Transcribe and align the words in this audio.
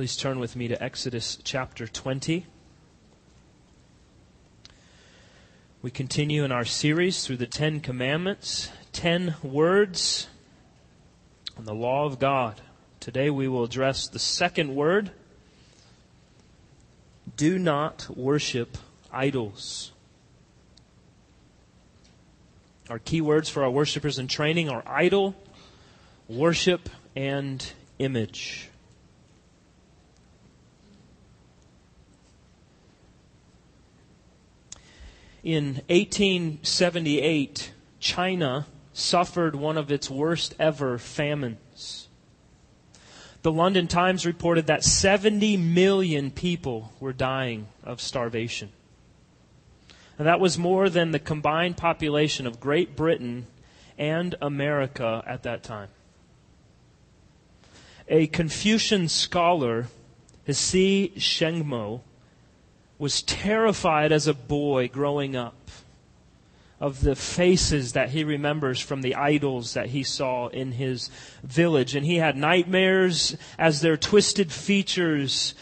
Please 0.00 0.16
turn 0.16 0.38
with 0.38 0.56
me 0.56 0.66
to 0.66 0.82
Exodus 0.82 1.36
chapter 1.44 1.86
20. 1.86 2.46
We 5.82 5.90
continue 5.90 6.42
in 6.42 6.50
our 6.50 6.64
series 6.64 7.26
through 7.26 7.36
the 7.36 7.46
Ten 7.46 7.80
Commandments, 7.80 8.70
ten 8.92 9.34
words 9.42 10.26
on 11.58 11.66
the 11.66 11.74
law 11.74 12.06
of 12.06 12.18
God. 12.18 12.62
Today 12.98 13.28
we 13.28 13.46
will 13.46 13.62
address 13.62 14.08
the 14.08 14.18
second 14.18 14.74
word 14.74 15.10
do 17.36 17.58
not 17.58 18.08
worship 18.16 18.78
idols. 19.12 19.92
Our 22.88 23.00
key 23.00 23.20
words 23.20 23.50
for 23.50 23.64
our 23.64 23.70
worshipers 23.70 24.18
in 24.18 24.28
training 24.28 24.70
are 24.70 24.82
idol, 24.86 25.34
worship, 26.26 26.88
and 27.14 27.70
image. 27.98 28.69
In 35.42 35.82
1878, 35.88 37.72
China 37.98 38.66
suffered 38.92 39.56
one 39.56 39.78
of 39.78 39.90
its 39.90 40.10
worst 40.10 40.54
ever 40.58 40.98
famines. 40.98 42.08
The 43.42 43.52
London 43.52 43.86
Times 43.86 44.26
reported 44.26 44.66
that 44.66 44.84
70 44.84 45.56
million 45.56 46.30
people 46.30 46.92
were 47.00 47.14
dying 47.14 47.68
of 47.82 48.00
starvation. 48.00 48.70
And 50.18 50.26
that 50.26 50.40
was 50.40 50.58
more 50.58 50.90
than 50.90 51.12
the 51.12 51.18
combined 51.18 51.78
population 51.78 52.46
of 52.46 52.60
Great 52.60 52.94
Britain 52.94 53.46
and 53.96 54.34
America 54.42 55.22
at 55.26 55.44
that 55.44 55.62
time. 55.62 55.88
A 58.08 58.26
Confucian 58.26 59.08
scholar, 59.08 59.86
Hsi 60.46 61.12
Shengmo, 61.16 62.02
was 63.00 63.22
terrified 63.22 64.12
as 64.12 64.26
a 64.26 64.34
boy 64.34 64.86
growing 64.86 65.34
up 65.34 65.56
of 66.78 67.00
the 67.00 67.16
faces 67.16 67.94
that 67.94 68.10
he 68.10 68.22
remembers 68.22 68.78
from 68.78 69.00
the 69.00 69.14
idols 69.14 69.72
that 69.72 69.86
he 69.86 70.02
saw 70.02 70.48
in 70.48 70.72
his 70.72 71.10
village. 71.42 71.94
And 71.94 72.04
he 72.04 72.16
had 72.16 72.36
nightmares 72.36 73.36
as 73.58 73.80
their 73.80 73.96
twisted 73.96 74.52
features 74.52 75.54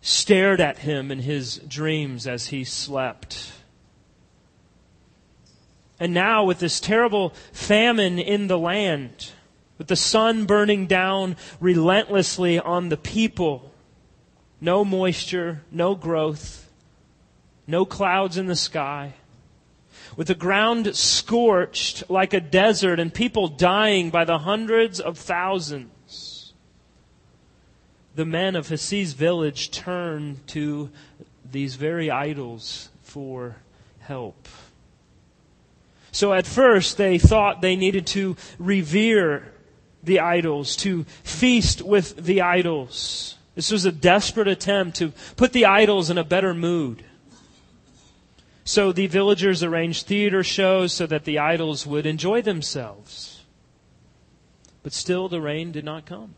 stared 0.00 0.60
at 0.60 0.78
him 0.78 1.10
in 1.10 1.20
his 1.20 1.56
dreams 1.58 2.26
as 2.26 2.46
he 2.46 2.64
slept. 2.64 3.52
And 6.00 6.14
now, 6.14 6.44
with 6.44 6.60
this 6.60 6.80
terrible 6.80 7.34
famine 7.52 8.18
in 8.18 8.46
the 8.46 8.58
land, 8.58 9.32
with 9.76 9.88
the 9.88 9.96
sun 9.96 10.46
burning 10.46 10.86
down 10.86 11.36
relentlessly 11.60 12.58
on 12.58 12.88
the 12.88 12.96
people, 12.96 13.70
no 14.62 14.82
moisture, 14.82 15.62
no 15.70 15.94
growth, 15.94 16.65
no 17.66 17.84
clouds 17.84 18.36
in 18.36 18.46
the 18.46 18.56
sky, 18.56 19.14
with 20.16 20.28
the 20.28 20.34
ground 20.34 20.94
scorched 20.94 22.08
like 22.08 22.32
a 22.32 22.40
desert 22.40 23.00
and 23.00 23.12
people 23.12 23.48
dying 23.48 24.10
by 24.10 24.24
the 24.24 24.38
hundreds 24.38 25.00
of 25.00 25.18
thousands, 25.18 26.54
the 28.14 28.24
men 28.24 28.56
of 28.56 28.68
Hsi's 28.68 29.12
village 29.12 29.70
turned 29.70 30.46
to 30.48 30.90
these 31.50 31.74
very 31.74 32.10
idols 32.10 32.88
for 33.02 33.56
help. 34.00 34.48
So 36.12 36.32
at 36.32 36.46
first 36.46 36.96
they 36.96 37.18
thought 37.18 37.60
they 37.60 37.76
needed 37.76 38.06
to 38.08 38.36
revere 38.58 39.52
the 40.02 40.20
idols, 40.20 40.76
to 40.76 41.04
feast 41.24 41.82
with 41.82 42.16
the 42.24 42.40
idols. 42.40 43.36
This 43.54 43.70
was 43.70 43.84
a 43.84 43.92
desperate 43.92 44.48
attempt 44.48 44.96
to 44.98 45.12
put 45.36 45.52
the 45.52 45.66
idols 45.66 46.08
in 46.08 46.16
a 46.16 46.24
better 46.24 46.54
mood. 46.54 47.04
So 48.66 48.90
the 48.90 49.06
villagers 49.06 49.62
arranged 49.62 50.06
theater 50.06 50.42
shows 50.42 50.92
so 50.92 51.06
that 51.06 51.24
the 51.24 51.38
idols 51.38 51.86
would 51.86 52.04
enjoy 52.04 52.42
themselves. 52.42 53.44
But 54.82 54.92
still 54.92 55.28
the 55.28 55.40
rain 55.40 55.70
did 55.70 55.84
not 55.84 56.04
come. 56.04 56.34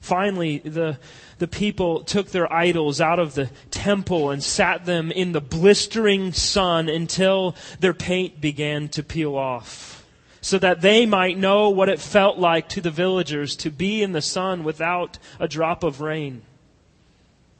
Finally, 0.00 0.58
the, 0.58 0.98
the 1.38 1.48
people 1.48 2.04
took 2.04 2.30
their 2.30 2.50
idols 2.52 3.00
out 3.00 3.18
of 3.18 3.34
the 3.34 3.50
temple 3.72 4.30
and 4.30 4.44
sat 4.44 4.84
them 4.84 5.10
in 5.10 5.32
the 5.32 5.40
blistering 5.40 6.32
sun 6.32 6.88
until 6.88 7.56
their 7.80 7.92
paint 7.92 8.40
began 8.40 8.88
to 8.90 9.02
peel 9.02 9.34
off, 9.34 10.06
so 10.40 10.56
that 10.56 10.82
they 10.82 11.04
might 11.04 11.36
know 11.36 11.68
what 11.68 11.88
it 11.88 12.00
felt 12.00 12.38
like 12.38 12.68
to 12.68 12.80
the 12.80 12.90
villagers 12.92 13.56
to 13.56 13.70
be 13.70 14.02
in 14.02 14.12
the 14.12 14.22
sun 14.22 14.62
without 14.62 15.18
a 15.40 15.48
drop 15.48 15.82
of 15.82 16.00
rain. 16.00 16.42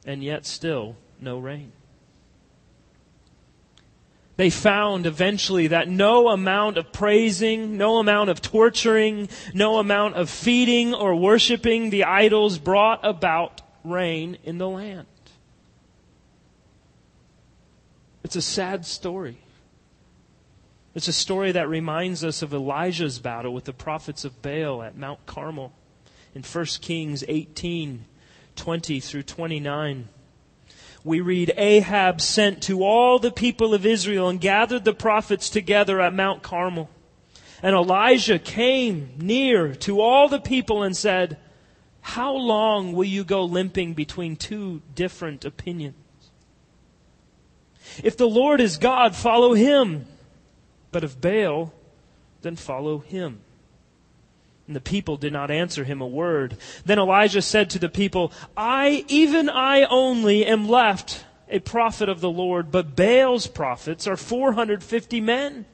And 0.07 0.23
yet, 0.23 0.47
still, 0.47 0.97
no 1.21 1.39
rain. 1.41 1.73
They 4.37 4.49
found 4.51 5.07
eventually 5.07 5.69
that 5.69 5.89
no 5.89 6.29
amount 6.29 6.79
of 6.79 6.93
praising, 6.93 7.77
no 7.77 7.99
amount 7.99 8.31
of 8.31 8.41
torturing, 8.41 9.29
no 9.53 9.79
amount 9.79 10.15
of 10.15 10.31
feeding 10.31 10.95
or 10.95 11.15
worshiping 11.15 11.91
the 11.91 12.05
idols 12.05 12.59
brought 12.59 13.01
about 13.03 13.61
rain 13.85 14.39
in 14.43 14.59
the 14.59 14.69
land. 14.69 15.07
It's 18.25 18.37
a 18.37 18.43
sad 18.43 18.87
story. 18.87 19.39
It's 20.95 21.09
a 21.09 21.13
story 21.13 21.53
that 21.53 21.69
reminds 21.69 22.25
us 22.25 22.43
of 22.43 22.55
Elijah's 22.55 23.19
battle 23.19 23.53
with 23.53 23.65
the 23.65 23.73
prophets 23.73 24.25
of 24.25 24.41
Baal 24.41 24.83
at 24.83 24.97
Mount 24.97 25.25
Carmel 25.27 25.73
in 26.35 26.43
1 26.43 26.65
Kings 26.81 27.25
18 27.29 28.07
20 28.55 29.01
through 29.01 29.23
29 29.23 30.09
we 31.05 31.21
read 31.21 31.53
Ahab 31.57 32.21
sent 32.21 32.63
to 32.65 32.85
all 32.85 33.19
the 33.19 33.33
people 33.33 33.75
of 33.75 33.85
Israel 33.85 34.29
and 34.29 34.41
gathered 34.41 34.85
the 34.85 34.95
prophets 34.95 35.49
together 35.49 36.01
at 36.01 36.15
Mount 36.15 36.43
Carmel. 36.43 36.89
And 37.63 37.75
Elijah 37.75 38.39
came 38.39 39.15
near 39.19 39.75
to 39.77 40.01
all 40.01 40.29
the 40.29 40.41
people 40.41 40.83
and 40.83 40.97
said, 40.97 41.39
How 42.01 42.35
long 42.35 42.93
will 42.93 43.05
you 43.05 43.25
go 43.25 43.45
limping 43.45 43.95
between 43.95 44.37
two 44.37 44.83
different 44.95 45.45
opinions? 45.45 45.97
If 48.03 48.17
the 48.17 48.29
Lord 48.29 48.61
is 48.61 48.79
God, 48.79 49.15
follow 49.15 49.55
him. 49.55 50.07
But 50.93 51.05
if 51.05 51.21
Baal, 51.21 51.73
then 52.43 52.57
follow 52.57 52.99
him. 52.99 53.41
And 54.67 54.77
the 54.77 54.81
people 54.81 55.17
did 55.17 55.33
not 55.33 55.51
answer 55.51 55.85
him 55.85 56.01
a 56.01 56.07
word. 56.07 56.57
Then 56.85 56.99
Elijah 56.99 57.43
said 57.43 57.71
to 57.71 57.79
the 57.79 57.89
people, 57.89 58.33
I, 58.57 59.05
even 59.09 59.51
I 59.51 59.83
only, 59.85 60.47
am 60.47 60.69
left 60.69 61.25
a 61.49 61.59
prophet 61.59 62.09
of 62.09 62.21
the 62.21 62.31
Lord, 62.31 62.71
but 62.71 62.97
Baal's 62.97 63.47
prophets 63.47 64.07
are 64.07 64.17
450 64.17 65.21
men. 65.21 65.67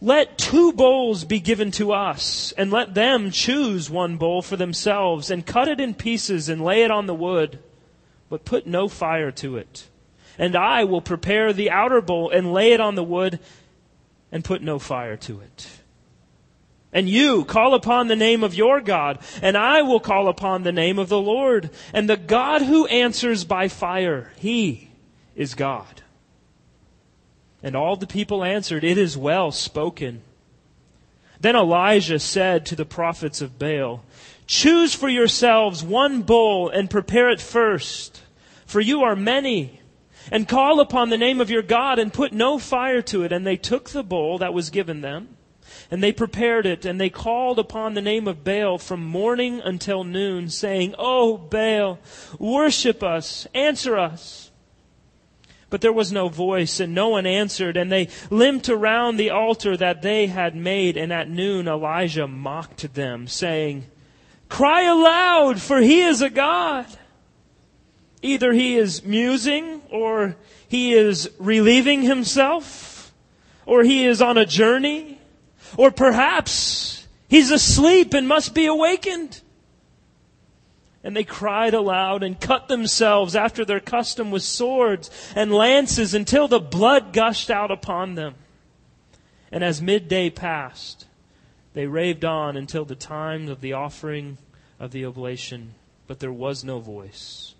Let 0.00 0.38
two 0.38 0.72
bowls 0.72 1.24
be 1.24 1.40
given 1.40 1.70
to 1.72 1.92
us, 1.92 2.52
and 2.56 2.70
let 2.70 2.94
them 2.94 3.30
choose 3.30 3.90
one 3.90 4.16
bowl 4.16 4.40
for 4.40 4.56
themselves, 4.56 5.30
and 5.30 5.44
cut 5.44 5.68
it 5.68 5.78
in 5.78 5.94
pieces 5.94 6.48
and 6.48 6.64
lay 6.64 6.82
it 6.82 6.90
on 6.90 7.06
the 7.06 7.14
wood, 7.14 7.58
but 8.30 8.46
put 8.46 8.66
no 8.66 8.88
fire 8.88 9.30
to 9.32 9.58
it. 9.58 9.88
And 10.38 10.56
I 10.56 10.84
will 10.84 11.02
prepare 11.02 11.52
the 11.52 11.70
outer 11.70 12.00
bowl 12.00 12.30
and 12.30 12.52
lay 12.52 12.72
it 12.72 12.80
on 12.80 12.94
the 12.94 13.04
wood, 13.04 13.38
and 14.32 14.42
put 14.42 14.62
no 14.62 14.78
fire 14.78 15.18
to 15.18 15.40
it. 15.40 15.68
And 16.92 17.08
you 17.08 17.44
call 17.44 17.74
upon 17.74 18.08
the 18.08 18.16
name 18.16 18.42
of 18.42 18.54
your 18.54 18.80
God, 18.80 19.20
and 19.42 19.56
I 19.56 19.82
will 19.82 20.00
call 20.00 20.28
upon 20.28 20.62
the 20.62 20.72
name 20.72 20.98
of 20.98 21.08
the 21.08 21.20
Lord. 21.20 21.70
And 21.92 22.08
the 22.08 22.16
God 22.16 22.62
who 22.62 22.86
answers 22.86 23.44
by 23.44 23.68
fire, 23.68 24.32
He 24.38 24.90
is 25.36 25.54
God. 25.54 26.02
And 27.62 27.76
all 27.76 27.96
the 27.96 28.08
people 28.08 28.42
answered, 28.42 28.82
It 28.82 28.98
is 28.98 29.16
well 29.16 29.52
spoken. 29.52 30.22
Then 31.38 31.54
Elijah 31.54 32.18
said 32.18 32.66
to 32.66 32.76
the 32.76 32.84
prophets 32.84 33.40
of 33.40 33.58
Baal, 33.58 34.02
Choose 34.46 34.92
for 34.94 35.08
yourselves 35.08 35.84
one 35.84 36.22
bull 36.22 36.68
and 36.68 36.90
prepare 36.90 37.30
it 37.30 37.40
first, 37.40 38.20
for 38.66 38.80
you 38.80 39.02
are 39.02 39.14
many. 39.14 39.80
And 40.32 40.48
call 40.48 40.80
upon 40.80 41.08
the 41.08 41.18
name 41.18 41.40
of 41.40 41.50
your 41.50 41.62
God 41.62 41.98
and 41.98 42.12
put 42.12 42.32
no 42.32 42.58
fire 42.58 43.00
to 43.02 43.22
it. 43.22 43.32
And 43.32 43.46
they 43.46 43.56
took 43.56 43.90
the 43.90 44.02
bull 44.02 44.38
that 44.38 44.52
was 44.52 44.70
given 44.70 45.00
them 45.00 45.36
and 45.90 46.02
they 46.02 46.12
prepared 46.12 46.66
it, 46.66 46.84
and 46.84 47.00
they 47.00 47.10
called 47.10 47.58
upon 47.58 47.94
the 47.94 48.02
name 48.02 48.28
of 48.28 48.44
Baal 48.44 48.78
from 48.78 49.04
morning 49.04 49.60
until 49.60 50.04
noon, 50.04 50.48
saying, 50.48 50.94
Oh, 50.98 51.36
Baal, 51.36 51.98
worship 52.38 53.02
us, 53.02 53.46
answer 53.54 53.98
us. 53.98 54.50
But 55.70 55.80
there 55.80 55.92
was 55.92 56.10
no 56.10 56.28
voice, 56.28 56.80
and 56.80 56.92
no 56.92 57.10
one 57.10 57.26
answered, 57.26 57.76
and 57.76 57.90
they 57.90 58.08
limped 58.28 58.68
around 58.68 59.16
the 59.16 59.30
altar 59.30 59.76
that 59.76 60.02
they 60.02 60.26
had 60.26 60.56
made, 60.56 60.96
and 60.96 61.12
at 61.12 61.30
noon 61.30 61.68
Elijah 61.68 62.26
mocked 62.26 62.92
them, 62.94 63.28
saying, 63.28 63.86
Cry 64.48 64.82
aloud, 64.82 65.62
for 65.62 65.78
he 65.78 66.00
is 66.00 66.20
a 66.22 66.28
God. 66.28 66.86
Either 68.20 68.52
he 68.52 68.76
is 68.76 69.04
musing, 69.04 69.80
or 69.90 70.36
he 70.68 70.92
is 70.92 71.30
relieving 71.38 72.02
himself, 72.02 73.12
or 73.64 73.84
he 73.84 74.04
is 74.04 74.20
on 74.20 74.36
a 74.36 74.44
journey, 74.44 75.19
or 75.76 75.90
perhaps 75.90 77.06
he's 77.28 77.50
asleep 77.50 78.14
and 78.14 78.26
must 78.26 78.54
be 78.54 78.66
awakened. 78.66 79.40
And 81.02 81.16
they 81.16 81.24
cried 81.24 81.72
aloud 81.72 82.22
and 82.22 82.38
cut 82.38 82.68
themselves 82.68 83.34
after 83.34 83.64
their 83.64 83.80
custom 83.80 84.30
with 84.30 84.42
swords 84.42 85.10
and 85.34 85.52
lances 85.52 86.12
until 86.12 86.46
the 86.46 86.60
blood 86.60 87.12
gushed 87.12 87.50
out 87.50 87.70
upon 87.70 88.14
them. 88.14 88.34
And 89.50 89.64
as 89.64 89.80
midday 89.80 90.28
passed, 90.28 91.06
they 91.72 91.86
raved 91.86 92.24
on 92.24 92.56
until 92.56 92.84
the 92.84 92.94
time 92.94 93.48
of 93.48 93.60
the 93.60 93.72
offering 93.72 94.38
of 94.78 94.90
the 94.90 95.04
oblation, 95.06 95.74
but 96.06 96.20
there 96.20 96.32
was 96.32 96.64
no 96.64 96.80
voice. 96.80 97.54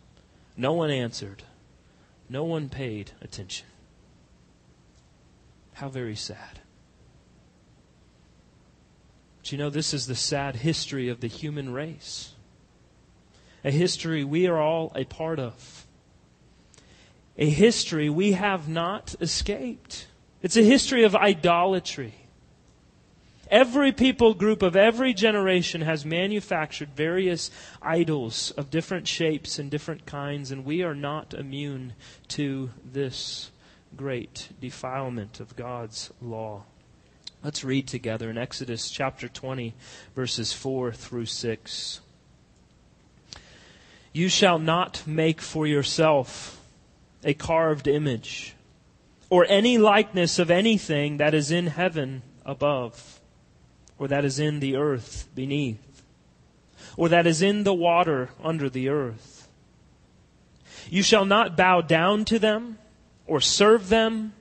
No 0.56 0.72
one 0.72 0.90
answered. 0.90 1.42
No 2.28 2.44
one 2.44 2.68
paid 2.68 3.12
attention. 3.20 3.66
How 5.74 5.88
very 5.88 6.16
sad. 6.16 6.59
But 9.40 9.52
you 9.52 9.58
know, 9.58 9.70
this 9.70 9.94
is 9.94 10.06
the 10.06 10.14
sad 10.14 10.56
history 10.56 11.08
of 11.08 11.20
the 11.20 11.26
human 11.26 11.72
race. 11.72 12.34
A 13.64 13.70
history 13.70 14.22
we 14.22 14.46
are 14.46 14.60
all 14.60 14.92
a 14.94 15.04
part 15.04 15.38
of. 15.38 15.86
A 17.38 17.48
history 17.48 18.10
we 18.10 18.32
have 18.32 18.68
not 18.68 19.14
escaped. 19.20 20.06
It's 20.42 20.56
a 20.56 20.62
history 20.62 21.04
of 21.04 21.16
idolatry. 21.16 22.14
Every 23.50 23.92
people 23.92 24.34
group 24.34 24.62
of 24.62 24.76
every 24.76 25.12
generation 25.12 25.80
has 25.80 26.04
manufactured 26.04 26.90
various 26.94 27.50
idols 27.82 28.52
of 28.52 28.70
different 28.70 29.08
shapes 29.08 29.58
and 29.58 29.70
different 29.70 30.06
kinds, 30.06 30.52
and 30.52 30.64
we 30.64 30.82
are 30.82 30.94
not 30.94 31.34
immune 31.34 31.94
to 32.28 32.70
this 32.84 33.50
great 33.96 34.50
defilement 34.60 35.40
of 35.40 35.56
God's 35.56 36.12
law. 36.22 36.64
Let's 37.42 37.64
read 37.64 37.88
together 37.88 38.28
in 38.28 38.36
Exodus 38.36 38.90
chapter 38.90 39.26
20, 39.26 39.72
verses 40.14 40.52
4 40.52 40.92
through 40.92 41.24
6. 41.24 42.00
You 44.12 44.28
shall 44.28 44.58
not 44.58 45.02
make 45.06 45.40
for 45.40 45.66
yourself 45.66 46.60
a 47.24 47.32
carved 47.32 47.88
image 47.88 48.54
or 49.30 49.46
any 49.48 49.78
likeness 49.78 50.38
of 50.38 50.50
anything 50.50 51.16
that 51.16 51.32
is 51.32 51.50
in 51.50 51.68
heaven 51.68 52.20
above 52.44 53.20
or 53.98 54.06
that 54.08 54.24
is 54.24 54.38
in 54.38 54.60
the 54.60 54.76
earth 54.76 55.28
beneath, 55.34 56.02
or 56.96 57.08
that 57.08 57.26
is 57.26 57.40
in 57.40 57.64
the 57.64 57.74
water 57.74 58.30
under 58.42 58.68
the 58.68 58.88
earth. 58.88 59.48
You 60.90 61.02
shall 61.02 61.24
not 61.24 61.56
bow 61.56 61.80
down 61.80 62.24
to 62.26 62.38
them 62.38 62.78
or 63.26 63.40
serve 63.40 63.88
them, 63.88 64.32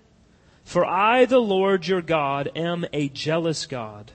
for 0.70 0.86
I, 0.86 1.26
the 1.26 1.40
Lord 1.40 1.88
your 1.88 2.04
God, 2.04 2.52
am 2.56 2.86
a 2.94 3.10
jealous 3.10 3.66
God, 3.66 4.12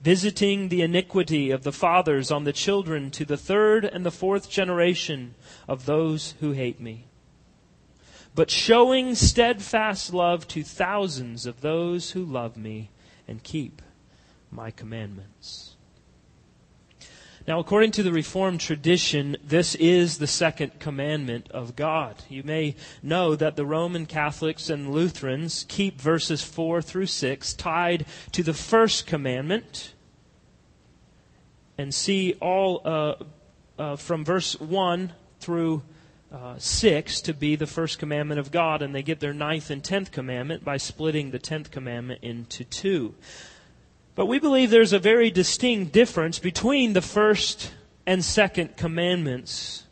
visiting 0.00 0.70
the 0.70 0.80
iniquity 0.80 1.50
of 1.50 1.62
the 1.62 1.72
fathers 1.72 2.30
on 2.30 2.44
the 2.44 2.54
children 2.54 3.10
to 3.10 3.26
the 3.26 3.36
third 3.36 3.84
and 3.84 4.02
the 4.02 4.10
fourth 4.10 4.48
generation 4.48 5.34
of 5.68 5.84
those 5.84 6.36
who 6.40 6.52
hate 6.52 6.80
me, 6.80 7.04
but 8.34 8.50
showing 8.50 9.14
steadfast 9.14 10.14
love 10.14 10.48
to 10.48 10.62
thousands 10.62 11.44
of 11.44 11.60
those 11.60 12.12
who 12.12 12.24
love 12.24 12.56
me 12.56 12.88
and 13.28 13.42
keep 13.42 13.82
my 14.50 14.70
commandments. 14.70 15.73
Now, 17.46 17.58
according 17.58 17.90
to 17.92 18.02
the 18.02 18.12
Reformed 18.12 18.60
tradition, 18.60 19.36
this 19.44 19.74
is 19.74 20.16
the 20.16 20.26
second 20.26 20.80
commandment 20.80 21.50
of 21.50 21.76
God. 21.76 22.22
You 22.30 22.42
may 22.42 22.74
know 23.02 23.36
that 23.36 23.54
the 23.54 23.66
Roman 23.66 24.06
Catholics 24.06 24.70
and 24.70 24.90
Lutherans 24.90 25.66
keep 25.68 26.00
verses 26.00 26.42
4 26.42 26.80
through 26.80 27.04
6 27.04 27.52
tied 27.52 28.06
to 28.32 28.42
the 28.42 28.54
first 28.54 29.06
commandment 29.06 29.92
and 31.76 31.92
see 31.92 32.32
all 32.40 32.80
uh, 32.82 33.14
uh, 33.78 33.96
from 33.96 34.24
verse 34.24 34.58
1 34.58 35.12
through 35.38 35.82
uh, 36.32 36.54
6 36.56 37.20
to 37.20 37.34
be 37.34 37.56
the 37.56 37.66
first 37.66 37.98
commandment 37.98 38.40
of 38.40 38.50
God, 38.52 38.80
and 38.80 38.94
they 38.94 39.02
get 39.02 39.20
their 39.20 39.34
ninth 39.34 39.68
and 39.70 39.84
tenth 39.84 40.10
commandment 40.10 40.64
by 40.64 40.78
splitting 40.78 41.30
the 41.30 41.38
tenth 41.38 41.70
commandment 41.70 42.20
into 42.22 42.64
two. 42.64 43.14
But 44.14 44.26
we 44.26 44.38
believe 44.38 44.70
there's 44.70 44.92
a 44.92 44.98
very 44.98 45.30
distinct 45.30 45.92
difference 45.92 46.38
between 46.38 46.92
the 46.92 47.02
first 47.02 47.72
and 48.06 48.24
second 48.24 48.76
commandments 48.76 49.84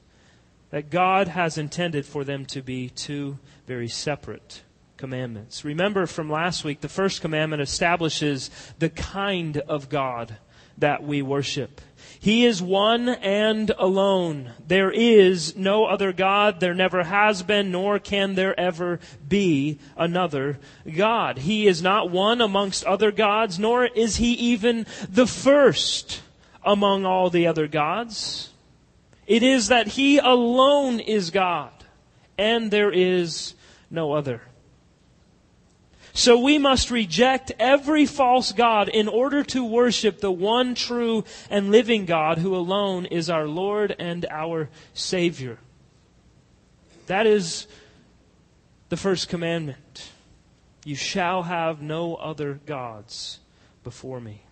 that 0.71 0.91
God 0.91 1.29
has 1.29 1.59
intended 1.59 2.07
for 2.07 2.25
them 2.25 2.47
to 2.47 2.63
be 2.63 2.89
two 2.89 3.39
very 3.67 3.89
separate 3.89 4.63
commandments. 4.97 5.65
Remember 5.65 6.07
from 6.07 6.31
last 6.31 6.65
week, 6.65 6.81
the 6.81 6.89
first 6.89 7.21
commandment 7.21 7.61
establishes 7.61 8.51
the 8.79 8.89
kind 8.89 9.59
of 9.59 9.89
God 9.89 10.37
that 10.83 11.03
we 11.03 11.23
worship. 11.23 11.81
He 12.21 12.45
is 12.45 12.63
one 12.63 13.09
and 13.09 13.73
alone. 13.79 14.53
There 14.69 14.93
is 14.93 15.57
no 15.57 15.87
other 15.87 16.13
God. 16.13 16.61
There 16.61 16.75
never 16.75 17.03
has 17.03 17.43
been, 17.43 17.73
nor 17.73 17.99
can 17.99 18.37
there 18.37 18.59
ever 18.59 19.01
be 19.27 19.81
another 19.97 20.61
God. 20.97 21.39
He 21.39 21.67
is 21.67 21.83
not 21.83 22.11
one 22.11 22.41
amongst 22.41 22.85
other 22.85 23.11
gods, 23.11 23.59
nor 23.59 23.87
is 23.87 24.17
he 24.17 24.35
even 24.35 24.87
the 25.09 25.27
first 25.27 26.21
among 26.65 27.05
all 27.05 27.29
the 27.29 27.49
other 27.49 27.67
gods. 27.67 28.51
It 29.27 29.43
is 29.43 29.69
that 29.69 29.89
he 29.89 30.19
alone 30.19 31.01
is 31.01 31.31
God, 31.31 31.73
and 32.39 32.71
there 32.71 32.93
is 32.93 33.55
no 33.91 34.13
other. 34.13 34.43
So 36.15 36.39
we 36.39 36.59
must 36.59 36.91
reject 36.91 37.53
every 37.59 38.05
false 38.05 38.53
God 38.53 38.89
in 38.89 39.09
order 39.09 39.43
to 39.45 39.65
worship 39.65 40.21
the 40.21 40.31
one 40.31 40.75
true 40.75 41.25
and 41.49 41.71
living 41.71 42.05
God 42.05 42.39
who 42.39 42.55
alone 42.55 43.07
is 43.07 43.31
our 43.31 43.47
Lord 43.47 43.97
and 43.99 44.27
our 44.31 44.69
Savior. 44.93 45.59
That 47.07 47.27
is 47.27 47.67
the 48.91 48.97
first 48.97 49.31
commandment. 49.31 50.11
You 50.85 50.97
shall 50.97 51.45
have 51.45 51.81
no 51.81 52.17
other 52.17 52.61
gods 52.67 53.41
before 53.83 54.21
me. 54.21 54.43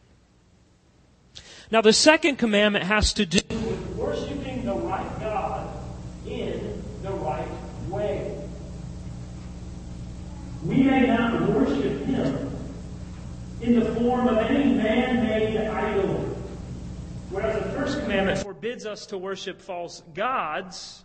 Now, 1.70 1.82
the 1.82 1.92
second 1.92 2.36
commandment 2.36 2.86
has 2.86 3.12
to 3.14 3.26
do 3.26 3.40
with 3.48 3.96
worshiping 3.96 4.64
the 4.64 4.74
right 4.74 5.20
God 5.20 5.68
in 6.26 6.82
the 7.02 7.12
right 7.12 7.48
way. 7.88 8.39
We 10.64 10.82
may 10.82 11.06
not 11.06 11.48
worship 11.48 12.04
Him 12.04 12.50
in 13.62 13.80
the 13.80 13.86
form 13.94 14.28
of 14.28 14.38
any 14.38 14.74
man 14.74 15.24
made 15.24 15.56
idol. 15.56 16.36
Whereas 17.30 17.62
the 17.62 17.70
first 17.70 18.00
commandment 18.00 18.40
forbids 18.40 18.84
us 18.86 19.06
to 19.06 19.18
worship 19.18 19.62
false 19.62 20.02
gods, 20.14 21.04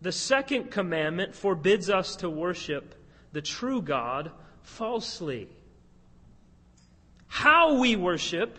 the 0.00 0.12
second 0.12 0.70
commandment 0.70 1.34
forbids 1.34 1.90
us 1.90 2.16
to 2.16 2.30
worship 2.30 2.94
the 3.32 3.42
true 3.42 3.82
God 3.82 4.30
falsely. 4.62 5.48
How 7.26 7.78
we 7.78 7.94
worship 7.94 8.58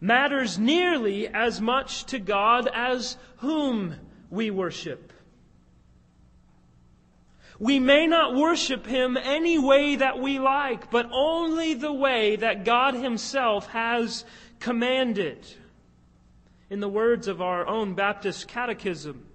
matters 0.00 0.58
nearly 0.58 1.28
as 1.28 1.60
much 1.60 2.04
to 2.06 2.18
God 2.18 2.68
as 2.72 3.16
whom 3.38 3.94
we 4.30 4.50
worship. 4.50 5.12
We 7.58 7.80
may 7.80 8.06
not 8.06 8.34
worship 8.34 8.86
Him 8.86 9.16
any 9.16 9.58
way 9.58 9.96
that 9.96 10.20
we 10.20 10.38
like, 10.38 10.90
but 10.90 11.08
only 11.12 11.74
the 11.74 11.92
way 11.92 12.36
that 12.36 12.64
God 12.64 12.94
Himself 12.94 13.66
has 13.68 14.24
commanded. 14.60 15.46
In 16.70 16.80
the 16.80 16.88
words 16.88 17.26
of 17.26 17.42
our 17.42 17.66
own 17.66 17.94
Baptist 17.94 18.46
Catechism, 18.46 19.26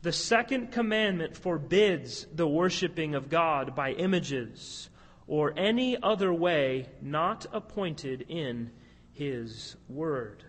the 0.00 0.12
second 0.12 0.70
commandment 0.70 1.36
forbids 1.36 2.26
the 2.34 2.46
worshiping 2.46 3.14
of 3.14 3.28
God 3.28 3.74
by 3.74 3.92
images 3.92 4.88
or 5.26 5.52
any 5.56 5.96
other 6.02 6.32
way 6.32 6.88
not 7.02 7.46
appointed 7.52 8.26
in 8.28 8.70
His 9.12 9.76
Word. 9.88 10.44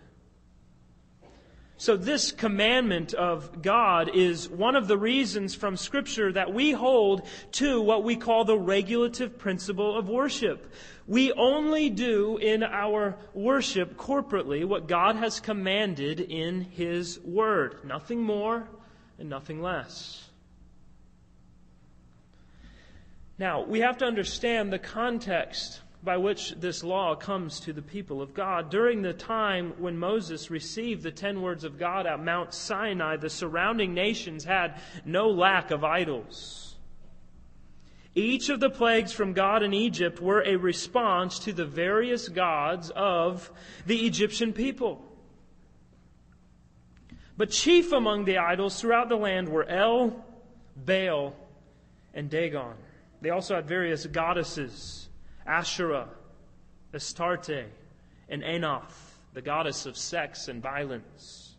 So, 1.85 1.95
this 1.95 2.31
commandment 2.31 3.13
of 3.13 3.61
God 3.61 4.09
is 4.15 4.49
one 4.49 4.75
of 4.75 4.87
the 4.87 4.97
reasons 4.97 5.53
from 5.53 5.77
Scripture 5.77 6.31
that 6.31 6.51
we 6.51 6.71
hold 6.71 7.27
to 7.51 7.79
what 7.79 8.03
we 8.03 8.15
call 8.15 8.43
the 8.43 8.57
regulative 8.57 9.37
principle 9.37 9.95
of 9.95 10.09
worship. 10.09 10.73
We 11.05 11.31
only 11.33 11.91
do 11.91 12.37
in 12.37 12.63
our 12.63 13.19
worship 13.35 13.97
corporately 13.97 14.65
what 14.65 14.87
God 14.87 15.15
has 15.17 15.39
commanded 15.39 16.21
in 16.21 16.61
His 16.61 17.19
Word. 17.19 17.85
Nothing 17.85 18.19
more 18.19 18.67
and 19.19 19.29
nothing 19.29 19.61
less. 19.61 20.27
Now, 23.37 23.61
we 23.61 23.81
have 23.81 23.99
to 23.99 24.05
understand 24.05 24.73
the 24.73 24.79
context 24.79 25.81
by 26.05 26.17
which 26.17 26.51
this 26.51 26.83
law 26.83 27.15
comes 27.15 27.59
to 27.61 27.73
the 27.73 27.81
people 27.81 28.21
of 28.21 28.33
God. 28.33 28.69
During 28.69 29.01
the 29.01 29.13
time 29.13 29.73
when 29.79 29.97
Moses 29.97 30.51
received 30.51 31.01
the 31.01 31.11
ten 31.11 31.41
words 31.41 31.63
of 31.63 31.79
God 31.79 32.05
at 32.05 32.23
Mount 32.23 32.53
Sinai, 32.53 33.17
the 33.17 33.29
surrounding 33.29 33.93
nations 33.93 34.43
had 34.43 34.79
no 35.03 35.29
lack 35.29 35.71
of 35.71 35.83
idols. 35.83 36.75
Each 38.13 38.47
of 38.47 38.61
the 38.61 38.69
plagues 38.69 39.11
from 39.11 39.33
God 39.33 39.63
in 39.63 39.73
Egypt 39.73 40.21
were 40.21 40.41
a 40.45 40.55
response 40.55 41.39
to 41.39 41.51
the 41.51 41.65
various 41.65 42.29
gods 42.29 42.89
of 42.95 43.51
the 43.85 44.05
Egyptian 44.05 44.53
people. 44.53 45.01
But 47.35 47.49
chief 47.49 47.91
among 47.91 48.23
the 48.23 48.37
idols 48.37 48.79
throughout 48.79 49.09
the 49.09 49.17
land 49.17 49.49
were 49.49 49.65
El, 49.65 50.23
Baal, 50.77 51.35
and 52.13 52.29
Dagon. 52.29 52.75
They 53.21 53.31
also 53.31 53.55
had 53.55 53.67
various 53.67 54.05
goddesses 54.05 55.09
Asherah, 55.45 56.09
Astarte, 56.93 57.65
and 58.29 58.41
Anath, 58.41 59.13
the 59.33 59.41
goddess 59.41 59.85
of 59.85 59.97
sex 59.97 60.47
and 60.47 60.61
violence. 60.61 61.55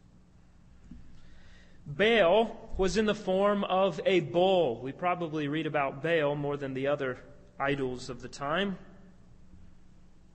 Baal 1.87 2.57
was 2.76 2.97
in 2.97 3.07
the 3.07 3.14
form 3.14 3.62
of 3.64 4.00
a 4.05 4.21
bull. 4.21 4.81
We 4.81 4.93
probably 4.93 5.47
read 5.47 5.66
about 5.66 6.02
Baal 6.02 6.35
more 6.35 6.57
than 6.57 6.75
the 6.75 6.88
other 6.88 7.19
idols 7.61 8.11
of 8.11 8.21
the 8.23 8.28
time. 8.28 8.76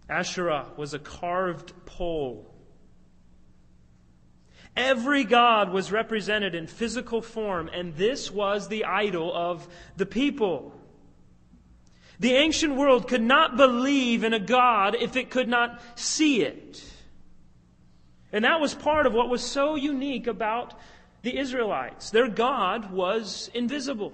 Asherah 0.08 0.67
was 0.77 0.93
a 0.93 1.00
carved 1.00 1.74
pole. 1.86 2.48
Every 4.75 5.25
god 5.25 5.72
was 5.72 5.91
represented 5.91 6.55
in 6.55 6.67
physical 6.67 7.22
form, 7.22 7.70
and 7.74 7.93
this 7.96 8.31
was 8.31 8.70
the 8.70 8.86
idol 8.86 9.36
of 9.36 9.67
the 9.98 10.05
people. 10.05 10.74
The 12.21 12.35
ancient 12.35 12.75
world 12.75 13.07
could 13.07 13.23
not 13.23 13.57
believe 13.57 14.23
in 14.23 14.31
a 14.31 14.39
God 14.39 14.93
if 14.93 15.15
it 15.15 15.31
could 15.31 15.47
not 15.47 15.81
see 15.95 16.43
it. 16.43 16.83
And 18.31 18.45
that 18.45 18.61
was 18.61 18.75
part 18.75 19.07
of 19.07 19.13
what 19.13 19.27
was 19.27 19.43
so 19.43 19.75
unique 19.75 20.27
about 20.27 20.75
the 21.23 21.35
Israelites. 21.35 22.11
Their 22.11 22.27
God 22.27 22.91
was 22.91 23.49
invisible. 23.55 24.13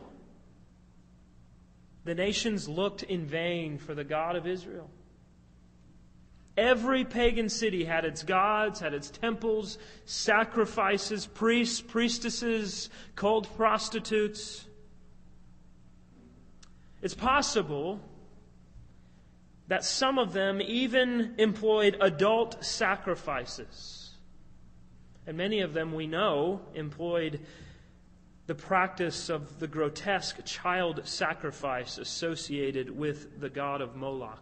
The 2.05 2.15
nations 2.15 2.69
looked 2.69 3.03
in 3.03 3.25
vain 3.25 3.77
for 3.77 3.93
the 3.93 4.05
God 4.05 4.37
of 4.37 4.47
Israel. 4.47 4.89
Every 6.55 7.03
pagan 7.03 7.49
city 7.49 7.83
had 7.83 8.05
its 8.05 8.23
gods, 8.23 8.79
had 8.79 8.93
its 8.93 9.09
temples, 9.09 9.77
sacrifices, 10.05 11.25
priests, 11.25 11.81
priestesses, 11.81 12.89
cult 13.17 13.53
prostitutes. 13.57 14.65
It's 17.01 17.13
possible 17.13 17.99
that 19.67 19.83
some 19.83 20.17
of 20.17 20.33
them 20.33 20.61
even 20.61 21.35
employed 21.37 21.97
adult 21.99 22.63
sacrifices. 22.63 24.11
And 25.25 25.37
many 25.37 25.59
of 25.59 25.73
them, 25.73 25.93
we 25.93 26.07
know, 26.07 26.61
employed 26.73 27.41
the 28.47 28.55
practice 28.55 29.29
of 29.29 29.59
the 29.59 29.67
grotesque 29.67 30.43
child 30.45 31.01
sacrifice 31.03 31.97
associated 31.97 32.89
with 32.89 33.41
the 33.41 33.49
god 33.49 33.81
of 33.81 33.95
Moloch. 33.97 34.41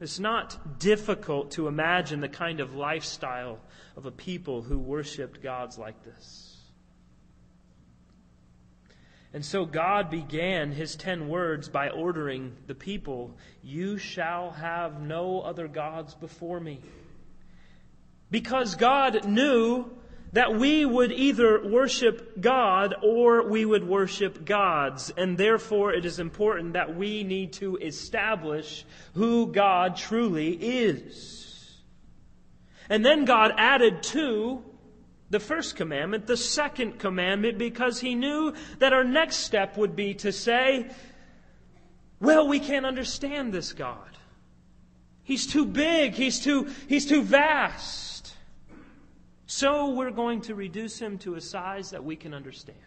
It's 0.00 0.18
not 0.18 0.80
difficult 0.80 1.52
to 1.52 1.68
imagine 1.68 2.20
the 2.20 2.28
kind 2.28 2.60
of 2.60 2.74
lifestyle 2.74 3.60
of 3.94 4.06
a 4.06 4.10
people 4.10 4.62
who 4.62 4.78
worshiped 4.78 5.42
gods 5.42 5.78
like 5.78 6.02
this. 6.02 6.51
And 9.34 9.44
so 9.44 9.64
God 9.64 10.10
began 10.10 10.72
his 10.72 10.94
ten 10.94 11.28
words 11.28 11.68
by 11.68 11.88
ordering 11.88 12.54
the 12.66 12.74
people, 12.74 13.34
You 13.62 13.96
shall 13.96 14.50
have 14.50 15.00
no 15.00 15.40
other 15.40 15.68
gods 15.68 16.14
before 16.14 16.60
me. 16.60 16.80
Because 18.30 18.74
God 18.74 19.26
knew 19.26 19.90
that 20.32 20.54
we 20.54 20.84
would 20.84 21.12
either 21.12 21.62
worship 21.66 22.40
God 22.40 22.94
or 23.02 23.46
we 23.46 23.64
would 23.64 23.86
worship 23.86 24.44
gods. 24.44 25.12
And 25.16 25.36
therefore 25.36 25.92
it 25.92 26.04
is 26.04 26.18
important 26.18 26.72
that 26.72 26.96
we 26.96 27.22
need 27.22 27.52
to 27.54 27.76
establish 27.76 28.84
who 29.14 29.52
God 29.52 29.96
truly 29.96 30.52
is. 30.52 31.76
And 32.88 33.04
then 33.04 33.26
God 33.26 33.52
added 33.58 34.02
to 34.04 34.64
the 35.32 35.40
first 35.40 35.76
commandment, 35.76 36.26
the 36.26 36.36
second 36.36 36.98
commandment, 36.98 37.56
because 37.56 37.98
he 37.98 38.14
knew 38.14 38.52
that 38.80 38.92
our 38.92 39.02
next 39.02 39.36
step 39.36 39.78
would 39.78 39.96
be 39.96 40.12
to 40.12 40.30
say, 40.30 40.90
well, 42.20 42.46
we 42.46 42.60
can't 42.60 42.84
understand 42.84 43.50
this 43.50 43.72
God. 43.72 44.18
He's 45.22 45.46
too 45.46 45.64
big. 45.64 46.12
He's 46.12 46.38
too, 46.38 46.68
he's 46.86 47.06
too 47.06 47.22
vast. 47.22 48.34
So 49.46 49.94
we're 49.94 50.10
going 50.10 50.42
to 50.42 50.54
reduce 50.54 50.98
him 50.98 51.16
to 51.18 51.36
a 51.36 51.40
size 51.40 51.90
that 51.92 52.04
we 52.04 52.14
can 52.14 52.34
understand. 52.34 52.78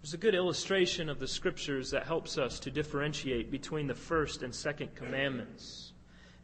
There's 0.00 0.14
a 0.14 0.18
good 0.18 0.36
illustration 0.36 1.08
of 1.08 1.18
the 1.18 1.26
scriptures 1.26 1.90
that 1.90 2.06
helps 2.06 2.38
us 2.38 2.60
to 2.60 2.70
differentiate 2.70 3.50
between 3.50 3.88
the 3.88 3.94
first 3.94 4.44
and 4.44 4.54
second 4.54 4.94
commandments. 4.94 5.92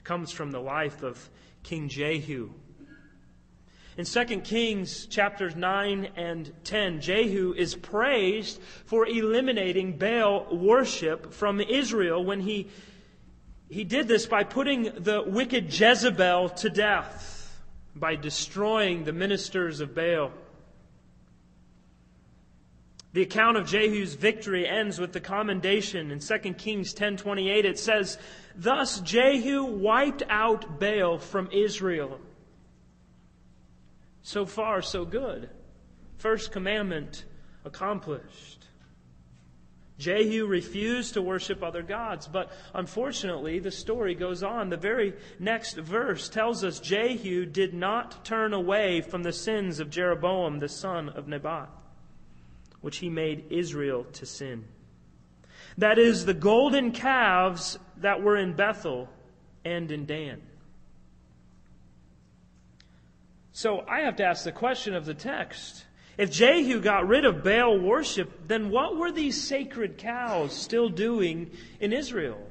It 0.00 0.04
comes 0.04 0.32
from 0.32 0.50
the 0.50 0.60
life 0.60 1.04
of 1.04 1.30
King 1.64 1.88
Jehu. 1.88 2.50
In 3.96 4.04
2 4.04 4.24
Kings 4.40 5.06
chapters 5.06 5.56
9 5.56 6.10
and 6.16 6.52
10, 6.64 7.00
Jehu 7.00 7.54
is 7.56 7.74
praised 7.74 8.60
for 8.84 9.06
eliminating 9.06 9.96
Baal 9.96 10.46
worship 10.54 11.32
from 11.32 11.60
Israel 11.60 12.24
when 12.24 12.40
he, 12.40 12.68
he 13.68 13.82
did 13.82 14.06
this 14.06 14.26
by 14.26 14.44
putting 14.44 14.84
the 14.96 15.22
wicked 15.26 15.72
Jezebel 15.72 16.50
to 16.50 16.68
death, 16.68 17.60
by 17.96 18.14
destroying 18.14 19.04
the 19.04 19.12
ministers 19.12 19.80
of 19.80 19.94
Baal. 19.94 20.32
The 23.14 23.22
account 23.22 23.56
of 23.56 23.68
Jehu's 23.68 24.14
victory 24.14 24.66
ends 24.66 24.98
with 24.98 25.12
the 25.12 25.20
commendation 25.20 26.10
in 26.10 26.18
2 26.18 26.58
Kings 26.58 26.92
10:28 26.92 27.64
it 27.64 27.78
says 27.78 28.18
thus 28.56 28.98
Jehu 28.98 29.62
wiped 29.64 30.24
out 30.28 30.80
Baal 30.80 31.18
from 31.18 31.48
Israel. 31.52 32.20
So 34.22 34.44
far 34.44 34.82
so 34.82 35.04
good. 35.04 35.48
First 36.16 36.50
commandment 36.50 37.24
accomplished. 37.64 38.66
Jehu 39.96 40.46
refused 40.46 41.14
to 41.14 41.22
worship 41.22 41.62
other 41.62 41.82
gods, 41.82 42.26
but 42.26 42.50
unfortunately, 42.74 43.60
the 43.60 43.70
story 43.70 44.16
goes 44.16 44.42
on. 44.42 44.70
The 44.70 44.76
very 44.76 45.14
next 45.38 45.76
verse 45.76 46.28
tells 46.28 46.64
us 46.64 46.80
Jehu 46.80 47.46
did 47.46 47.74
not 47.74 48.24
turn 48.24 48.52
away 48.52 49.02
from 49.02 49.22
the 49.22 49.32
sins 49.32 49.78
of 49.78 49.88
Jeroboam, 49.88 50.58
the 50.58 50.68
son 50.68 51.08
of 51.10 51.28
Nebat 51.28 51.70
which 52.84 52.98
he 52.98 53.08
made 53.08 53.46
Israel 53.48 54.04
to 54.12 54.26
sin. 54.26 54.62
That 55.78 55.98
is, 55.98 56.26
the 56.26 56.34
golden 56.34 56.92
calves 56.92 57.78
that 57.96 58.22
were 58.22 58.36
in 58.36 58.52
Bethel 58.52 59.08
and 59.64 59.90
in 59.90 60.04
Dan. 60.04 60.42
So 63.52 63.86
I 63.88 64.00
have 64.00 64.16
to 64.16 64.24
ask 64.24 64.44
the 64.44 64.52
question 64.52 64.94
of 64.94 65.06
the 65.06 65.14
text. 65.14 65.86
If 66.18 66.30
Jehu 66.30 66.82
got 66.82 67.08
rid 67.08 67.24
of 67.24 67.42
Baal 67.42 67.78
worship, 67.78 68.48
then 68.48 68.68
what 68.68 68.98
were 68.98 69.10
these 69.10 69.42
sacred 69.42 69.96
cows 69.96 70.52
still 70.52 70.90
doing 70.90 71.52
in 71.80 71.94
Israel? 71.94 72.46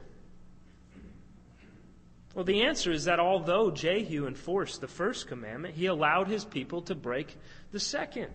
Well, 2.34 2.44
the 2.44 2.64
answer 2.64 2.92
is 2.92 3.06
that 3.06 3.20
although 3.20 3.70
Jehu 3.70 4.26
enforced 4.26 4.82
the 4.82 4.88
first 4.88 5.28
commandment, 5.28 5.76
he 5.76 5.86
allowed 5.86 6.28
his 6.28 6.44
people 6.44 6.82
to 6.82 6.96
break 6.96 7.38
the 7.72 7.80
second. 7.80 8.34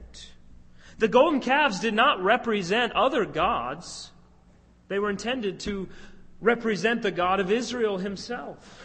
The 0.98 1.08
golden 1.08 1.40
calves 1.40 1.80
did 1.80 1.94
not 1.94 2.22
represent 2.22 2.92
other 2.92 3.24
gods. 3.24 4.10
They 4.88 4.98
were 4.98 5.10
intended 5.10 5.60
to 5.60 5.88
represent 6.40 7.02
the 7.02 7.10
God 7.10 7.40
of 7.40 7.50
Israel 7.50 7.98
himself. 7.98 8.84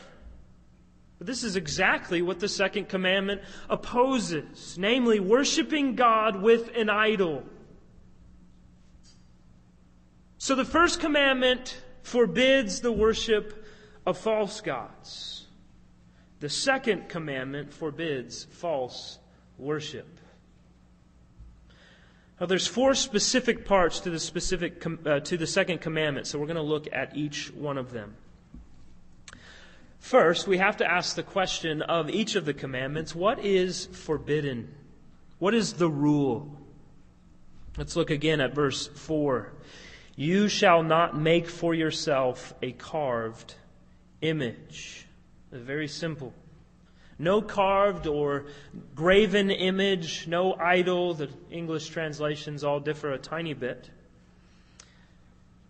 But 1.17 1.27
this 1.27 1.43
is 1.43 1.55
exactly 1.55 2.21
what 2.21 2.39
the 2.39 2.47
second 2.47 2.89
commandment 2.89 3.41
opposes, 3.69 4.77
namely 4.77 5.19
worshiping 5.19 5.95
God 5.95 6.41
with 6.41 6.69
an 6.75 6.89
idol. 6.89 7.43
So 10.37 10.55
the 10.55 10.65
first 10.65 10.99
commandment 10.99 11.81
forbids 12.01 12.81
the 12.81 12.91
worship 12.91 13.65
of 14.05 14.17
false 14.17 14.61
gods. 14.61 15.47
The 16.41 16.49
second 16.49 17.07
commandment 17.07 17.73
forbids 17.73 18.43
false 18.43 19.17
worship. 19.57 20.19
Now, 22.39 22.47
there's 22.47 22.67
four 22.67 22.95
specific 22.95 23.65
parts 23.65 23.99
to 24.01 24.09
the 24.09 24.19
specific 24.19 24.83
uh, 25.05 25.19
to 25.21 25.37
the 25.37 25.47
second 25.47 25.81
commandment, 25.81 26.27
so 26.27 26.39
we're 26.39 26.47
going 26.47 26.55
to 26.55 26.61
look 26.61 26.87
at 26.91 27.15
each 27.15 27.51
one 27.53 27.77
of 27.77 27.91
them. 27.91 28.15
First, 29.99 30.47
we 30.47 30.57
have 30.57 30.77
to 30.77 30.91
ask 30.91 31.15
the 31.15 31.23
question 31.23 31.81
of 31.81 32.09
each 32.09 32.35
of 32.35 32.45
the 32.45 32.53
commandments: 32.53 33.15
What 33.15 33.39
is 33.39 33.85
forbidden? 33.85 34.73
What 35.39 35.53
is 35.53 35.73
the 35.73 35.89
rule? 35.89 36.59
Let's 37.77 37.95
look 37.95 38.09
again 38.09 38.41
at 38.41 38.53
verse 38.53 38.87
four. 38.87 39.53
You 40.15 40.47
shall 40.47 40.83
not 40.83 41.17
make 41.17 41.47
for 41.47 41.73
yourself 41.73 42.53
a 42.61 42.71
carved 42.71 43.55
image. 44.21 45.05
Very 45.51 45.87
simple. 45.87 46.33
No 47.19 47.41
carved 47.41 48.07
or 48.07 48.45
graven 48.95 49.51
image, 49.51 50.27
no 50.27 50.55
idol. 50.55 51.13
The 51.13 51.29
English 51.51 51.89
translations 51.89 52.63
all 52.63 52.79
differ 52.79 53.11
a 53.11 53.17
tiny 53.17 53.53
bit. 53.53 53.89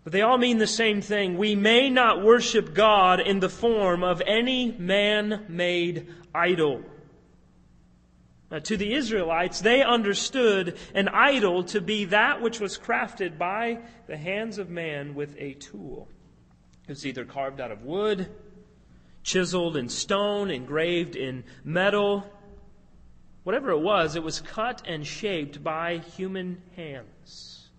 But 0.03 0.11
they 0.11 0.21
all 0.21 0.37
mean 0.37 0.57
the 0.57 0.67
same 0.67 1.01
thing. 1.01 1.37
We 1.37 1.55
may 1.55 1.89
not 1.89 2.23
worship 2.23 2.73
God 2.73 3.19
in 3.19 3.39
the 3.39 3.49
form 3.49 4.03
of 4.03 4.21
any 4.25 4.71
man 4.71 5.45
made 5.47 6.07
idol. 6.35 6.83
Now, 8.51 8.59
to 8.59 8.77
the 8.77 8.93
Israelites, 8.93 9.61
they 9.61 9.81
understood 9.81 10.77
an 10.93 11.07
idol 11.07 11.63
to 11.65 11.81
be 11.81 12.05
that 12.05 12.41
which 12.41 12.59
was 12.59 12.77
crafted 12.77 13.37
by 13.37 13.79
the 14.05 14.17
hands 14.17 14.59
of 14.59 14.69
man 14.69 15.15
with 15.15 15.35
a 15.39 15.53
tool. 15.53 16.07
It 16.83 16.89
was 16.89 17.05
either 17.05 17.25
carved 17.25 17.61
out 17.61 17.71
of 17.71 17.83
wood, 17.83 18.29
chiseled 19.23 19.77
in 19.77 19.89
stone, 19.89 20.51
engraved 20.51 21.15
in 21.15 21.43
metal. 21.63 22.29
Whatever 23.43 23.71
it 23.71 23.79
was, 23.79 24.15
it 24.15 24.23
was 24.23 24.41
cut 24.41 24.83
and 24.85 25.05
shaped 25.05 25.63
by 25.63 25.97
human 26.15 26.61
hands. 26.75 27.69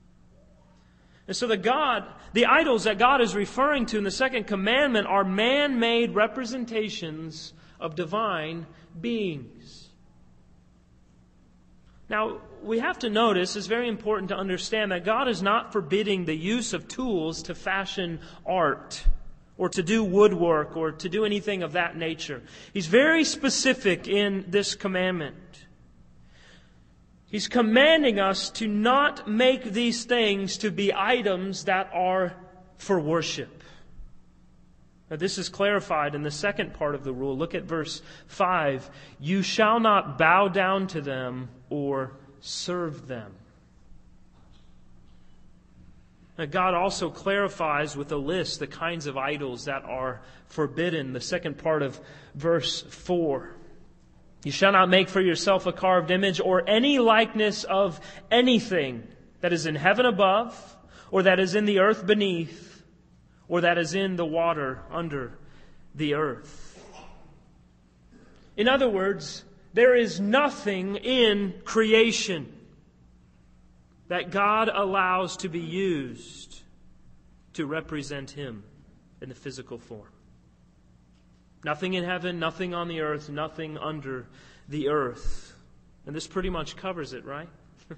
And 1.27 1.37
so 1.37 1.47
the 1.47 1.57
God, 1.57 2.05
the 2.35 2.47
idols 2.47 2.85
that 2.85 2.99
God 2.99 3.23
is 3.23 3.35
referring 3.35 3.87
to 3.87 3.99
in 3.99 4.05
the 4.05 4.11
second 4.11 4.47
commandment 4.47 5.07
are 5.07 5.25
man-made 5.25 6.15
representations 6.15 7.55
of 7.81 7.95
divine 7.95 8.67
beings. 9.01 9.89
Now, 12.11 12.41
we 12.63 12.81
have 12.81 12.99
to 13.01 13.09
notice, 13.09 13.57
it's 13.57 13.67
very 13.67 13.89
important 13.89 14.29
to 14.29 14.37
understand 14.37 14.93
that 14.93 15.05
God 15.05 15.29
is 15.29 15.43
not 15.43 15.73
forbidding 15.73 16.27
the 16.27 16.37
use 16.37 16.75
of 16.75 16.89
tools 16.89 17.43
to 17.45 17.55
fashion 17.55 18.21
art 18.45 19.05
or 19.57 19.69
to 19.69 19.83
do 19.83 20.03
woodwork 20.03 20.77
or 20.77 20.93
to 20.93 21.09
do 21.09 21.25
anything 21.25 21.63
of 21.63 21.73
that 21.73 21.97
nature. 21.97 22.43
He's 22.73 22.87
very 22.87 23.25
specific 23.25 24.09
in 24.09 24.45
this 24.49 24.75
commandment. 24.75 25.37
He's 27.27 27.49
commanding 27.49 28.21
us 28.21 28.51
to 28.51 28.69
not 28.69 29.29
make 29.29 29.65
these 29.65 30.05
things 30.05 30.59
to 30.59 30.71
be 30.71 30.93
items 30.95 31.65
that 31.65 31.91
are 31.93 32.35
for 32.79 33.01
worship. 33.01 33.63
Now, 35.11 35.17
this 35.17 35.39
is 35.39 35.49
clarified 35.49 36.15
in 36.15 36.23
the 36.23 36.31
second 36.31 36.75
part 36.75 36.95
of 36.95 37.05
the 37.05 37.13
rule. 37.13 37.37
Look 37.37 37.55
at 37.55 37.65
verse 37.65 38.03
5. 38.27 38.91
You 39.21 39.43
shall 39.43 39.79
not 39.79 40.17
bow 40.19 40.49
down 40.49 40.87
to 40.89 41.01
them 41.01 41.49
or 41.71 42.13
serve 42.41 43.07
them. 43.07 43.33
Now, 46.37 46.47
God 46.47 46.75
also 46.75 47.11
clarifies 47.11 47.97
with 47.97 48.11
a 48.11 48.17
list 48.17 48.59
the 48.59 48.67
kinds 48.67 49.07
of 49.07 49.17
idols 49.17 49.67
that 49.67 49.85
are 49.85 50.21
forbidden. 50.49 51.13
The 51.13 51.21
second 51.21 51.59
part 51.59 51.83
of 51.83 52.01
verse 52.35 52.83
4. 52.83 53.55
You 54.45 54.51
shall 54.51 54.73
not 54.73 54.89
make 54.89 55.09
for 55.09 55.21
yourself 55.21 55.67
a 55.67 55.73
carved 55.73 56.11
image 56.11 56.41
or 56.41 56.69
any 56.69 56.99
likeness 56.99 57.65
of 57.65 58.01
anything 58.31 59.07
that 59.41 59.53
is 59.53 59.67
in 59.67 59.75
heaven 59.75 60.07
above, 60.07 60.77
or 61.11 61.23
that 61.23 61.39
is 61.39 61.55
in 61.55 61.67
the 61.67 61.79
earth 61.79 62.07
beneath, 62.07 62.83
or 63.47 63.61
that 63.61 63.79
is 63.79 63.95
in 63.95 64.17
the 64.17 64.25
water 64.25 64.81
under 64.91 65.39
the 65.95 66.15
earth. 66.15 66.83
In 68.57 68.69
other 68.69 68.89
words, 68.89 69.45
there 69.73 69.95
is 69.95 70.21
nothing 70.21 70.97
in 70.97 71.55
creation 71.65 72.54
that 74.09 74.31
God 74.31 74.69
allows 74.73 75.39
to 75.39 75.49
be 75.49 75.61
used 75.61 76.61
to 77.55 77.67
represent 77.67 78.31
Him 78.31 78.65
in 79.21 79.29
the 79.29 79.35
physical 79.35 79.79
form. 79.79 80.09
Nothing 81.65 81.95
in 81.95 82.05
heaven, 82.05 82.39
nothing 82.39 82.75
on 82.75 82.89
the 82.89 83.01
earth, 83.01 83.31
nothing 83.31 83.79
under 83.79 84.27
the 84.69 84.89
earth. 84.89 85.57
And 86.07 86.15
this 86.15 86.27
pretty 86.27 86.51
much 86.51 86.77
covers 86.77 87.15
it, 87.15 87.25
right? 87.25 87.49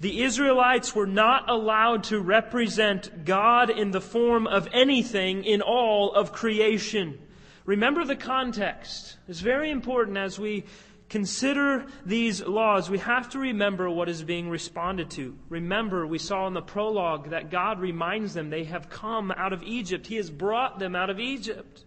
the 0.00 0.22
Israelites 0.22 0.92
were 0.92 1.06
not 1.06 1.48
allowed 1.48 2.04
to 2.04 2.18
represent 2.18 3.24
God 3.24 3.70
in 3.70 3.92
the 3.92 4.00
form 4.00 4.48
of 4.48 4.68
anything 4.72 5.44
in 5.44 5.62
all 5.62 6.12
of 6.12 6.32
creation. 6.32 7.20
Remember 7.64 8.04
the 8.04 8.16
context. 8.16 9.16
It's 9.28 9.38
very 9.38 9.70
important 9.70 10.16
as 10.16 10.36
we 10.36 10.64
consider 11.12 11.84
these 12.06 12.42
laws, 12.42 12.88
we 12.88 12.96
have 12.96 13.28
to 13.28 13.38
remember 13.38 13.88
what 13.90 14.08
is 14.08 14.22
being 14.22 14.48
responded 14.48 15.10
to. 15.10 15.36
Remember, 15.50 16.06
we 16.06 16.16
saw 16.16 16.46
in 16.46 16.54
the 16.54 16.62
prologue 16.62 17.30
that 17.30 17.50
God 17.50 17.80
reminds 17.80 18.32
them 18.32 18.48
they 18.48 18.64
have 18.64 18.88
come 18.88 19.30
out 19.30 19.52
of 19.52 19.62
Egypt. 19.62 20.06
He 20.06 20.16
has 20.16 20.30
brought 20.30 20.78
them 20.78 20.96
out 20.96 21.10
of 21.10 21.20
Egypt. 21.20 21.84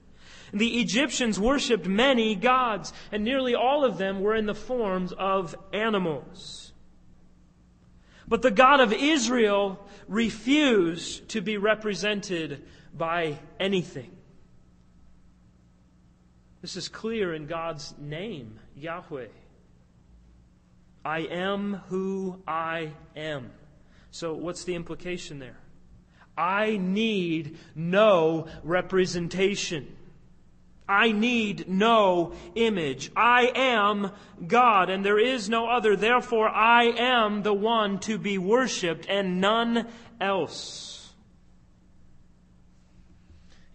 The 0.54 0.80
Egyptians 0.80 1.40
worshipped 1.40 1.88
many 1.88 2.36
gods, 2.36 2.94
and 3.12 3.24
nearly 3.24 3.56
all 3.56 3.84
of 3.84 3.98
them 3.98 4.22
were 4.22 4.36
in 4.36 4.46
the 4.46 4.54
forms 4.54 5.12
of 5.12 5.56
animals. 5.74 6.72
But 8.28 8.44
the 8.44 8.52
God 8.52 8.80
of 8.80 8.94
Israel 8.94 9.90
refused 10.08 11.30
to 11.30 11.42
be 11.42 11.58
represented 11.58 12.64
by 12.96 13.40
anything. 13.60 14.12
This 16.62 16.76
is 16.76 16.88
clear 16.88 17.34
in 17.34 17.48
God's 17.48 17.96
name, 17.98 18.60
Yahweh. 18.76 19.28
I 21.04 21.20
am 21.20 21.82
who 21.90 22.42
I 22.48 22.92
am. 23.16 23.52
So, 24.12 24.34
what's 24.34 24.64
the 24.64 24.76
implication 24.76 25.40
there? 25.40 25.58
I 26.38 26.78
need 26.78 27.58
no 27.76 28.48
representation. 28.64 29.96
I 30.88 31.12
need 31.12 31.68
no 31.68 32.34
image. 32.54 33.12
I 33.16 33.52
am 33.56 34.12
God, 34.46 34.90
and 34.90 35.04
there 35.04 35.20
is 35.20 35.50
no 35.50 35.68
other. 35.68 35.96
Therefore, 35.96 36.50
I 36.50 36.86
am 36.86 37.44
the 37.44 37.54
one 37.54 38.00
to 38.02 38.18
be 38.18 38.38
worshiped, 38.38 39.08
and 39.10 39.42
none 39.42 39.88
else. 40.22 40.95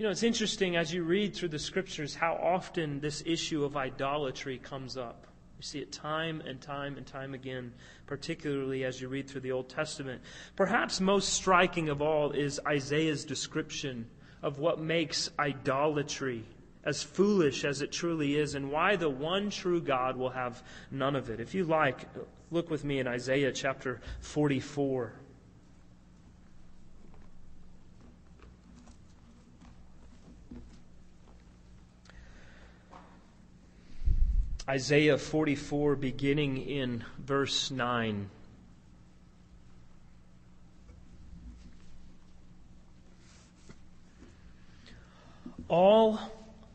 You 0.00 0.06
know, 0.06 0.12
it's 0.12 0.22
interesting 0.22 0.76
as 0.76 0.94
you 0.94 1.02
read 1.02 1.34
through 1.34 1.50
the 1.50 1.58
scriptures 1.58 2.14
how 2.14 2.32
often 2.42 3.00
this 3.00 3.22
issue 3.26 3.64
of 3.66 3.76
idolatry 3.76 4.56
comes 4.56 4.96
up. 4.96 5.26
You 5.58 5.62
see 5.62 5.78
it 5.80 5.92
time 5.92 6.40
and 6.46 6.58
time 6.58 6.96
and 6.96 7.06
time 7.06 7.34
again, 7.34 7.74
particularly 8.06 8.84
as 8.84 8.98
you 8.98 9.08
read 9.08 9.28
through 9.28 9.42
the 9.42 9.52
Old 9.52 9.68
Testament. 9.68 10.22
Perhaps 10.56 11.02
most 11.02 11.34
striking 11.34 11.90
of 11.90 12.00
all 12.00 12.30
is 12.30 12.58
Isaiah's 12.66 13.26
description 13.26 14.06
of 14.42 14.58
what 14.58 14.80
makes 14.80 15.28
idolatry 15.38 16.46
as 16.82 17.02
foolish 17.02 17.66
as 17.66 17.82
it 17.82 17.92
truly 17.92 18.36
is 18.36 18.54
and 18.54 18.70
why 18.70 18.96
the 18.96 19.10
one 19.10 19.50
true 19.50 19.82
God 19.82 20.16
will 20.16 20.30
have 20.30 20.62
none 20.90 21.14
of 21.14 21.28
it. 21.28 21.40
If 21.40 21.54
you 21.54 21.64
like, 21.64 22.08
look 22.50 22.70
with 22.70 22.84
me 22.84 23.00
in 23.00 23.06
Isaiah 23.06 23.52
chapter 23.52 24.00
44. 24.20 25.12
Isaiah 34.70 35.18
44, 35.18 35.96
beginning 35.96 36.58
in 36.58 37.04
verse 37.18 37.72
9. 37.72 38.30
All 45.66 46.20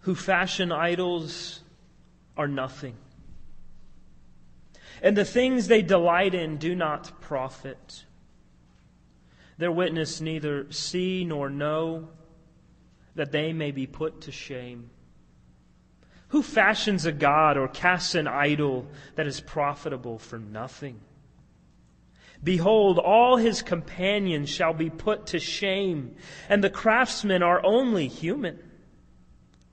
who 0.02 0.14
fashion 0.14 0.74
idols 0.74 1.62
are 2.36 2.50
nothing, 2.50 2.98
and 5.02 5.16
the 5.16 5.24
things 5.24 5.70
they 5.70 5.82
delight 5.82 6.36
in 6.36 6.58
do 6.58 6.76
not 6.76 7.22
profit. 7.22 8.04
Their 9.58 9.72
witness 9.72 10.20
neither 10.20 10.70
see 10.70 11.24
nor 11.24 11.50
know 11.50 12.10
that 13.16 13.32
they 13.32 13.54
may 13.54 13.72
be 13.72 13.88
put 13.88 14.20
to 14.24 14.34
shame. 14.34 14.90
Who 16.30 16.42
fashions 16.42 17.06
a 17.06 17.12
god 17.12 17.58
or 17.58 17.68
casts 17.68 18.16
an 18.16 18.28
idol 18.28 18.88
that 19.16 19.28
is 19.28 19.40
profitable 19.40 20.18
for 20.18 20.40
nothing? 20.40 21.00
Behold, 22.44 23.00
all 23.00 23.38
his 23.38 23.62
companions 23.62 24.50
shall 24.50 24.74
be 24.74 24.90
put 24.90 25.28
to 25.28 25.40
shame, 25.40 26.16
and 26.50 26.64
the 26.64 26.70
craftsmen 26.70 27.42
are 27.42 27.64
only 27.66 28.08
human. 28.08 28.60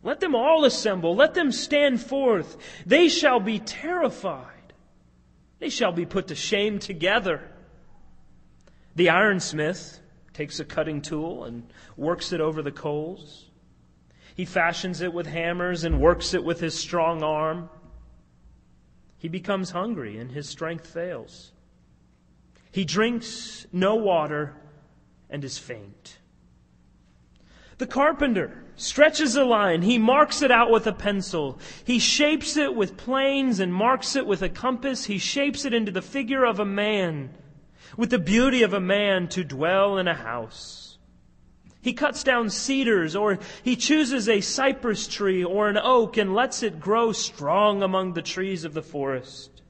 Let 0.03 0.21
them 0.21 0.35
all 0.35 0.65
assemble, 0.65 1.15
let 1.15 1.35
them 1.35 1.53
stand 1.53 2.01
forth. 2.01 2.57
They 2.87 3.09
shall 3.09 3.41
be 3.41 3.59
terrified. 3.59 4.49
They 5.59 5.69
shall 5.69 5.93
be 5.93 6.07
put 6.07 6.29
to 6.29 6.35
shame 6.35 6.79
together. 6.79 7.43
The 8.97 9.11
ironsmith 9.11 10.01
takes 10.33 10.59
a 10.59 10.65
cutting 10.65 11.03
tool 11.03 11.45
and 11.45 11.71
works 11.97 12.33
it 12.33 12.41
over 12.41 12.63
the 12.63 12.73
coals. 12.73 13.49
He 14.35 14.45
fashions 14.45 15.01
it 15.01 15.13
with 15.13 15.27
hammers 15.27 15.85
and 15.85 16.01
works 16.01 16.35
it 16.35 16.45
with 16.45 16.61
his 16.61 16.79
strong 16.79 17.23
arm. 17.23 17.69
He 19.19 19.29
becomes 19.29 19.71
hungry 19.71 20.19
and 20.19 20.31
his 20.31 20.49
strength 20.49 20.87
fails. 20.87 21.53
He 22.71 22.85
drinks 22.85 23.67
no 23.73 23.95
water 23.95 24.55
and 25.29 25.45
is 25.45 25.59
faint. 25.59 26.19
The 27.79 27.87
carpenter 27.87 28.65
stretches 28.77 29.37
a 29.37 29.45
line. 29.45 29.83
He 29.83 29.99
marks 29.99 30.41
it 30.43 30.51
out 30.51 30.71
with 30.71 30.87
a 30.87 30.93
pencil. 30.93 31.59
He 31.85 31.99
shapes 31.99 32.57
it 32.57 32.75
with 32.75 32.97
planes 32.97 33.61
and 33.61 33.73
marks 33.73 34.17
it 34.17 34.27
with 34.27 34.43
a 34.43 34.49
compass. 34.49 35.05
He 35.05 35.19
shapes 35.19 35.65
it 35.65 35.75
into 35.75 35.93
the 35.93 36.03
figure 36.03 36.45
of 36.45 36.59
a 36.59 36.65
man. 36.65 37.35
with 37.97 38.11
the 38.11 38.19
beauty 38.19 38.63
of 38.63 38.73
a 38.73 38.81
man 38.81 39.29
to 39.29 39.45
dwell 39.45 39.99
in 39.99 40.09
a 40.09 40.15
house. 40.15 40.92
He 41.83 41.93
cuts 41.93 42.23
down 42.23 42.49
cedars, 42.49 43.17
or 43.17 43.41
he 43.65 43.75
chooses 43.75 44.29
a 44.29 44.41
cypress 44.41 45.09
tree 45.09 45.43
or 45.43 45.69
an 45.69 45.77
oak 45.77 46.17
and 46.17 46.33
lets 46.33 46.63
it 46.63 46.81
grow 46.81 47.11
strong 47.11 47.83
among 47.83 48.13
the 48.13 48.23
trees 48.23 48.65
of 48.65 48.73
the 48.73 48.83
forest. 48.83 49.63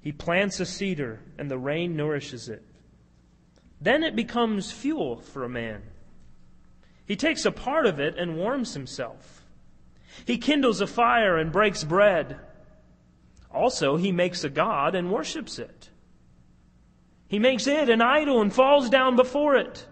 He 0.00 0.10
plants 0.10 0.58
a 0.58 0.66
cedar, 0.66 1.20
and 1.38 1.48
the 1.48 1.58
rain 1.58 1.96
nourishes 1.96 2.48
it. 2.48 2.64
Then 3.80 4.02
it 4.02 4.16
becomes 4.16 4.72
fuel 4.72 5.18
for 5.18 5.44
a 5.44 5.48
man. 5.48 5.82
He 7.06 7.14
takes 7.16 7.44
a 7.44 7.52
part 7.52 7.86
of 7.86 8.00
it 8.00 8.18
and 8.18 8.36
warms 8.36 8.74
himself. 8.74 9.44
He 10.26 10.38
kindles 10.38 10.80
a 10.80 10.86
fire 10.86 11.38
and 11.38 11.52
breaks 11.52 11.84
bread. 11.84 12.38
Also, 13.50 13.96
he 13.96 14.10
makes 14.12 14.42
a 14.42 14.50
god 14.50 14.94
and 14.94 15.10
worships 15.10 15.58
it. 15.58 15.90
He 17.28 17.38
makes 17.38 17.66
it 17.66 17.88
an 17.88 18.02
idol 18.02 18.40
and 18.40 18.52
falls 18.52 18.90
down 18.90 19.16
before 19.16 19.54
it. 19.56 19.86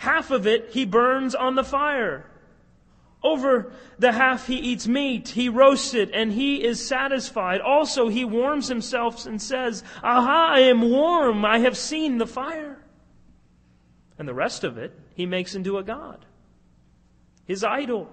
Half 0.00 0.30
of 0.30 0.46
it 0.46 0.70
he 0.70 0.86
burns 0.86 1.34
on 1.34 1.56
the 1.56 1.62
fire. 1.62 2.24
Over 3.22 3.70
the 3.98 4.12
half 4.12 4.46
he 4.46 4.56
eats 4.56 4.88
meat, 4.88 5.28
he 5.28 5.50
roasts 5.50 5.92
it, 5.92 6.10
and 6.14 6.32
he 6.32 6.64
is 6.64 6.82
satisfied. 6.82 7.60
Also, 7.60 8.08
he 8.08 8.24
warms 8.24 8.66
himself 8.66 9.26
and 9.26 9.42
says, 9.42 9.84
Aha, 10.02 10.52
I 10.54 10.60
am 10.60 10.90
warm, 10.90 11.44
I 11.44 11.58
have 11.58 11.76
seen 11.76 12.16
the 12.16 12.26
fire. 12.26 12.82
And 14.18 14.26
the 14.26 14.32
rest 14.32 14.64
of 14.64 14.78
it 14.78 14.98
he 15.14 15.26
makes 15.26 15.54
into 15.54 15.76
a 15.76 15.82
god, 15.82 16.24
his 17.44 17.62
idol, 17.62 18.08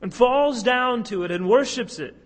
and 0.00 0.12
falls 0.12 0.62
down 0.62 1.04
to 1.04 1.24
it 1.24 1.30
and 1.30 1.50
worships 1.50 1.98
it. 1.98 2.16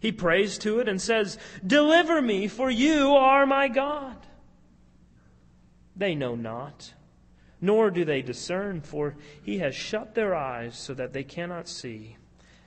He 0.00 0.12
prays 0.12 0.58
to 0.58 0.80
it 0.80 0.88
and 0.88 1.00
says, 1.00 1.38
Deliver 1.66 2.20
me, 2.20 2.46
for 2.46 2.68
you 2.68 3.12
are 3.14 3.46
my 3.46 3.68
God. 3.68 4.18
They 5.96 6.14
know 6.14 6.34
not, 6.34 6.92
nor 7.60 7.90
do 7.90 8.04
they 8.04 8.22
discern, 8.22 8.80
for 8.80 9.16
he 9.42 9.58
has 9.58 9.74
shut 9.74 10.14
their 10.14 10.34
eyes 10.34 10.76
so 10.76 10.94
that 10.94 11.12
they 11.12 11.24
cannot 11.24 11.68
see, 11.68 12.16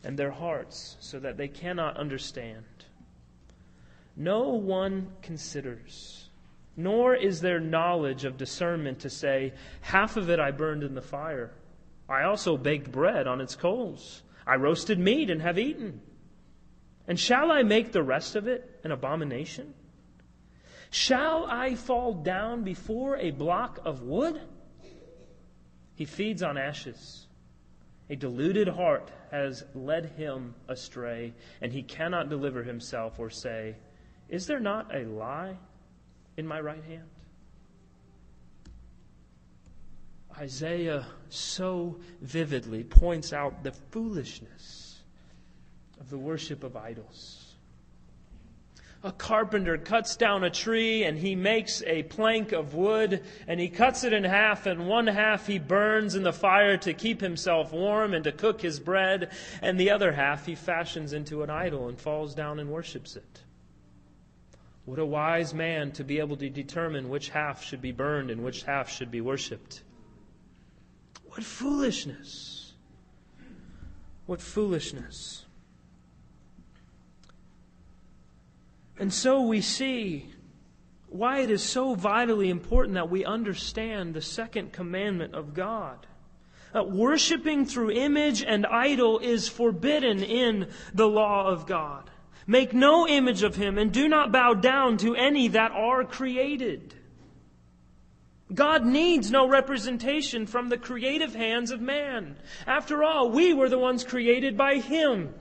and 0.04 0.18
their 0.18 0.32
hearts 0.32 0.98
so 1.00 1.20
that 1.20 1.38
they 1.38 1.48
cannot 1.48 1.98
understand. 1.98 2.66
No 4.16 4.50
one 4.50 5.14
considers 5.22 6.22
nor 6.78 7.16
is 7.16 7.42
there 7.42 7.60
knowledge 7.60 8.24
of 8.24 8.38
discernment 8.38 9.00
to 9.00 9.10
say, 9.10 9.54
Half 9.82 10.18
of 10.18 10.30
it 10.30 10.40
I 10.40 10.52
burned 10.52 10.84
in 10.84 10.96
the 10.96 11.02
fire. 11.02 11.52
I 12.08 12.24
also 12.24 12.58
baked 12.58 12.92
bread 12.92 13.28
on 13.28 13.42
its 13.42 13.56
coals. 13.56 14.24
I 14.46 14.56
roasted 14.56 15.00
meat 15.00 15.30
and 15.30 15.42
have 15.42 15.60
eaten. 15.60 16.02
And 17.08 17.20
shall 17.20 17.52
I 17.52 17.64
make 17.64 17.92
the 17.92 18.04
rest 18.04 18.36
of 18.36 18.48
it 18.48 18.80
an 18.84 18.92
abomination? 18.92 19.74
Shall 20.90 21.46
I 21.46 21.76
fall 21.76 22.14
down 22.14 22.64
before 22.64 23.18
a 23.18 23.32
block 23.32 23.80
of 23.86 24.02
wood? 24.02 24.40
He 26.02 26.06
feeds 26.06 26.42
on 26.42 26.58
ashes. 26.58 27.28
A 28.10 28.16
deluded 28.16 28.68
heart 28.68 29.12
has 29.30 29.64
led 29.76 30.08
him 30.18 30.56
astray, 30.68 31.32
and 31.62 31.72
he 31.72 31.84
cannot 31.84 32.28
deliver 32.28 32.64
himself 32.64 33.20
or 33.20 33.30
say, 33.30 33.76
Is 34.28 34.48
there 34.48 34.60
not 34.60 34.96
a 34.96 35.06
lie 35.06 35.60
in 36.38 36.48
my 36.48 36.60
right 36.60 36.84
hand? 36.84 37.12
Isaiah 40.36 41.06
so 41.30 42.00
vividly 42.20 42.84
points 42.84 43.32
out 43.32 43.62
the 43.64 43.72
foolishness 43.72 45.04
of 46.00 46.10
the 46.10 46.18
worship 46.18 46.64
of 46.64 46.76
idols. 46.76 47.41
A 49.04 49.12
carpenter 49.12 49.80
cuts 49.80 50.16
down 50.16 50.44
a 50.44 50.52
tree 50.52 51.04
and 51.04 51.18
he 51.18 51.36
makes 51.36 51.82
a 51.84 52.04
plank 52.04 52.52
of 52.52 52.76
wood 52.76 53.24
and 53.48 53.60
he 53.60 53.68
cuts 53.68 54.04
it 54.04 54.14
in 54.14 54.24
half 54.24 54.68
and 54.68 54.88
one 54.88 55.08
half 55.08 55.48
he 55.48 55.58
burns 55.58 56.14
in 56.14 56.22
the 56.22 56.32
fire 56.32 56.78
to 56.78 56.94
keep 56.94 57.20
himself 57.20 57.74
warm 57.74 58.14
and 58.14 58.24
to 58.26 58.32
cook 58.32 58.62
his 58.62 58.80
bread 58.80 59.32
and 59.64 59.80
the 59.80 59.90
other 59.90 60.12
half 60.12 60.46
he 60.46 60.54
fashions 60.54 61.14
into 61.14 61.42
an 61.42 61.50
idol 61.50 61.88
and 61.88 62.00
falls 62.00 62.36
down 62.36 62.60
and 62.60 62.70
worships 62.70 63.16
it. 63.16 63.42
What 64.86 65.00
a 65.00 65.06
wise 65.06 65.54
man 65.54 65.92
to 65.94 66.04
be 66.04 66.20
able 66.20 66.38
to 66.38 66.50
determine 66.50 67.10
which 67.10 67.30
half 67.30 67.64
should 67.64 67.82
be 67.82 67.92
burned 67.92 68.30
and 68.30 68.44
which 68.44 68.64
half 68.64 68.90
should 68.92 69.10
be 69.10 69.22
worshiped. 69.22 69.82
What 71.26 71.44
foolishness! 71.44 72.74
What 74.28 74.42
foolishness. 74.42 75.46
And 79.02 79.12
so 79.12 79.42
we 79.42 79.62
see 79.62 80.28
why 81.08 81.40
it 81.40 81.50
is 81.50 81.64
so 81.64 81.96
vitally 81.96 82.52
important 82.52 82.94
that 82.94 83.10
we 83.10 83.26
understand 83.26 84.14
the 84.14 84.22
second 84.22 84.74
commandment 84.74 85.34
of 85.34 85.56
God. 85.56 86.06
Uh, 86.72 86.84
worshipping 86.84 87.66
through 87.66 87.90
image 87.94 88.44
and 88.44 88.64
idol 88.68 89.18
is 89.18 89.50
forbidden 89.50 90.22
in 90.22 90.68
the 90.94 91.08
law 91.08 91.48
of 91.48 91.66
God. 91.66 92.12
Make 92.46 92.74
no 92.74 93.08
image 93.08 93.42
of 93.42 93.56
him, 93.56 93.80
and 93.80 93.92
do 93.92 94.08
not 94.08 94.32
bow 94.32 94.54
down 94.54 94.98
to 94.98 95.16
any 95.16 95.48
that 95.48 95.72
are 95.72 96.06
created. 96.06 96.94
God 98.54 98.86
needs 98.86 99.32
no 99.32 99.48
representation 99.48 100.46
from 100.46 100.70
the 100.70 100.78
creative 100.78 101.34
hands 101.34 101.72
of 101.72 101.82
man. 101.82 102.36
After 102.68 103.04
all, 103.04 103.32
we 103.32 103.52
were 103.52 103.68
the 103.68 103.80
ones 103.80 104.04
created 104.04 104.56
by 104.56 104.76
him. 104.76 105.34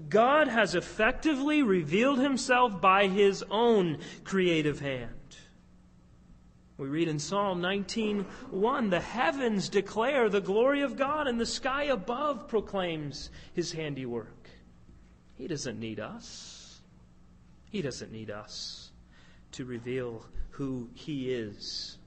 God 0.00 0.48
has 0.48 0.74
effectively 0.74 1.62
revealed 1.62 2.18
himself 2.18 2.80
by 2.80 3.06
his 3.06 3.44
own 3.50 3.98
creative 4.24 4.80
hand. 4.80 5.10
We 6.76 6.88
read 6.88 7.06
in 7.06 7.20
Psalm 7.20 7.60
19:1, 7.60 8.90
"The 8.90 9.00
heavens 9.00 9.68
declare 9.68 10.28
the 10.28 10.40
glory 10.40 10.80
of 10.80 10.96
God, 10.96 11.28
and 11.28 11.40
the 11.40 11.46
sky 11.46 11.84
above 11.84 12.48
proclaims 12.48 13.30
his 13.52 13.72
handiwork." 13.72 14.50
He 15.36 15.46
doesn't 15.46 15.78
need 15.78 16.00
us. 16.00 16.82
He 17.70 17.80
doesn't 17.80 18.10
need 18.10 18.30
us 18.30 18.90
to 19.52 19.64
reveal 19.64 20.26
who 20.50 20.90
he 20.94 21.32
is 21.32 21.98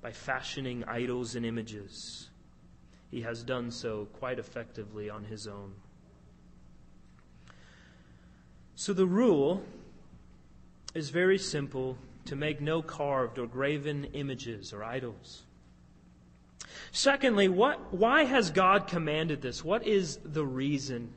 by 0.00 0.12
fashioning 0.12 0.84
idols 0.84 1.34
and 1.34 1.44
images. 1.44 2.30
He 3.10 3.22
has 3.22 3.42
done 3.42 3.72
so 3.72 4.06
quite 4.06 4.38
effectively 4.38 5.10
on 5.10 5.24
his 5.24 5.48
own. 5.48 5.81
So 8.82 8.92
the 8.92 9.06
rule 9.06 9.62
is 10.92 11.10
very 11.10 11.38
simple 11.38 11.96
to 12.24 12.34
make 12.34 12.60
no 12.60 12.82
carved 12.82 13.38
or 13.38 13.46
graven 13.46 14.06
images 14.06 14.72
or 14.72 14.82
idols. 14.82 15.42
Secondly, 16.90 17.46
what, 17.46 17.94
why 17.94 18.24
has 18.24 18.50
God 18.50 18.88
commanded 18.88 19.40
this? 19.40 19.64
What 19.64 19.86
is 19.86 20.18
the 20.24 20.44
reason? 20.44 21.12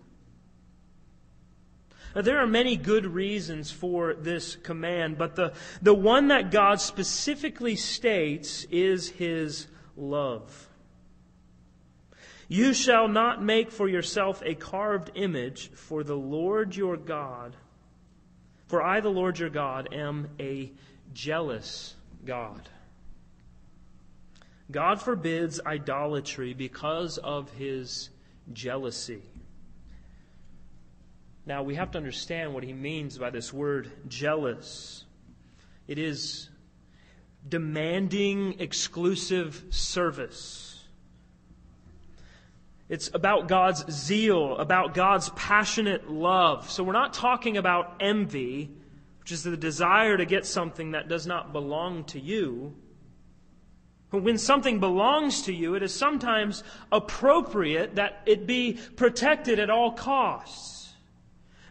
Now, 2.13 2.21
there 2.21 2.38
are 2.38 2.45
many 2.45 2.75
good 2.75 3.08
reasons 3.08 3.71
for 3.71 4.13
this 4.13 4.58
command, 4.58 5.17
but 5.17 5.36
the, 5.36 5.54
the 5.82 5.95
one 5.95 6.28
that 6.28 6.51
God 6.51 6.80
specifically 6.80 7.75
states 7.75 8.65
is 8.69 9.10
His 9.10 9.65
love. 9.97 10.69
You 12.47 12.73
shall 12.73 13.08
not 13.08 13.43
make 13.43 13.71
for 13.71 13.88
yourself 13.88 14.41
a 14.45 14.55
carved 14.55 15.12
image, 15.15 15.71
for 15.71 16.03
the 16.03 16.15
Lord 16.15 16.75
your 16.75 16.97
God, 16.97 17.55
for 18.67 18.81
I, 18.81 18.99
the 18.99 19.10
Lord 19.10 19.39
your 19.39 19.49
God, 19.49 19.93
am 19.93 20.29
a 20.39 20.71
jealous 21.13 21.95
God. 22.25 22.69
God 24.71 25.01
forbids 25.01 25.60
idolatry 25.65 26.53
because 26.53 27.17
of 27.17 27.51
his 27.53 28.10
jealousy. 28.53 29.21
Now, 31.45 31.62
we 31.62 31.75
have 31.75 31.91
to 31.91 31.99
understand 31.99 32.53
what 32.53 32.63
he 32.63 32.73
means 32.73 33.17
by 33.19 33.29
this 33.29 33.53
word 33.53 33.91
jealous. 34.08 35.05
It 35.88 35.99
is 35.99 36.49
demanding 37.47 38.60
exclusive 38.60 39.63
service. 39.69 40.74
It's 42.88 43.10
about 43.13 43.48
God's 43.48 43.84
zeal, 43.91 44.58
about 44.58 44.93
God's 44.93 45.30
passionate 45.30 46.10
love. 46.10 46.69
So 46.69 46.84
we're 46.84 46.93
not 46.93 47.13
talking 47.13 47.58
about 47.58 47.95
envy 48.00 48.69
which 49.26 49.32
is 49.32 49.41
the 49.41 49.58
desire 49.58 50.15
to 50.17 50.24
get 50.24 50.45
something 50.45 50.91
that 50.91 51.08
does 51.08 51.26
not 51.26 51.52
belong 51.52 52.04
to 52.04 52.19
you. 52.19 52.76
When 54.12 54.38
something 54.38 54.80
belongs 54.80 55.41
to 55.45 55.52
you, 55.52 55.74
it 55.74 55.82
is 55.82 55.95
sometimes 55.95 56.63
appropriate 56.91 57.95
that 57.95 58.21
it 58.28 58.45
be 58.45 58.78
protected 58.95 59.60
at 59.60 59.71
all 59.71 59.93
costs. 59.93 60.93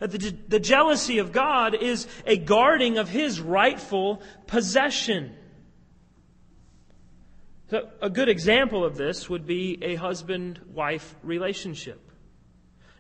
Uh, 0.01 0.09
the, 0.09 0.35
the 0.49 0.59
jealousy 0.59 1.19
of 1.19 1.31
God 1.31 1.77
is 1.77 2.09
a 2.27 2.37
guarding 2.37 2.99
of 2.99 3.09
His 3.09 3.41
rightful 3.41 4.21
possession. 4.49 5.37
So 7.75 7.89
a 8.01 8.09
good 8.09 8.29
example 8.29 8.85
of 8.85 8.97
this 8.97 9.29
would 9.29 9.49
be 9.49 9.81
a 9.83 9.97
husband 9.97 10.61
wife 10.73 11.13
relationship. 11.25 12.01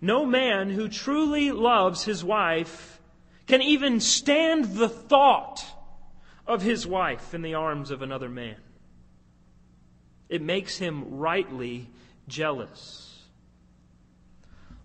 No 0.00 0.26
man 0.26 0.68
who 0.68 0.88
truly 0.88 1.52
loves 1.52 2.02
his 2.02 2.24
wife 2.24 3.00
can 3.46 3.62
even 3.62 4.00
stand 4.00 4.64
the 4.74 4.88
thought 4.88 5.64
of 6.44 6.62
his 6.62 6.88
wife 6.88 7.34
in 7.34 7.42
the 7.42 7.54
arms 7.54 7.92
of 7.92 8.02
another 8.02 8.28
man. 8.28 8.56
It 10.28 10.42
makes 10.42 10.76
him 10.76 11.18
rightly 11.18 11.88
jealous. 12.26 13.16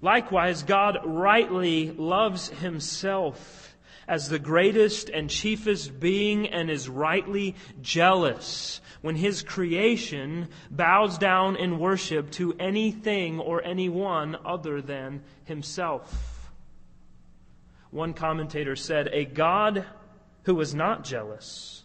Likewise, 0.04 0.62
God 0.62 1.00
rightly 1.04 1.90
loves 1.90 2.50
himself 2.50 3.69
as 4.10 4.28
the 4.28 4.40
greatest 4.40 5.08
and 5.10 5.30
chiefest 5.30 6.00
being 6.00 6.48
and 6.48 6.72
is 6.72 6.90
rightly 6.90 7.56
jealous 7.80 8.82
when 9.02 9.16
his 9.16 9.44
creation 9.44 10.50
bows 10.72 11.20
down 11.20 11.56
in 11.56 11.78
worship 11.78 12.32
to 12.32 12.56
anything 12.60 13.40
or 13.40 13.64
anyone 13.64 14.36
other 14.44 14.82
than 14.82 15.22
himself. 15.44 16.52
One 17.92 18.14
commentator 18.14 18.76
said, 18.76 19.10
A 19.14 19.26
God 19.26 19.86
who 20.44 20.56
was 20.56 20.74
not 20.74 21.04
jealous 21.04 21.84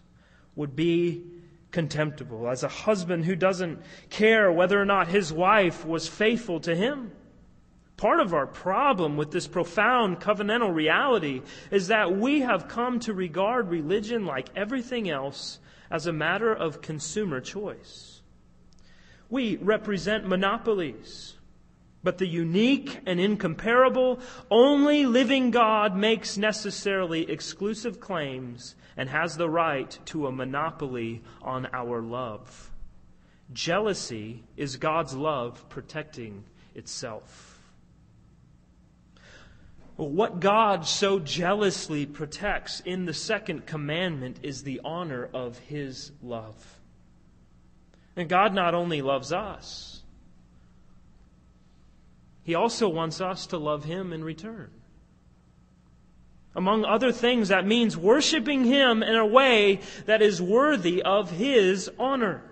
would 0.57 0.75
be 0.75 1.25
contemptible, 1.73 2.49
as 2.49 2.63
a 2.63 2.69
husband 2.69 3.27
who 3.27 3.37
doesn't 3.37 3.83
care 4.09 4.51
whether 4.51 4.81
or 4.81 4.87
not 4.87 5.09
his 5.09 5.31
wife 5.31 5.85
was 5.85 6.09
faithful 6.09 6.61
to 6.61 6.75
him. 6.75 7.13
Part 7.97 8.21
of 8.21 8.35
our 8.35 8.47
problem 8.47 9.17
with 9.17 9.31
this 9.31 9.47
profound 9.47 10.21
covenantal 10.21 10.75
reality 10.75 11.43
is 11.71 11.89
that 11.89 12.17
we 12.17 12.41
have 12.41 12.69
come 12.69 12.99
to 13.01 13.15
regard 13.15 13.69
religion 13.69 14.27
like 14.27 14.49
everything 14.57 15.09
else 15.09 15.61
as 15.91 16.07
a 16.07 16.13
matter 16.13 16.53
of 16.53 16.83
consumer 16.83 17.41
choice. 17.41 18.21
We 19.31 19.57
represent 19.57 20.27
monopolies, 20.27 21.35
but 22.03 22.19
the 22.19 22.27
unique 22.27 23.01
and 23.07 23.21
incomparable, 23.21 24.19
only 24.51 25.07
living 25.07 25.53
God 25.53 25.97
makes 25.97 26.37
necessarily 26.37 27.31
exclusive 27.31 28.01
claims 28.01 28.75
and 28.97 29.09
has 29.09 29.37
the 29.37 29.49
right 29.49 29.97
to 30.07 30.27
a 30.27 30.33
monopoly 30.33 31.23
on 31.43 31.69
our 31.73 32.03
love. 32.03 32.71
Jealousy 33.53 34.43
is 34.57 34.77
God's 34.77 35.15
love 35.15 35.69
protecting 35.69 36.45
itself. 36.75 37.54
What 39.97 40.41
God 40.41 40.87
so 40.87 41.21
jealously 41.21 42.05
protects 42.05 42.81
in 42.81 43.05
the 43.05 43.15
second 43.15 43.65
commandment 43.65 44.41
is 44.43 44.63
the 44.63 44.81
honor 44.85 45.29
of 45.33 45.59
His 45.59 46.11
love. 46.21 46.81
And 48.17 48.29
God 48.29 48.55
not 48.55 48.75
only 48.75 49.03
loves 49.03 49.33
us, 49.33 50.03
He 52.43 52.57
also 52.57 52.89
wants 52.89 53.21
us 53.21 53.47
to 53.49 53.59
love 53.59 53.85
Him 53.85 54.13
in 54.13 54.25
return. 54.25 54.71
Among 56.57 56.85
other 56.85 57.13
things, 57.13 57.49
that 57.49 57.67
means 57.67 57.97
worshiping 57.97 58.65
Him 58.65 59.03
in 59.03 59.15
a 59.15 59.27
way 59.27 59.81
that 60.07 60.23
is 60.23 60.43
worthy 60.43 61.03
of 61.03 61.31
His 61.31 61.89
honor. 61.99 62.43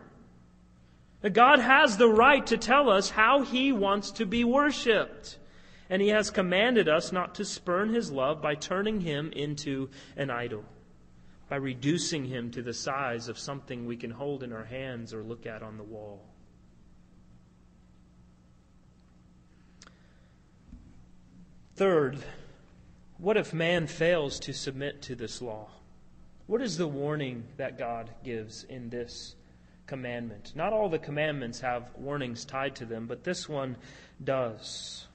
God 1.33 1.61
has 1.61 1.97
the 1.97 2.09
right 2.09 2.45
to 2.47 2.57
tell 2.57 2.89
us 2.89 3.11
how 3.11 3.43
He 3.43 3.73
wants 3.73 4.13
to 4.13 4.27
be 4.27 4.45
worshiped. 4.45 5.39
And 5.91 6.01
he 6.01 6.09
has 6.09 6.31
commanded 6.31 6.89
us 6.89 7.13
not 7.13 7.35
to 7.37 7.45
spurn 7.45 7.93
his 7.93 8.11
love 8.11 8.41
by 8.41 8.55
turning 8.55 9.01
him 9.01 9.33
into 9.33 9.91
an 10.17 10.31
idol, 10.31 10.65
by 11.49 11.57
reducing 11.57 12.25
him 12.25 12.51
to 12.53 12.63
the 12.63 12.73
size 12.73 13.29
of 13.29 13.39
something 13.39 13.87
we 13.87 13.97
can 13.97 14.11
hold 14.11 14.43
in 14.43 14.53
our 14.53 14.65
hands 14.65 15.13
or 15.13 15.23
look 15.23 15.47
at 15.47 15.63
on 15.63 15.77
the 15.77 15.83
wall. 15.83 16.25
Third, 21.75 22.19
what 23.19 23.37
if 23.37 23.53
man 23.53 23.87
fails 23.87 24.39
to 24.41 24.53
submit 24.53 25.03
to 25.03 25.15
this 25.15 25.41
law? 25.41 25.69
What 26.47 26.61
is 26.61 26.77
the 26.77 26.89
warning 26.89 27.45
that 27.57 27.79
God 27.79 28.11
gives 28.25 28.65
in 28.65 28.91
this 28.91 29.37
commandment? 29.87 30.53
Not 30.55 30.73
all 30.73 30.89
the 30.89 30.99
commandments 30.99 31.61
have 31.61 31.89
warnings 31.97 32.45
tied 32.45 32.77
to 32.77 32.85
them, 32.85 33.07
but 33.07 33.25
this 33.25 33.49
one 33.49 33.77
does. 34.23 35.07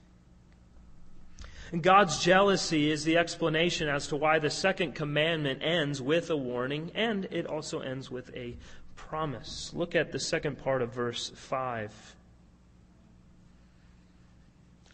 God's 1.80 2.18
jealousy 2.18 2.90
is 2.90 3.04
the 3.04 3.18
explanation 3.18 3.88
as 3.88 4.08
to 4.08 4.16
why 4.16 4.38
the 4.38 4.48
second 4.48 4.94
commandment 4.94 5.60
ends 5.62 6.00
with 6.00 6.30
a 6.30 6.36
warning 6.36 6.90
and 6.94 7.26
it 7.30 7.46
also 7.46 7.80
ends 7.80 8.10
with 8.10 8.34
a 8.34 8.56
promise. 8.96 9.72
Look 9.74 9.94
at 9.94 10.10
the 10.10 10.18
second 10.18 10.58
part 10.58 10.80
of 10.80 10.94
verse 10.94 11.30
5. 11.34 12.16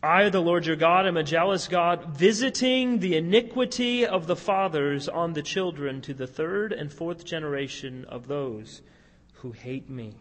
I, 0.02 0.28
the 0.28 0.40
Lord 0.40 0.66
your 0.66 0.76
God, 0.76 1.06
am 1.06 1.16
a 1.16 1.22
jealous 1.22 1.68
God, 1.68 2.04
visiting 2.16 2.98
the 2.98 3.16
iniquity 3.16 4.04
of 4.04 4.26
the 4.26 4.36
fathers 4.36 5.08
on 5.08 5.32
the 5.32 5.42
children 5.42 6.02
to 6.02 6.12
the 6.12 6.26
third 6.26 6.72
and 6.72 6.92
fourth 6.92 7.24
generation 7.24 8.04
of 8.06 8.26
those 8.26 8.82
who 9.34 9.52
hate 9.52 9.88
me 9.88 10.14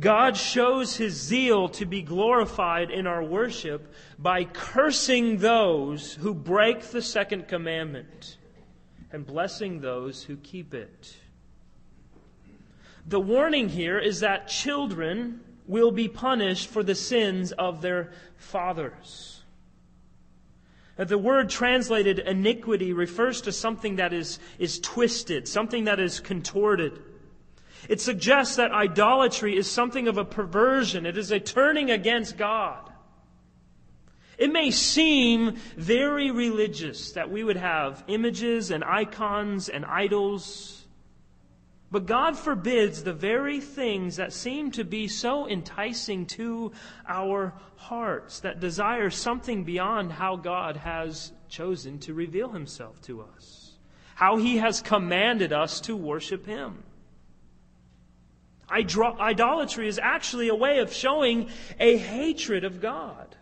God 0.00 0.36
shows 0.36 0.96
his 0.96 1.14
zeal 1.14 1.68
to 1.70 1.84
be 1.84 2.00
glorified 2.00 2.90
in 2.90 3.06
our 3.06 3.22
worship 3.22 3.92
by 4.18 4.44
cursing 4.44 5.38
those 5.38 6.14
who 6.14 6.32
break 6.32 6.80
the 6.82 7.02
second 7.02 7.48
commandment 7.48 8.38
and 9.12 9.26
blessing 9.26 9.80
those 9.80 10.22
who 10.22 10.36
keep 10.36 10.72
it. 10.72 11.16
The 13.06 13.20
warning 13.20 13.68
here 13.68 13.98
is 13.98 14.20
that 14.20 14.48
children 14.48 15.40
will 15.66 15.90
be 15.90 16.08
punished 16.08 16.68
for 16.68 16.82
the 16.82 16.94
sins 16.94 17.52
of 17.52 17.82
their 17.82 18.12
fathers. 18.36 19.42
The 20.96 21.18
word 21.18 21.50
translated 21.50 22.20
iniquity 22.20 22.92
refers 22.92 23.40
to 23.42 23.52
something 23.52 23.96
that 23.96 24.12
is, 24.12 24.38
is 24.58 24.78
twisted, 24.78 25.48
something 25.48 25.84
that 25.84 26.00
is 26.00 26.20
contorted. 26.20 27.02
It 27.88 28.00
suggests 28.00 28.56
that 28.56 28.72
idolatry 28.72 29.56
is 29.56 29.70
something 29.70 30.08
of 30.08 30.18
a 30.18 30.24
perversion. 30.24 31.06
It 31.06 31.18
is 31.18 31.30
a 31.30 31.40
turning 31.40 31.90
against 31.90 32.36
God. 32.36 32.90
It 34.38 34.52
may 34.52 34.70
seem 34.70 35.56
very 35.76 36.30
religious 36.30 37.12
that 37.12 37.30
we 37.30 37.44
would 37.44 37.56
have 37.56 38.02
images 38.08 38.70
and 38.70 38.82
icons 38.82 39.68
and 39.68 39.84
idols, 39.84 40.86
but 41.90 42.06
God 42.06 42.36
forbids 42.36 43.04
the 43.04 43.12
very 43.12 43.60
things 43.60 44.16
that 44.16 44.32
seem 44.32 44.72
to 44.72 44.84
be 44.84 45.06
so 45.06 45.48
enticing 45.48 46.26
to 46.26 46.72
our 47.06 47.54
hearts, 47.76 48.40
that 48.40 48.58
desire 48.58 49.10
something 49.10 49.62
beyond 49.62 50.10
how 50.10 50.36
God 50.36 50.78
has 50.78 51.32
chosen 51.48 51.98
to 52.00 52.14
reveal 52.14 52.48
himself 52.48 53.00
to 53.02 53.22
us, 53.22 53.72
how 54.14 54.38
he 54.38 54.56
has 54.56 54.80
commanded 54.80 55.52
us 55.52 55.80
to 55.82 55.94
worship 55.94 56.46
him. 56.46 56.82
Idolatry 58.70 59.88
is 59.88 59.98
actually 59.98 60.48
a 60.48 60.54
way 60.54 60.78
of 60.78 60.92
showing 60.92 61.50
a 61.78 61.96
hatred 61.96 62.64
of 62.64 62.80
God. 62.80 63.36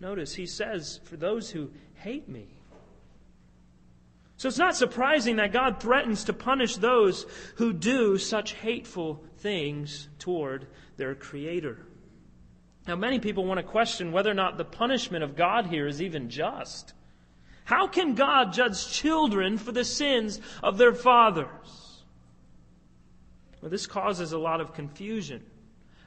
Notice 0.00 0.34
he 0.34 0.46
says, 0.46 1.00
for 1.04 1.16
those 1.16 1.50
who 1.50 1.70
hate 1.94 2.28
me. 2.28 2.48
So 4.36 4.48
it's 4.48 4.58
not 4.58 4.76
surprising 4.76 5.36
that 5.36 5.52
God 5.52 5.80
threatens 5.80 6.24
to 6.24 6.34
punish 6.34 6.76
those 6.76 7.24
who 7.56 7.72
do 7.72 8.18
such 8.18 8.52
hateful 8.52 9.24
things 9.38 10.08
toward 10.18 10.66
their 10.98 11.14
Creator. 11.14 11.78
Now, 12.86 12.96
many 12.96 13.18
people 13.18 13.46
want 13.46 13.58
to 13.58 13.64
question 13.64 14.12
whether 14.12 14.30
or 14.30 14.34
not 14.34 14.58
the 14.58 14.64
punishment 14.64 15.24
of 15.24 15.36
God 15.36 15.66
here 15.66 15.86
is 15.86 16.02
even 16.02 16.28
just. 16.28 16.92
How 17.64 17.88
can 17.88 18.14
God 18.14 18.52
judge 18.52 18.92
children 18.92 19.58
for 19.58 19.72
the 19.72 19.84
sins 19.84 20.40
of 20.62 20.78
their 20.78 20.94
fathers? 20.94 21.85
Well, 23.60 23.70
this 23.70 23.86
causes 23.86 24.32
a 24.32 24.38
lot 24.38 24.60
of 24.60 24.74
confusion. 24.74 25.42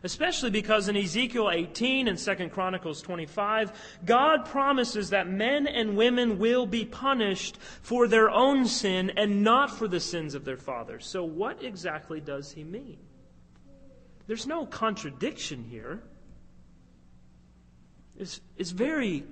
Especially 0.01 0.49
because 0.49 0.87
in 0.87 0.95
Ezekiel 0.95 1.49
18 1.51 2.07
and 2.07 2.17
2 2.17 2.49
Chronicles 2.49 3.01
25, 3.01 3.71
God 4.05 4.45
promises 4.45 5.09
that 5.09 5.27
men 5.27 5.67
and 5.67 5.97
women 5.97 6.39
will 6.39 6.65
be 6.65 6.85
punished 6.85 7.57
for 7.81 8.07
their 8.07 8.29
own 8.29 8.65
sin 8.65 9.11
and 9.17 9.43
not 9.43 9.69
for 9.69 9.89
the 9.89 9.99
sins 9.99 10.35
of 10.35 10.45
their 10.45 10.55
fathers. 10.55 11.05
So, 11.05 11.25
what 11.25 11.61
exactly 11.63 12.21
does 12.21 12.51
he 12.53 12.63
mean? 12.63 12.97
There's 14.27 14.47
no 14.47 14.65
contradiction 14.65 15.65
here. 15.69 16.01
It's, 18.17 18.39
it's 18.57 18.71
very 18.71 19.25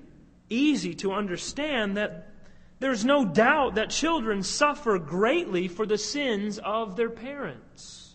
easy 0.50 0.96
to 0.96 1.14
understand 1.14 1.96
that 1.96 2.34
there's 2.80 3.06
no 3.06 3.26
doubt 3.26 3.76
that 3.76 3.90
children 3.90 4.44
suffer 4.44 5.00
greatly 5.00 5.68
for 5.68 5.86
the 5.86 5.98
sins 5.98 6.60
of 6.60 6.96
their 6.96 7.10
parents. 7.10 8.07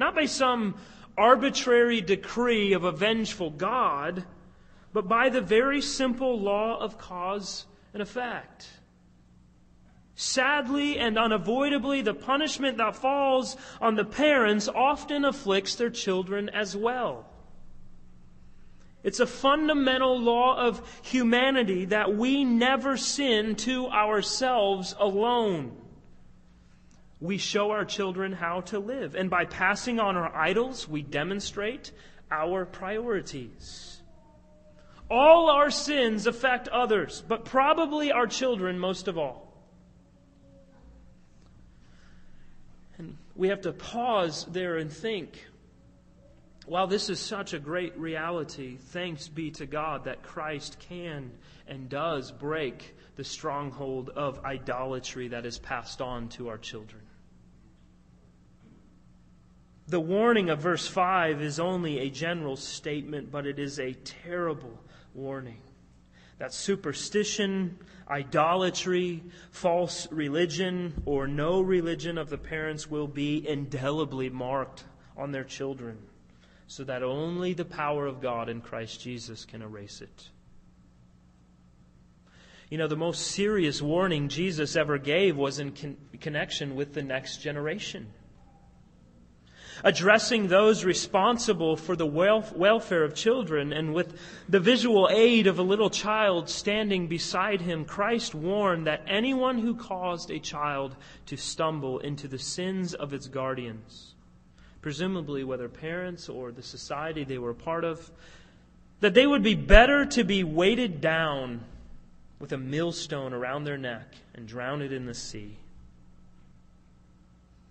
Not 0.00 0.14
by 0.14 0.24
some 0.24 0.76
arbitrary 1.18 2.00
decree 2.00 2.72
of 2.72 2.84
a 2.84 2.90
vengeful 2.90 3.50
God, 3.50 4.24
but 4.94 5.06
by 5.06 5.28
the 5.28 5.42
very 5.42 5.82
simple 5.82 6.40
law 6.40 6.80
of 6.80 6.96
cause 6.96 7.66
and 7.92 8.00
effect. 8.00 8.66
Sadly 10.14 10.98
and 10.98 11.18
unavoidably, 11.18 12.00
the 12.00 12.14
punishment 12.14 12.78
that 12.78 12.96
falls 12.96 13.58
on 13.78 13.94
the 13.94 14.06
parents 14.06 14.68
often 14.68 15.26
afflicts 15.26 15.74
their 15.74 15.90
children 15.90 16.48
as 16.48 16.74
well. 16.74 17.26
It's 19.02 19.20
a 19.20 19.26
fundamental 19.26 20.18
law 20.18 20.56
of 20.56 20.80
humanity 21.02 21.84
that 21.86 22.16
we 22.16 22.44
never 22.44 22.96
sin 22.96 23.54
to 23.56 23.88
ourselves 23.88 24.94
alone. 24.98 25.76
We 27.20 27.36
show 27.36 27.70
our 27.70 27.84
children 27.84 28.32
how 28.32 28.62
to 28.62 28.78
live, 28.78 29.14
and 29.14 29.28
by 29.28 29.44
passing 29.44 30.00
on 30.00 30.16
our 30.16 30.34
idols, 30.34 30.88
we 30.88 31.02
demonstrate 31.02 31.92
our 32.30 32.64
priorities. 32.64 34.00
All 35.10 35.50
our 35.50 35.70
sins 35.70 36.26
affect 36.26 36.68
others, 36.68 37.22
but 37.26 37.44
probably 37.44 38.12
our 38.12 38.26
children 38.26 38.78
most 38.78 39.08
of 39.08 39.18
all. 39.18 39.52
And 42.96 43.18
we 43.34 43.48
have 43.48 43.62
to 43.62 43.72
pause 43.72 44.46
there 44.50 44.76
and 44.76 44.90
think 44.90 45.44
while 46.70 46.86
this 46.86 47.10
is 47.10 47.18
such 47.18 47.52
a 47.52 47.58
great 47.58 47.98
reality, 47.98 48.76
thanks 48.76 49.26
be 49.26 49.50
to 49.52 49.66
God 49.66 50.04
that 50.04 50.22
Christ 50.22 50.78
can 50.78 51.32
and 51.66 51.88
does 51.88 52.30
break 52.30 52.94
the 53.16 53.24
stronghold 53.24 54.10
of 54.10 54.44
idolatry 54.44 55.26
that 55.28 55.44
is 55.44 55.58
passed 55.58 56.00
on 56.00 56.28
to 56.28 56.48
our 56.48 56.58
children. 56.58 57.02
The 59.90 59.98
warning 59.98 60.50
of 60.50 60.60
verse 60.60 60.86
5 60.86 61.42
is 61.42 61.58
only 61.58 61.98
a 61.98 62.10
general 62.10 62.54
statement, 62.54 63.32
but 63.32 63.44
it 63.44 63.58
is 63.58 63.80
a 63.80 63.92
terrible 63.92 64.78
warning. 65.14 65.60
That 66.38 66.54
superstition, 66.54 67.76
idolatry, 68.08 69.24
false 69.50 70.06
religion, 70.12 71.02
or 71.06 71.26
no 71.26 71.60
religion 71.60 72.18
of 72.18 72.30
the 72.30 72.38
parents 72.38 72.88
will 72.88 73.08
be 73.08 73.44
indelibly 73.46 74.30
marked 74.30 74.84
on 75.16 75.32
their 75.32 75.42
children 75.42 75.98
so 76.68 76.84
that 76.84 77.02
only 77.02 77.52
the 77.52 77.64
power 77.64 78.06
of 78.06 78.20
God 78.20 78.48
in 78.48 78.60
Christ 78.60 79.00
Jesus 79.00 79.44
can 79.44 79.60
erase 79.60 80.00
it. 80.02 80.28
You 82.68 82.78
know, 82.78 82.86
the 82.86 82.94
most 82.94 83.26
serious 83.26 83.82
warning 83.82 84.28
Jesus 84.28 84.76
ever 84.76 84.98
gave 84.98 85.36
was 85.36 85.58
in 85.58 85.72
con- 85.72 85.96
connection 86.20 86.76
with 86.76 86.94
the 86.94 87.02
next 87.02 87.38
generation. 87.38 88.12
Addressing 89.82 90.48
those 90.48 90.84
responsible 90.84 91.76
for 91.76 91.96
the 91.96 92.06
welfare 92.06 93.04
of 93.04 93.14
children, 93.14 93.72
and 93.72 93.94
with 93.94 94.18
the 94.48 94.60
visual 94.60 95.08
aid 95.10 95.46
of 95.46 95.58
a 95.58 95.62
little 95.62 95.90
child 95.90 96.48
standing 96.48 97.06
beside 97.06 97.60
him, 97.60 97.84
Christ 97.84 98.34
warned 98.34 98.86
that 98.86 99.04
anyone 99.06 99.58
who 99.58 99.74
caused 99.74 100.30
a 100.30 100.38
child 100.38 100.96
to 101.26 101.36
stumble 101.36 101.98
into 101.98 102.28
the 102.28 102.38
sins 102.38 102.94
of 102.94 103.14
its 103.14 103.26
guardians 103.26 104.14
presumably 104.82 105.44
whether 105.44 105.68
parents 105.68 106.28
or 106.28 106.52
the 106.52 106.62
society 106.62 107.24
they 107.24 107.38
were 107.38 107.50
a 107.50 107.54
part 107.54 107.84
of, 107.84 108.10
that 109.00 109.14
they 109.14 109.26
would 109.26 109.42
be 109.42 109.54
better 109.54 110.04
to 110.04 110.24
be 110.24 110.44
weighted 110.44 111.00
down 111.00 111.60
with 112.38 112.52
a 112.52 112.58
millstone 112.58 113.32
around 113.32 113.64
their 113.64 113.78
neck 113.78 114.14
and 114.34 114.46
drowned 114.46 114.82
in 114.82 115.06
the 115.06 115.14
sea. 115.14 115.56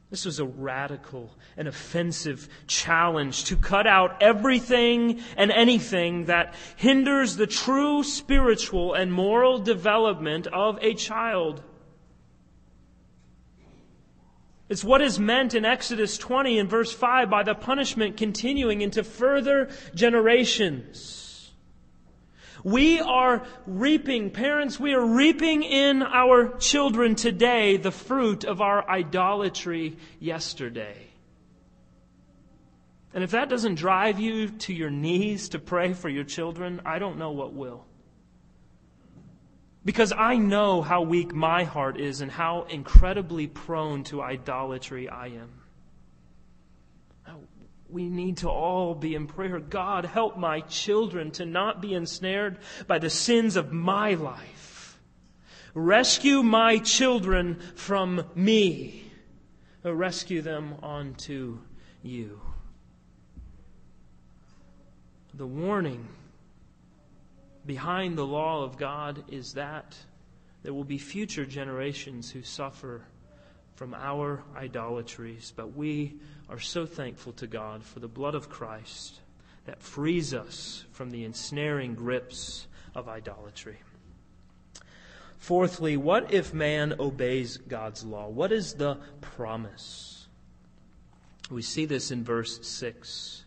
This 0.10 0.26
was 0.26 0.40
a 0.40 0.46
radical 0.46 1.38
and 1.56 1.68
offensive 1.68 2.50
challenge 2.66 3.44
to 3.46 3.56
cut 3.56 3.86
out 3.86 4.22
everything 4.22 5.22
and 5.38 5.52
anything 5.52 6.26
that 6.26 6.56
hinders 6.78 7.36
the 7.36 7.46
true 7.46 8.04
spiritual 8.04 8.96
and 8.96 9.14
moral 9.14 9.60
development 9.60 10.48
of 10.48 10.80
a 10.82 10.96
child. 10.96 11.62
It's 14.68 14.84
what 14.84 15.02
is 15.02 15.20
meant 15.20 15.54
in 15.54 15.66
Exodus 15.66 16.18
20 16.18 16.58
and 16.58 16.70
verse 16.70 16.92
5 16.92 17.30
by 17.30 17.44
the 17.44 17.56
punishment 17.56 18.18
continuing 18.18 18.82
into 18.82 19.04
further 19.04 19.70
generations. 19.94 21.19
We 22.64 23.00
are 23.00 23.46
reaping, 23.66 24.32
parents, 24.32 24.80
we 24.80 24.94
are 24.94 25.06
reaping 25.06 25.64
in 25.64 26.04
our 26.04 26.58
children 26.58 27.16
today 27.16 27.78
the 27.78 27.92
fruit 27.92 28.44
of 28.44 28.62
our 28.62 28.88
idolatry 28.90 29.98
yesterday. 30.20 31.08
And 33.14 33.24
if 33.24 33.32
that 33.32 33.50
doesn't 33.50 33.76
drive 33.76 34.20
you 34.20 34.50
to 34.50 34.74
your 34.74 34.90
knees 34.90 35.50
to 35.50 35.60
pray 35.60 35.94
for 35.94 36.10
your 36.10 36.24
children, 36.24 36.82
I 36.86 37.00
don't 37.00 37.18
know 37.18 37.32
what 37.32 37.54
will. 37.54 37.86
Because 39.84 40.12
I 40.12 40.36
know 40.36 40.82
how 40.82 41.02
weak 41.02 41.34
my 41.34 41.64
heart 41.64 42.00
is 42.00 42.22
and 42.22 42.30
how 42.30 42.68
incredibly 42.70 43.48
prone 43.48 44.04
to 44.06 44.22
idolatry 44.22 45.10
I 45.10 45.28
am. 45.28 45.50
We 47.90 48.08
need 48.08 48.38
to 48.38 48.50
all 48.50 48.94
be 48.94 49.16
in 49.16 49.28
prayer. 49.28 49.60
God, 49.60 50.06
help 50.06 50.38
my 50.38 50.62
children 50.62 51.32
to 51.32 51.46
not 51.46 51.82
be 51.82 51.94
ensnared 51.94 52.60
by 52.88 53.00
the 53.00 53.10
sins 53.10 53.56
of 53.56 53.72
my 53.72 54.14
life. 54.14 55.00
Rescue 55.74 56.44
my 56.44 56.78
children 56.78 57.60
from 57.76 58.26
me. 58.36 59.12
Uh, 59.84 59.94
rescue 59.94 60.42
them 60.42 60.76
unto 60.84 61.60
you. 62.04 62.42
The 65.34 65.48
warning 65.48 66.08
behind 67.66 68.18
the 68.18 68.26
law 68.26 68.64
of 68.64 68.78
God 68.78 69.24
is 69.30 69.54
that 69.54 69.96
there 70.64 70.74
will 70.74 70.84
be 70.84 70.98
future 70.98 71.46
generations 71.46 72.30
who 72.30 72.44
suffer 72.44 73.06
from 73.80 73.94
our 73.94 74.44
idolatries. 74.58 75.54
But 75.56 75.74
we 75.74 76.16
are 76.50 76.60
so 76.60 76.86
thankful 76.86 77.32
to 77.34 77.48
God 77.48 77.82
for 77.82 78.02
the 78.02 78.10
blood 78.10 78.36
of 78.36 78.50
Christ 78.50 79.22
that 79.68 79.82
frees 79.82 80.34
us 80.34 80.84
from 80.92 81.12
the 81.12 81.24
ensnaring 81.24 81.96
grips 81.96 82.68
of 82.94 83.08
idolatry. 83.08 83.78
Fourthly, 85.38 85.96
what 85.96 86.34
if 86.34 86.54
man 86.54 86.96
obeys 87.00 87.56
God's 87.56 88.04
law? 88.04 88.28
What 88.28 88.52
is 88.52 88.74
the 88.74 88.98
promise? 89.22 90.28
We 91.50 91.62
see 91.62 91.86
this 91.86 92.12
in 92.12 92.26
verse 92.26 92.60
6 92.68 93.46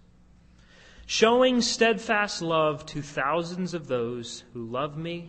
showing 1.04 1.60
steadfast 1.60 2.40
love 2.40 2.86
to 2.86 3.02
thousands 3.02 3.74
of 3.74 3.86
those 3.86 4.44
who 4.54 4.64
love 4.64 4.96
me 4.96 5.28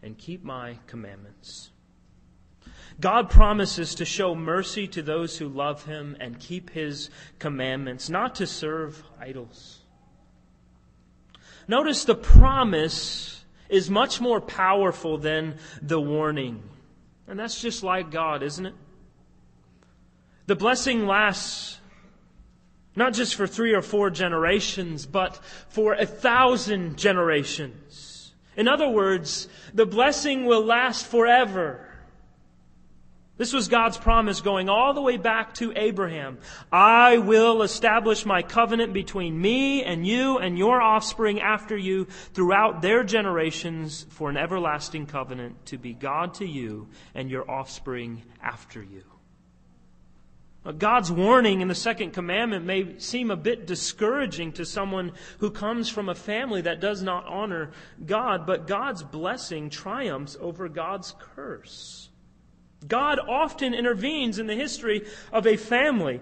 and 0.00 0.16
keep 0.16 0.44
my 0.44 0.78
commandments. 0.86 1.70
God 3.00 3.30
promises 3.30 3.94
to 3.96 4.04
show 4.04 4.34
mercy 4.34 4.88
to 4.88 5.02
those 5.02 5.38
who 5.38 5.48
love 5.48 5.84
him 5.84 6.16
and 6.18 6.38
keep 6.38 6.70
his 6.70 7.10
commandments, 7.38 8.08
not 8.08 8.34
to 8.36 8.46
serve 8.46 9.02
idols. 9.20 9.78
Notice 11.68 12.04
the 12.04 12.14
promise 12.14 13.44
is 13.68 13.88
much 13.90 14.20
more 14.20 14.40
powerful 14.40 15.18
than 15.18 15.58
the 15.80 16.00
warning. 16.00 16.62
And 17.26 17.38
that's 17.38 17.60
just 17.60 17.82
like 17.82 18.10
God, 18.10 18.42
isn't 18.42 18.66
it? 18.66 18.74
The 20.46 20.56
blessing 20.56 21.06
lasts 21.06 21.78
not 22.98 23.12
just 23.12 23.36
for 23.36 23.46
three 23.46 23.74
or 23.74 23.80
four 23.80 24.10
generations, 24.10 25.06
but 25.06 25.38
for 25.68 25.94
a 25.94 26.04
thousand 26.04 26.98
generations. 26.98 28.32
In 28.56 28.66
other 28.66 28.88
words, 28.88 29.46
the 29.72 29.86
blessing 29.86 30.46
will 30.46 30.64
last 30.64 31.06
forever. 31.06 31.87
This 33.38 33.52
was 33.52 33.68
God's 33.68 33.96
promise 33.96 34.40
going 34.40 34.68
all 34.68 34.94
the 34.94 35.00
way 35.00 35.16
back 35.16 35.54
to 35.54 35.72
Abraham. 35.76 36.38
I 36.72 37.18
will 37.18 37.62
establish 37.62 38.26
my 38.26 38.42
covenant 38.42 38.92
between 38.92 39.40
me 39.40 39.84
and 39.84 40.04
you 40.04 40.38
and 40.38 40.58
your 40.58 40.82
offspring 40.82 41.40
after 41.40 41.76
you 41.76 42.06
throughout 42.34 42.82
their 42.82 43.04
generations 43.04 44.06
for 44.10 44.28
an 44.28 44.36
everlasting 44.36 45.06
covenant 45.06 45.66
to 45.66 45.78
be 45.78 45.94
God 45.94 46.34
to 46.34 46.46
you 46.46 46.88
and 47.14 47.30
your 47.30 47.48
offspring 47.48 48.24
after 48.42 48.82
you. 48.82 49.04
God's 50.76 51.10
warning 51.10 51.60
in 51.60 51.68
the 51.68 51.74
second 51.74 52.10
commandment 52.10 52.66
may 52.66 52.98
seem 52.98 53.30
a 53.30 53.36
bit 53.36 53.66
discouraging 53.66 54.52
to 54.54 54.66
someone 54.66 55.12
who 55.38 55.50
comes 55.50 55.88
from 55.88 56.08
a 56.08 56.14
family 56.14 56.60
that 56.62 56.80
does 56.80 57.02
not 57.02 57.24
honor 57.26 57.70
God, 58.04 58.46
but 58.46 58.66
God's 58.66 59.04
blessing 59.04 59.70
triumphs 59.70 60.36
over 60.40 60.68
God's 60.68 61.14
curse. 61.36 62.10
God 62.86 63.18
often 63.18 63.74
intervenes 63.74 64.38
in 64.38 64.46
the 64.46 64.54
history 64.54 65.06
of 65.32 65.46
a 65.46 65.56
family 65.56 66.20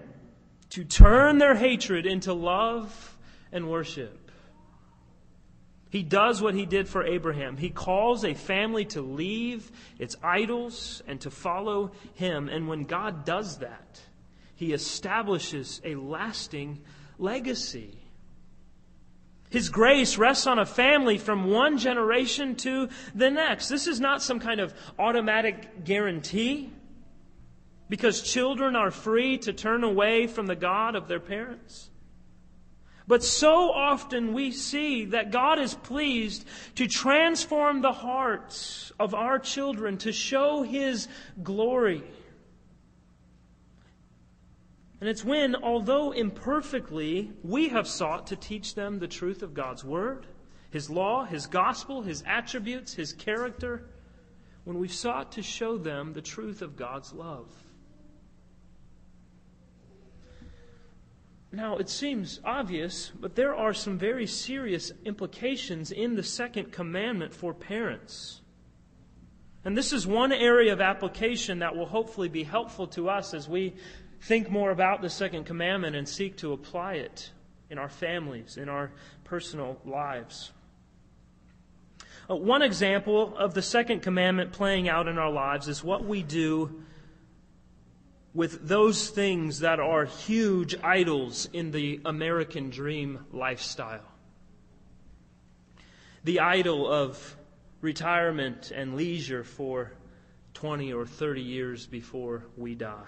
to 0.71 0.83
turn 0.83 1.37
their 1.37 1.55
hatred 1.55 2.05
into 2.05 2.33
love 2.33 3.17
and 3.51 3.69
worship. 3.69 4.31
He 5.89 6.03
does 6.03 6.41
what 6.41 6.53
he 6.53 6.65
did 6.65 6.87
for 6.87 7.05
Abraham. 7.05 7.55
He 7.57 7.69
calls 7.69 8.25
a 8.25 8.33
family 8.33 8.85
to 8.85 9.01
leave 9.01 9.71
its 9.97 10.17
idols 10.21 11.01
and 11.07 11.21
to 11.21 11.31
follow 11.31 11.91
him. 12.15 12.49
And 12.49 12.67
when 12.67 12.83
God 12.83 13.23
does 13.23 13.59
that, 13.59 14.01
he 14.55 14.73
establishes 14.73 15.81
a 15.85 15.95
lasting 15.95 16.81
legacy. 17.17 17.97
His 19.49 19.69
grace 19.69 20.17
rests 20.17 20.45
on 20.45 20.59
a 20.59 20.65
family 20.65 21.17
from 21.17 21.49
one 21.49 21.77
generation 21.77 22.55
to 22.57 22.89
the 23.15 23.29
next. 23.29 23.69
This 23.69 23.87
is 23.87 23.99
not 23.99 24.21
some 24.21 24.39
kind 24.39 24.59
of 24.59 24.73
automatic 24.99 25.85
guarantee 25.85 26.71
because 27.89 28.21
children 28.21 28.75
are 28.75 28.91
free 28.91 29.37
to 29.39 29.53
turn 29.53 29.83
away 29.83 30.27
from 30.27 30.47
the 30.47 30.55
God 30.55 30.95
of 30.95 31.07
their 31.07 31.21
parents. 31.21 31.89
But 33.07 33.23
so 33.23 33.71
often 33.71 34.33
we 34.33 34.51
see 34.51 35.05
that 35.05 35.31
God 35.31 35.59
is 35.59 35.73
pleased 35.73 36.45
to 36.75 36.87
transform 36.87 37.81
the 37.81 37.93
hearts 37.93 38.91
of 38.99 39.15
our 39.15 39.39
children 39.39 39.97
to 39.99 40.11
show 40.11 40.63
His 40.63 41.07
glory. 41.41 42.03
And 44.99 45.09
it's 45.09 45.23
when, 45.23 45.55
although 45.55 46.11
imperfectly, 46.11 47.31
we 47.43 47.69
have 47.69 47.87
sought 47.87 48.27
to 48.27 48.35
teach 48.35 48.73
them 48.73 48.97
the 48.97 49.07
truth 49.07 49.43
of 49.43 49.53
God's 49.53 49.83
Word, 49.83 50.25
His 50.71 50.89
law, 50.89 51.23
His 51.25 51.45
gospel, 51.45 52.01
His 52.01 52.23
attributes, 52.25 52.93
His 52.93 53.13
character, 53.13 53.89
when 54.63 54.79
we've 54.79 54.93
sought 54.93 55.31
to 55.33 55.43
show 55.43 55.77
them 55.77 56.13
the 56.13 56.21
truth 56.21 56.61
of 56.61 56.75
God's 56.75 57.13
love. 57.13 57.47
Now, 61.51 61.77
it 61.77 61.89
seems 61.89 62.41
obvious, 62.43 63.11
but 63.19 63.35
there 63.35 63.55
are 63.55 63.73
some 63.73 63.97
very 63.97 64.27
serious 64.27 64.91
implications 65.05 65.91
in 65.91 66.15
the 66.15 66.23
second 66.23 66.71
commandment 66.71 67.33
for 67.33 67.53
parents. 67.53 68.41
And 69.63 69.77
this 69.77 69.93
is 69.93 70.05
one 70.05 70.31
area 70.31 70.73
of 70.73 70.81
application 70.81 71.59
that 71.59 71.75
will 71.75 71.85
hopefully 71.85 72.29
be 72.29 72.43
helpful 72.43 72.87
to 72.87 73.09
us 73.09 73.33
as 73.33 73.47
we 73.47 73.75
think 74.21 74.49
more 74.49 74.71
about 74.71 75.01
the 75.01 75.09
second 75.09 75.45
commandment 75.45 75.95
and 75.95 76.07
seek 76.07 76.37
to 76.37 76.53
apply 76.53 76.95
it 76.95 77.31
in 77.69 77.77
our 77.77 77.89
families, 77.89 78.57
in 78.57 78.69
our 78.69 78.91
personal 79.23 79.79
lives. 79.85 80.51
Uh, 82.29 82.35
one 82.35 82.61
example 82.61 83.35
of 83.37 83.53
the 83.53 83.61
second 83.61 84.01
commandment 84.01 84.51
playing 84.51 84.89
out 84.89 85.07
in 85.07 85.17
our 85.17 85.31
lives 85.31 85.67
is 85.67 85.83
what 85.83 86.05
we 86.05 86.23
do 86.23 86.83
with 88.33 88.67
those 88.67 89.09
things 89.09 89.59
that 89.59 89.79
are 89.79 90.05
huge 90.05 90.75
idols 90.83 91.49
in 91.53 91.71
the 91.71 91.99
American 92.05 92.69
dream 92.69 93.25
lifestyle. 93.31 94.03
The 96.23 96.41
idol 96.41 96.91
of 96.91 97.35
retirement 97.81 98.71
and 98.71 98.95
leisure 98.95 99.43
for 99.43 99.93
20 100.53 100.93
or 100.93 101.05
30 101.05 101.41
years 101.41 101.85
before 101.85 102.43
we 102.57 102.75
die. 102.75 103.07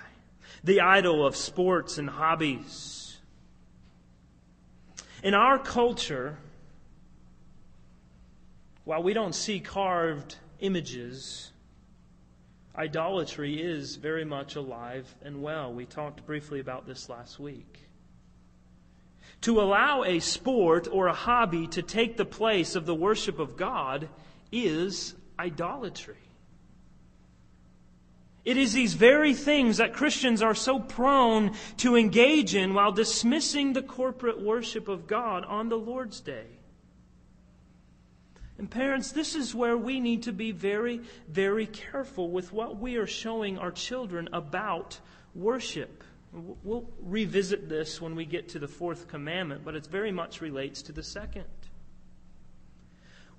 The 0.64 0.82
idol 0.82 1.26
of 1.26 1.36
sports 1.36 1.98
and 1.98 2.10
hobbies. 2.10 3.18
In 5.24 5.34
our 5.34 5.60
culture, 5.60 6.38
while 8.86 9.04
we 9.04 9.14
don't 9.14 9.36
see 9.36 9.60
carved 9.60 10.36
images, 10.60 11.52
idolatry 12.76 13.62
is 13.62 13.98
very 13.98 14.26
much 14.26 14.56
alive 14.56 15.14
and 15.22 15.42
well. 15.42 15.74
We 15.74 15.86
talked 15.86 16.26
briefly 16.26 16.60
about 16.60 16.88
this 16.88 17.10
last 17.10 17.40
week. 17.40 17.80
To 19.42 19.62
allow 19.62 20.04
a 20.04 20.20
sport 20.20 20.88
or 20.92 21.08
a 21.08 21.14
hobby 21.14 21.68
to 21.68 21.82
take 21.82 22.18
the 22.18 22.26
place 22.26 22.76
of 22.76 22.86
the 22.86 22.96
worship 22.96 23.40
of 23.40 23.58
God 23.58 24.10
is 24.52 25.16
idolatry. 25.38 26.16
It 28.46 28.58
is 28.58 28.74
these 28.74 28.94
very 28.94 29.34
things 29.34 29.78
that 29.78 29.94
Christians 29.94 30.42
are 30.42 30.56
so 30.56 30.80
prone 30.80 31.56
to 31.78 31.96
engage 31.96 32.56
in 32.56 32.74
while 32.74 32.92
dismissing 32.92 33.74
the 33.74 33.82
corporate 33.82 34.42
worship 34.42 34.88
of 34.88 35.08
God 35.08 35.44
on 35.46 35.70
the 35.70 35.78
Lord's 35.78 36.22
Day. 36.22 36.46
And 38.58 38.70
parents, 38.70 39.12
this 39.12 39.36
is 39.36 39.56
where 39.56 39.78
we 39.78 40.00
need 40.00 40.24
to 40.24 40.34
be 40.34 40.52
very, 40.52 41.02
very 41.30 41.66
careful 41.66 42.30
with 42.30 42.52
what 42.52 42.78
we 42.78 42.98
are 42.98 43.08
showing 43.08 43.58
our 43.58 43.72
children 43.72 44.28
about 44.34 45.00
worship. 45.34 46.04
We'll 46.32 46.90
revisit 47.02 47.70
this 47.70 48.02
when 48.02 48.16
we 48.16 48.26
get 48.26 48.50
to 48.50 48.60
the 48.60 48.68
fourth 48.68 49.08
commandment, 49.08 49.64
but 49.64 49.76
it 49.76 49.86
very 49.88 50.12
much 50.12 50.42
relates 50.42 50.82
to 50.84 50.92
the 50.92 51.04
second. 51.04 51.46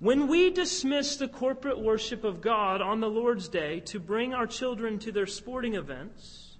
When 0.01 0.27
we 0.27 0.49
dismiss 0.49 1.17
the 1.17 1.27
corporate 1.27 1.79
worship 1.79 2.23
of 2.23 2.41
God 2.41 2.81
on 2.81 3.01
the 3.01 3.07
Lord's 3.07 3.47
Day 3.47 3.81
to 3.81 3.99
bring 3.99 4.33
our 4.33 4.47
children 4.47 4.97
to 4.97 5.11
their 5.11 5.27
sporting 5.27 5.75
events, 5.75 6.57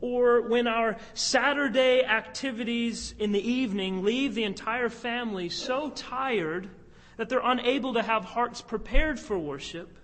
or 0.00 0.42
when 0.42 0.68
our 0.68 0.96
Saturday 1.12 2.04
activities 2.04 3.12
in 3.18 3.32
the 3.32 3.40
evening 3.40 4.04
leave 4.04 4.36
the 4.36 4.44
entire 4.44 4.88
family 4.88 5.48
so 5.48 5.90
tired 5.90 6.70
that 7.16 7.28
they're 7.28 7.40
unable 7.42 7.94
to 7.94 8.04
have 8.04 8.24
hearts 8.24 8.62
prepared 8.62 9.18
for 9.18 9.36
worship. 9.36 9.98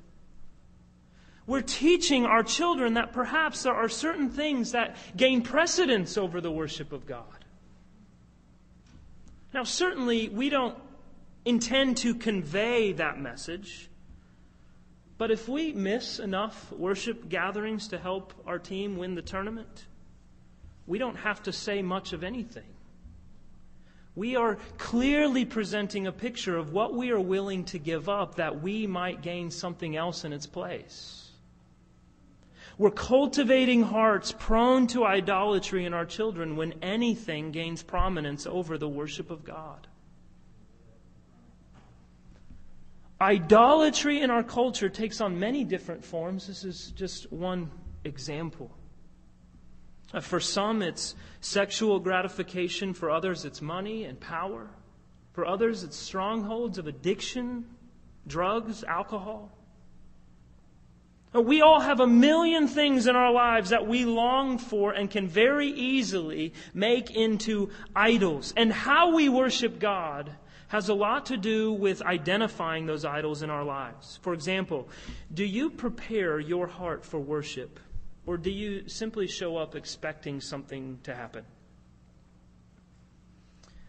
We're 1.46 1.62
teaching 1.62 2.26
our 2.26 2.42
children 2.42 2.94
that 2.94 3.12
perhaps 3.12 3.62
there 3.62 3.74
are 3.74 3.88
certain 3.88 4.28
things 4.28 4.72
that 4.72 4.96
gain 5.16 5.42
precedence 5.42 6.18
over 6.18 6.40
the 6.40 6.50
worship 6.50 6.90
of 6.90 7.06
God. 7.06 7.44
Now, 9.54 9.62
certainly, 9.62 10.28
we 10.28 10.50
don't 10.50 10.76
intend 11.46 11.96
to 11.98 12.14
convey 12.14 12.92
that 12.92 13.18
message. 13.20 13.88
But 15.16 15.30
if 15.30 15.48
we 15.48 15.72
miss 15.72 16.18
enough 16.18 16.70
worship 16.72 17.28
gatherings 17.30 17.88
to 17.88 17.98
help 17.98 18.34
our 18.46 18.58
team 18.58 18.98
win 18.98 19.14
the 19.14 19.22
tournament, 19.22 19.86
we 20.86 20.98
don't 20.98 21.16
have 21.16 21.42
to 21.44 21.52
say 21.52 21.80
much 21.80 22.12
of 22.12 22.22
anything. 22.24 22.74
We 24.16 24.34
are 24.34 24.56
clearly 24.76 25.44
presenting 25.44 26.06
a 26.06 26.12
picture 26.12 26.56
of 26.56 26.72
what 26.72 26.94
we 26.94 27.10
are 27.10 27.20
willing 27.20 27.64
to 27.66 27.78
give 27.78 28.08
up 28.08 28.34
that 28.36 28.60
we 28.60 28.86
might 28.86 29.22
gain 29.22 29.50
something 29.50 29.94
else 29.94 30.24
in 30.24 30.32
its 30.32 30.46
place. 30.46 31.30
We're 32.76 32.90
cultivating 32.90 33.82
hearts 33.82 34.34
prone 34.36 34.86
to 34.88 35.04
idolatry 35.04 35.84
in 35.84 35.94
our 35.94 36.06
children 36.06 36.56
when 36.56 36.74
anything 36.82 37.52
gains 37.52 37.82
prominence 37.82 38.46
over 38.46 38.76
the 38.76 38.88
worship 38.88 39.30
of 39.30 39.44
God. 39.44 39.86
Idolatry 43.20 44.20
in 44.20 44.30
our 44.30 44.42
culture 44.42 44.88
takes 44.88 45.20
on 45.20 45.38
many 45.38 45.64
different 45.64 46.04
forms. 46.04 46.46
This 46.46 46.64
is 46.64 46.92
just 46.94 47.32
one 47.32 47.70
example. 48.04 48.70
Uh, 50.12 50.20
for 50.20 50.38
some, 50.38 50.82
it's 50.82 51.14
sexual 51.40 51.98
gratification. 51.98 52.92
For 52.92 53.10
others, 53.10 53.44
it's 53.44 53.62
money 53.62 54.04
and 54.04 54.20
power. 54.20 54.68
For 55.32 55.46
others, 55.46 55.82
it's 55.82 55.96
strongholds 55.96 56.78
of 56.78 56.86
addiction, 56.86 57.64
drugs, 58.26 58.84
alcohol. 58.84 59.50
Uh, 61.34 61.40
we 61.40 61.62
all 61.62 61.80
have 61.80 62.00
a 62.00 62.06
million 62.06 62.68
things 62.68 63.06
in 63.06 63.16
our 63.16 63.32
lives 63.32 63.70
that 63.70 63.86
we 63.86 64.04
long 64.04 64.58
for 64.58 64.92
and 64.92 65.10
can 65.10 65.26
very 65.26 65.68
easily 65.68 66.52
make 66.72 67.10
into 67.10 67.70
idols. 67.94 68.52
And 68.56 68.72
how 68.72 69.14
we 69.14 69.28
worship 69.30 69.78
God 69.78 70.30
has 70.68 70.88
a 70.88 70.94
lot 70.94 71.26
to 71.26 71.36
do 71.36 71.72
with 71.72 72.02
identifying 72.02 72.86
those 72.86 73.04
idols 73.04 73.42
in 73.42 73.50
our 73.50 73.64
lives. 73.64 74.18
For 74.22 74.34
example, 74.34 74.88
do 75.32 75.44
you 75.44 75.70
prepare 75.70 76.40
your 76.40 76.66
heart 76.66 77.04
for 77.04 77.20
worship 77.20 77.78
or 78.26 78.36
do 78.36 78.50
you 78.50 78.88
simply 78.88 79.28
show 79.28 79.56
up 79.56 79.76
expecting 79.76 80.40
something 80.40 80.98
to 81.04 81.14
happen? 81.14 81.44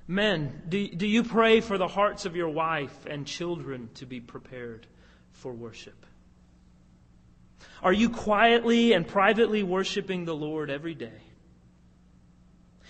Men, 0.08 0.62
do, 0.70 0.88
do 0.88 1.06
you 1.06 1.24
pray 1.24 1.60
for 1.60 1.78
the 1.78 1.88
hearts 1.88 2.26
of 2.26 2.36
your 2.36 2.50
wife 2.50 3.06
and 3.08 3.28
children 3.28 3.90
to 3.96 4.06
be 4.06 4.22
prepared 4.22 4.88
for 5.34 5.52
worship? 5.52 6.06
Are 7.84 7.94
you 7.94 8.10
quietly 8.10 8.94
and 8.94 9.06
privately 9.06 9.64
worshiping 9.64 10.26
the 10.26 10.36
Lord 10.36 10.70
every 10.70 10.96
day? 10.96 11.22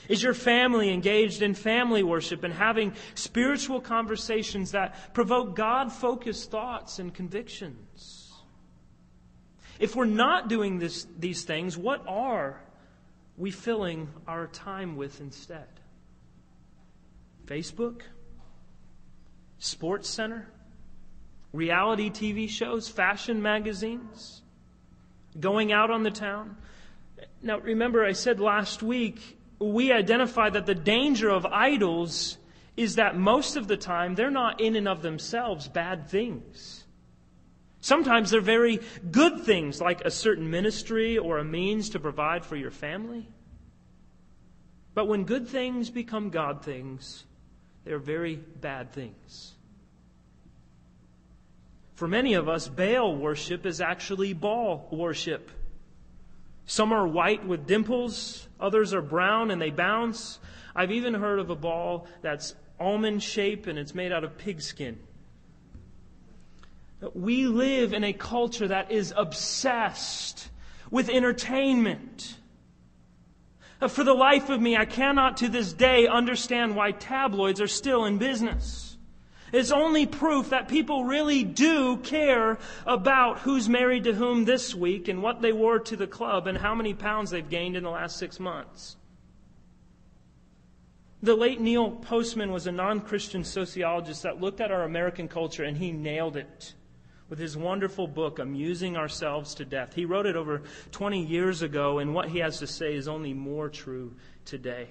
Is 0.09 0.23
your 0.23 0.33
family 0.33 0.89
engaged 0.89 1.41
in 1.41 1.53
family 1.53 2.03
worship 2.03 2.43
and 2.43 2.53
having 2.53 2.93
spiritual 3.15 3.81
conversations 3.81 4.71
that 4.71 5.13
provoke 5.13 5.55
God 5.55 5.91
focused 5.91 6.49
thoughts 6.51 6.99
and 6.99 7.13
convictions? 7.13 8.33
If 9.79 9.95
we're 9.95 10.05
not 10.05 10.47
doing 10.47 10.79
this, 10.79 11.05
these 11.19 11.43
things, 11.43 11.77
what 11.77 12.03
are 12.07 12.61
we 13.37 13.51
filling 13.51 14.09
our 14.27 14.47
time 14.47 14.95
with 14.95 15.21
instead? 15.21 15.67
Facebook? 17.45 18.01
Sports 19.59 20.09
Center? 20.09 20.47
Reality 21.53 22.09
TV 22.09 22.49
shows? 22.49 22.89
Fashion 22.89 23.41
magazines? 23.41 24.41
Going 25.39 25.71
out 25.71 25.91
on 25.91 26.03
the 26.03 26.11
town? 26.11 26.57
Now, 27.41 27.59
remember, 27.59 28.03
I 28.03 28.13
said 28.13 28.39
last 28.39 28.81
week, 28.81 29.37
we 29.59 29.91
identify 29.91 30.49
that 30.49 30.65
the 30.65 30.75
danger 30.75 31.29
of 31.29 31.45
idols 31.45 32.37
is 32.75 32.95
that 32.95 33.17
most 33.17 33.55
of 33.55 33.67
the 33.67 33.77
time 33.77 34.15
they're 34.15 34.29
not 34.29 34.61
in 34.61 34.75
and 34.75 34.87
of 34.87 35.01
themselves 35.01 35.67
bad 35.67 36.07
things. 36.07 36.85
Sometimes 37.81 38.31
they're 38.31 38.41
very 38.41 38.79
good 39.11 39.41
things, 39.41 39.81
like 39.81 40.01
a 40.01 40.11
certain 40.11 40.49
ministry 40.49 41.17
or 41.17 41.37
a 41.37 41.43
means 41.43 41.89
to 41.91 41.99
provide 41.99 42.45
for 42.45 42.55
your 42.55 42.71
family. 42.71 43.27
But 44.93 45.07
when 45.07 45.25
good 45.25 45.47
things 45.47 45.89
become 45.89 46.29
God 46.29 46.63
things, 46.63 47.25
they're 47.83 47.99
very 47.99 48.35
bad 48.35 48.91
things. 48.91 49.53
For 51.95 52.07
many 52.07 52.33
of 52.33 52.49
us, 52.49 52.67
Baal 52.67 53.15
worship 53.15 53.65
is 53.65 53.81
actually 53.81 54.33
ball 54.33 54.87
worship. 54.91 55.49
Some 56.67 56.91
are 56.91 57.07
white 57.07 57.45
with 57.47 57.65
dimples, 57.65 58.47
others 58.59 58.93
are 58.93 59.01
brown 59.01 59.51
and 59.51 59.61
they 59.61 59.71
bounce. 59.71 60.39
I've 60.75 60.91
even 60.91 61.13
heard 61.13 61.39
of 61.39 61.49
a 61.49 61.55
ball 61.55 62.07
that's 62.21 62.53
almond 62.79 63.23
shaped 63.23 63.67
and 63.67 63.79
it's 63.79 63.95
made 63.95 64.11
out 64.11 64.23
of 64.23 64.37
pigskin. 64.37 64.99
We 67.13 67.47
live 67.47 67.93
in 67.93 68.03
a 68.03 68.13
culture 68.13 68.67
that 68.67 68.91
is 68.91 69.13
obsessed 69.15 70.49
with 70.91 71.09
entertainment. 71.09 72.35
For 73.87 74.03
the 74.03 74.13
life 74.13 74.49
of 74.49 74.59
me, 74.59 74.75
I 74.75 74.85
cannot 74.85 75.37
to 75.37 75.47
this 75.47 75.71
day 75.71 76.07
understand 76.07 76.75
why 76.75 76.91
tabloids 76.91 77.61
are 77.61 77.67
still 77.67 78.05
in 78.05 78.17
business. 78.17 78.86
It's 79.53 79.71
only 79.71 80.05
proof 80.05 80.49
that 80.49 80.67
people 80.67 81.05
really 81.05 81.43
do 81.43 81.97
care 81.97 82.57
about 82.85 83.39
who's 83.39 83.69
married 83.69 84.03
to 84.03 84.13
whom 84.13 84.45
this 84.45 84.75
week 84.75 85.07
and 85.07 85.23
what 85.23 85.41
they 85.41 85.53
wore 85.53 85.79
to 85.79 85.95
the 85.95 86.07
club 86.07 86.47
and 86.47 86.57
how 86.57 86.75
many 86.75 86.93
pounds 86.93 87.29
they've 87.29 87.49
gained 87.49 87.77
in 87.77 87.83
the 87.83 87.89
last 87.89 88.17
six 88.17 88.39
months. 88.39 88.97
The 91.23 91.35
late 91.35 91.61
Neil 91.61 91.91
Postman 91.91 92.51
was 92.51 92.67
a 92.67 92.71
non 92.71 92.99
Christian 92.99 93.43
sociologist 93.43 94.23
that 94.23 94.41
looked 94.41 94.61
at 94.61 94.71
our 94.71 94.83
American 94.83 95.27
culture 95.27 95.63
and 95.63 95.77
he 95.77 95.91
nailed 95.91 96.37
it 96.37 96.73
with 97.29 97.39
his 97.39 97.57
wonderful 97.57 98.07
book, 98.07 98.39
Amusing 98.39 98.95
Ourselves 98.95 99.55
to 99.55 99.65
Death. 99.65 99.93
He 99.93 100.05
wrote 100.05 100.25
it 100.25 100.35
over 100.35 100.61
20 100.91 101.25
years 101.25 101.61
ago, 101.61 101.99
and 101.99 102.13
what 102.13 102.29
he 102.29 102.39
has 102.39 102.59
to 102.59 102.67
say 102.67 102.93
is 102.95 103.07
only 103.07 103.33
more 103.33 103.67
true 103.67 104.13
today. 104.45 104.87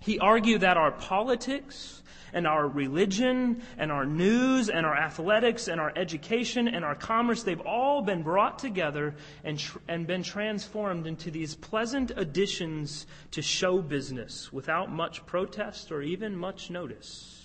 He 0.00 0.18
argued 0.18 0.62
that 0.62 0.76
our 0.76 0.92
politics 0.92 2.02
and 2.32 2.46
our 2.46 2.66
religion 2.66 3.62
and 3.78 3.90
our 3.92 4.04
news 4.04 4.68
and 4.68 4.84
our 4.84 4.96
athletics 4.96 5.68
and 5.68 5.80
our 5.80 5.92
education 5.96 6.68
and 6.68 6.84
our 6.84 6.94
commerce, 6.94 7.42
they've 7.42 7.60
all 7.60 8.02
been 8.02 8.22
brought 8.22 8.58
together 8.58 9.14
and, 9.44 9.58
tr- 9.58 9.78
and 9.88 10.06
been 10.06 10.22
transformed 10.22 11.06
into 11.06 11.30
these 11.30 11.54
pleasant 11.54 12.12
additions 12.16 13.06
to 13.30 13.42
show 13.42 13.80
business 13.80 14.52
without 14.52 14.90
much 14.90 15.24
protest 15.26 15.92
or 15.92 16.02
even 16.02 16.36
much 16.36 16.70
notice. 16.70 17.36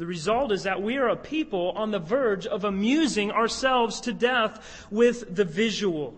The 0.00 0.06
result 0.06 0.50
is 0.50 0.62
that 0.62 0.80
we 0.80 0.96
are 0.96 1.08
a 1.08 1.16
people 1.16 1.72
on 1.72 1.90
the 1.90 1.98
verge 1.98 2.46
of 2.46 2.64
amusing 2.64 3.30
ourselves 3.30 4.00
to 4.00 4.14
death 4.14 4.86
with 4.90 5.36
the 5.36 5.44
visual. 5.44 6.14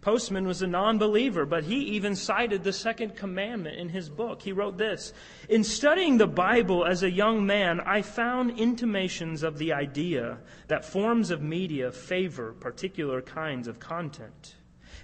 Postman 0.00 0.46
was 0.46 0.62
a 0.62 0.66
non 0.66 0.96
believer, 0.96 1.44
but 1.44 1.64
he 1.64 1.76
even 1.76 2.16
cited 2.16 2.64
the 2.64 2.72
second 2.72 3.16
commandment 3.16 3.76
in 3.76 3.90
his 3.90 4.08
book. 4.08 4.40
He 4.40 4.52
wrote 4.52 4.78
this 4.78 5.12
In 5.48 5.62
studying 5.62 6.16
the 6.16 6.26
Bible 6.26 6.86
as 6.86 7.02
a 7.02 7.10
young 7.10 7.44
man, 7.44 7.80
I 7.80 8.00
found 8.00 8.58
intimations 8.58 9.42
of 9.42 9.58
the 9.58 9.74
idea 9.74 10.38
that 10.68 10.86
forms 10.86 11.30
of 11.30 11.42
media 11.42 11.92
favor 11.92 12.54
particular 12.54 13.20
kinds 13.20 13.68
of 13.68 13.78
content, 13.78 14.56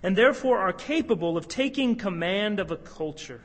and 0.03 0.16
therefore 0.16 0.59
are 0.59 0.72
capable 0.72 1.36
of 1.36 1.47
taking 1.47 1.97
command 1.97 2.59
of 2.59 2.70
a 2.70 2.76
culture. 2.76 3.42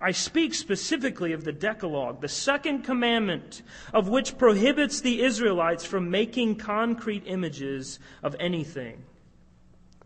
I 0.00 0.12
speak 0.12 0.54
specifically 0.54 1.32
of 1.32 1.42
the 1.42 1.52
Decalogue, 1.52 2.20
the 2.20 2.28
second 2.28 2.84
commandment 2.84 3.62
of 3.92 4.08
which 4.08 4.38
prohibits 4.38 5.00
the 5.00 5.22
Israelites 5.22 5.84
from 5.84 6.08
making 6.08 6.56
concrete 6.56 7.24
images 7.26 7.98
of 8.22 8.36
anything. 8.38 9.04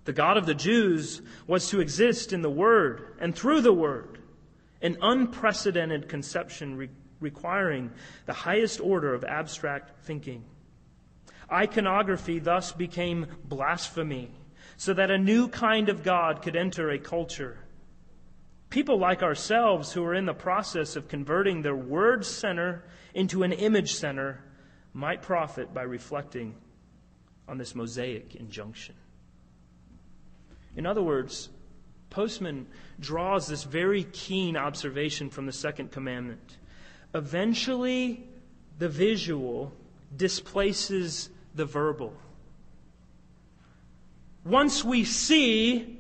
The 0.04 0.12
God 0.12 0.36
of 0.36 0.46
the 0.46 0.54
Jews 0.54 1.22
was 1.46 1.68
to 1.70 1.80
exist 1.80 2.32
in 2.32 2.42
the 2.42 2.50
Word 2.50 3.14
and 3.20 3.34
through 3.34 3.62
the 3.62 3.72
Word, 3.72 4.18
an 4.82 4.98
unprecedented 5.00 6.08
conception 6.08 6.76
re- 6.76 6.90
requiring 7.20 7.90
the 8.26 8.32
highest 8.32 8.80
order 8.80 9.14
of 9.14 9.24
abstract 9.24 10.04
thinking. 10.04 10.44
Iconography 11.50 12.38
thus 12.38 12.72
became 12.72 13.26
blasphemy, 13.44 14.30
so 14.76 14.92
that 14.92 15.10
a 15.10 15.18
new 15.18 15.48
kind 15.48 15.88
of 15.88 16.02
God 16.02 16.42
could 16.42 16.56
enter 16.56 16.90
a 16.90 16.98
culture 16.98 17.58
People 18.74 18.98
like 18.98 19.22
ourselves 19.22 19.92
who 19.92 20.04
are 20.04 20.14
in 20.14 20.26
the 20.26 20.34
process 20.34 20.96
of 20.96 21.06
converting 21.06 21.62
their 21.62 21.76
word 21.76 22.26
center 22.26 22.82
into 23.14 23.44
an 23.44 23.52
image 23.52 23.94
center 23.94 24.42
might 24.92 25.22
profit 25.22 25.72
by 25.72 25.82
reflecting 25.82 26.56
on 27.46 27.56
this 27.56 27.76
Mosaic 27.76 28.34
injunction. 28.34 28.96
In 30.76 30.86
other 30.86 31.02
words, 31.02 31.48
Postman 32.10 32.66
draws 33.00 33.46
this 33.46 33.64
very 33.64 34.04
keen 34.04 34.56
observation 34.56 35.30
from 35.30 35.46
the 35.46 35.52
second 35.52 35.90
commandment. 35.90 36.58
Eventually, 37.14 38.26
the 38.78 38.88
visual 38.88 39.72
displaces 40.16 41.30
the 41.54 41.64
verbal. 41.64 42.14
Once 44.44 44.84
we 44.84 45.04
see, 45.04 45.98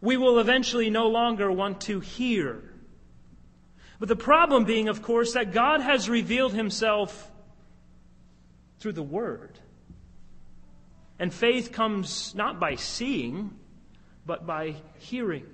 we 0.00 0.16
will 0.16 0.38
eventually 0.38 0.90
no 0.90 1.08
longer 1.08 1.50
want 1.50 1.80
to 1.82 2.00
hear. 2.00 2.62
But 3.98 4.08
the 4.08 4.16
problem 4.16 4.64
being, 4.64 4.88
of 4.88 5.02
course, 5.02 5.32
that 5.32 5.52
God 5.52 5.80
has 5.80 6.08
revealed 6.08 6.52
himself 6.52 7.30
through 8.78 8.92
the 8.92 9.02
Word. 9.02 9.58
And 11.18 11.34
faith 11.34 11.72
comes 11.72 12.32
not 12.36 12.60
by 12.60 12.76
seeing, 12.76 13.57
but 14.28 14.46
by 14.46 14.76
hearing. 14.98 15.46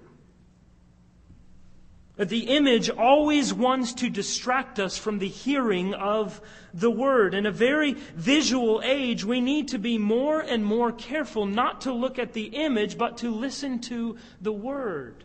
The 2.19 2.57
image 2.57 2.91
always 2.91 3.55
wants 3.55 3.93
to 3.95 4.11
distract 4.11 4.81
us 4.81 4.99
from 4.99 5.21
the 5.21 5.29
hearing 5.29 5.95
of 5.95 6.41
the 6.73 6.91
Word. 6.91 7.35
In 7.35 7.47
a 7.47 7.53
very 7.53 7.93
visual 7.93 8.83
age, 8.85 9.25
we 9.25 9.41
need 9.41 9.69
to 9.69 9.79
be 9.79 9.97
more 9.97 10.41
and 10.41 10.65
more 10.65 10.91
careful 10.91 11.47
not 11.47 11.83
to 11.83 11.93
look 11.93 12.19
at 12.19 12.33
the 12.33 12.47
image, 12.47 12.99
but 12.99 13.19
to 13.19 13.31
listen 13.33 13.79
to 13.83 14.17
the 14.41 14.53
Word. 14.53 15.25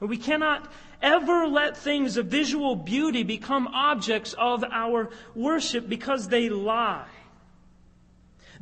We 0.00 0.16
cannot 0.16 0.72
ever 1.02 1.46
let 1.46 1.76
things 1.76 2.16
of 2.16 2.26
visual 2.26 2.74
beauty 2.74 3.22
become 3.22 3.68
objects 3.68 4.34
of 4.38 4.64
our 4.64 5.10
worship 5.34 5.90
because 5.90 6.28
they 6.28 6.48
lie. 6.48 7.06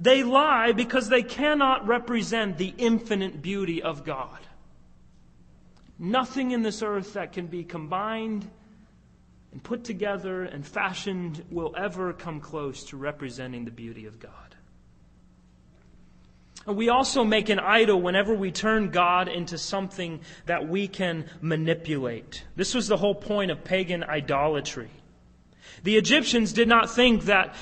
They 0.03 0.25
lie 0.25 0.73
because 0.73 1.09
they 1.09 1.23
cannot 1.23 1.87
represent 1.87 2.59
the 2.59 2.75
infinite 2.77 3.41
beauty 3.41 3.81
of 3.81 4.05
God. 4.05 4.41
Nothing 5.97 6.51
in 6.51 6.65
this 6.65 6.83
earth 6.83 7.13
that 7.13 7.33
can 7.33 7.47
be 7.47 7.63
combined 7.63 8.51
and 9.53 9.63
put 9.63 9.85
together 9.85 10.43
and 10.43 10.67
fashioned 10.67 11.45
will 11.53 11.73
ever 11.79 12.13
come 12.13 12.41
close 12.41 12.83
to 12.87 12.97
representing 12.97 13.65
the 13.65 13.71
beauty 13.71 14.07
of 14.07 14.19
God. 14.19 14.33
We 16.67 16.89
also 16.89 17.23
make 17.23 17.49
an 17.49 17.61
idol 17.61 18.03
whenever 18.03 18.35
we 18.35 18.51
turn 18.51 18.91
God 18.91 19.29
into 19.29 19.57
something 19.57 20.21
that 20.47 20.67
we 20.67 20.89
can 20.89 21.27
manipulate. 21.41 22.43
This 22.57 22.75
was 22.75 22.89
the 22.89 22.97
whole 22.97 23.15
point 23.15 23.53
of 23.53 23.63
pagan 23.63 24.03
idolatry. 24.03 24.91
The 25.85 25.97
Egyptians 25.97 26.53
did 26.53 26.67
not 26.67 26.91
think 26.91 27.25
that 27.25 27.55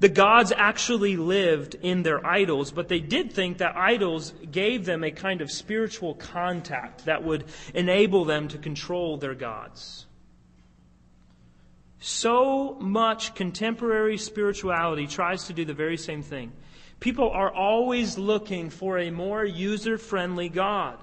the 0.00 0.08
gods 0.08 0.52
actually 0.56 1.16
lived 1.16 1.74
in 1.74 2.02
their 2.02 2.24
idols, 2.24 2.70
but 2.70 2.88
they 2.88 3.00
did 3.00 3.32
think 3.32 3.58
that 3.58 3.76
idols 3.76 4.32
gave 4.50 4.84
them 4.84 5.02
a 5.02 5.10
kind 5.10 5.40
of 5.40 5.50
spiritual 5.50 6.14
contact 6.14 7.06
that 7.06 7.24
would 7.24 7.44
enable 7.74 8.24
them 8.24 8.48
to 8.48 8.58
control 8.58 9.16
their 9.16 9.34
gods. 9.34 10.06
So 12.00 12.74
much 12.74 13.34
contemporary 13.34 14.18
spirituality 14.18 15.08
tries 15.08 15.46
to 15.46 15.52
do 15.52 15.64
the 15.64 15.74
very 15.74 15.96
same 15.96 16.22
thing. 16.22 16.52
People 17.00 17.30
are 17.30 17.52
always 17.52 18.16
looking 18.16 18.70
for 18.70 18.98
a 18.98 19.10
more 19.10 19.44
user 19.44 19.98
friendly 19.98 20.48
God, 20.48 20.98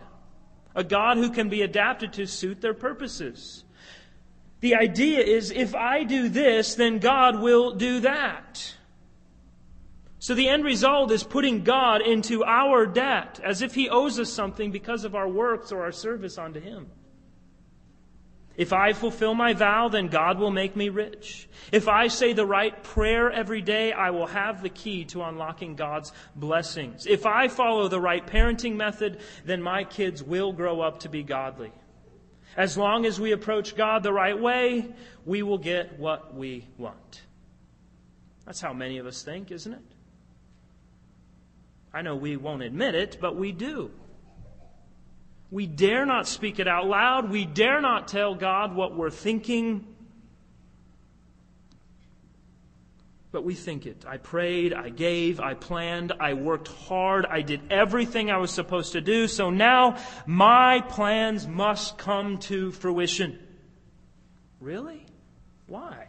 a 0.73 0.85
God 0.85 1.17
who 1.17 1.31
can 1.31 1.49
be 1.49 1.63
adapted 1.63 2.13
to 2.13 2.25
suit 2.25 2.61
their 2.61 2.73
purposes. 2.73 3.65
The 4.61 4.75
idea 4.75 5.19
is 5.19 5.51
if 5.51 5.75
I 5.75 6.03
do 6.03 6.29
this, 6.29 6.75
then 6.75 6.99
God 6.99 7.41
will 7.41 7.75
do 7.75 7.99
that. 8.01 8.74
So 10.26 10.34
the 10.34 10.49
end 10.49 10.65
result 10.65 11.11
is 11.11 11.23
putting 11.23 11.63
God 11.63 12.01
into 12.01 12.43
our 12.43 12.88
debt 12.88 13.39
as 13.43 13.61
if 13.61 13.76
He 13.76 13.89
owes 13.89 14.19
us 14.19 14.34
something 14.34 14.71
because 14.71 15.05
of 15.05 15.13
our 15.13 15.30
works 15.30 15.71
or 15.71 15.84
our 15.84 15.91
service 15.91 16.39
unto 16.39 16.59
Him. 16.59 16.88
If 18.57 18.73
I 18.73 18.93
fulfill 18.93 19.36
my 19.36 19.53
vow, 19.53 19.88
then 19.88 20.07
God 20.07 20.39
will 20.39 20.49
make 20.49 20.76
me 20.76 20.89
rich. 20.89 21.47
If 21.71 21.88
I 21.88 22.07
say 22.07 22.34
the 22.34 22.43
right 22.43 22.84
prayer 22.84 23.30
every 23.30 23.61
day, 23.61 23.91
I 23.91 24.09
will 24.09 24.26
have 24.26 24.63
the 24.63 24.69
key 24.69 25.05
to 25.05 25.21
unlocking 25.21 25.76
God's 25.76 26.11
blessings. 26.36 27.05
If 27.05 27.28
I 27.28 27.47
follow 27.47 27.88
the 27.88 28.01
right 28.01 28.26
parenting 28.26 28.78
method, 28.78 29.19
then 29.45 29.61
my 29.61 29.84
kids 29.84 30.23
will 30.23 30.53
grow 30.53 30.82
up 30.82 31.01
to 31.01 31.07
be 31.07 31.21
godly. 31.21 31.71
As 32.57 32.80
long 32.80 33.05
as 33.05 33.19
we 33.19 33.32
approach 33.32 33.76
God 33.76 34.01
the 34.01 34.11
right 34.11 34.41
way, 34.41 34.91
we 35.23 35.43
will 35.43 35.59
get 35.59 35.99
what 35.99 36.34
we 36.34 36.67
want. 36.80 37.21
That's 38.47 38.59
how 38.59 38.73
many 38.73 38.97
of 38.97 39.05
us 39.05 39.21
think, 39.21 39.51
isn't 39.51 39.73
it? 39.73 39.94
I 41.95 42.01
know 42.01 42.17
we 42.17 42.35
won't 42.35 42.61
admit 42.61 42.93
it, 42.93 43.19
but 43.21 43.37
we 43.37 43.53
do. 43.53 43.89
We 45.49 45.65
dare 45.65 46.05
not 46.05 46.27
speak 46.27 46.59
it 46.59 46.67
out 46.67 46.87
loud. 46.87 47.31
We 47.31 47.45
dare 47.45 47.79
not 47.79 48.09
tell 48.09 48.35
God 48.35 48.75
what 48.75 48.97
we're 48.97 49.09
thinking. 49.09 49.87
but 53.31 53.43
we 53.43 53.53
think 53.53 53.85
it. 53.85 54.05
I 54.07 54.15
prayed, 54.15 54.73
I 54.73 54.87
gave, 54.87 55.41
I 55.41 55.55
planned, 55.55 56.13
I 56.21 56.35
worked 56.35 56.69
hard, 56.69 57.25
I 57.25 57.41
did 57.41 57.59
everything 57.69 58.31
I 58.31 58.37
was 58.37 58.49
supposed 58.49 58.93
to 58.93 59.01
do, 59.01 59.27
so 59.27 59.49
now 59.49 59.97
my 60.25 60.79
plans 60.79 61.45
must 61.45 61.97
come 61.97 62.37
to 62.47 62.71
fruition. 62.71 63.37
Really? 64.61 65.05
Why? 65.67 66.07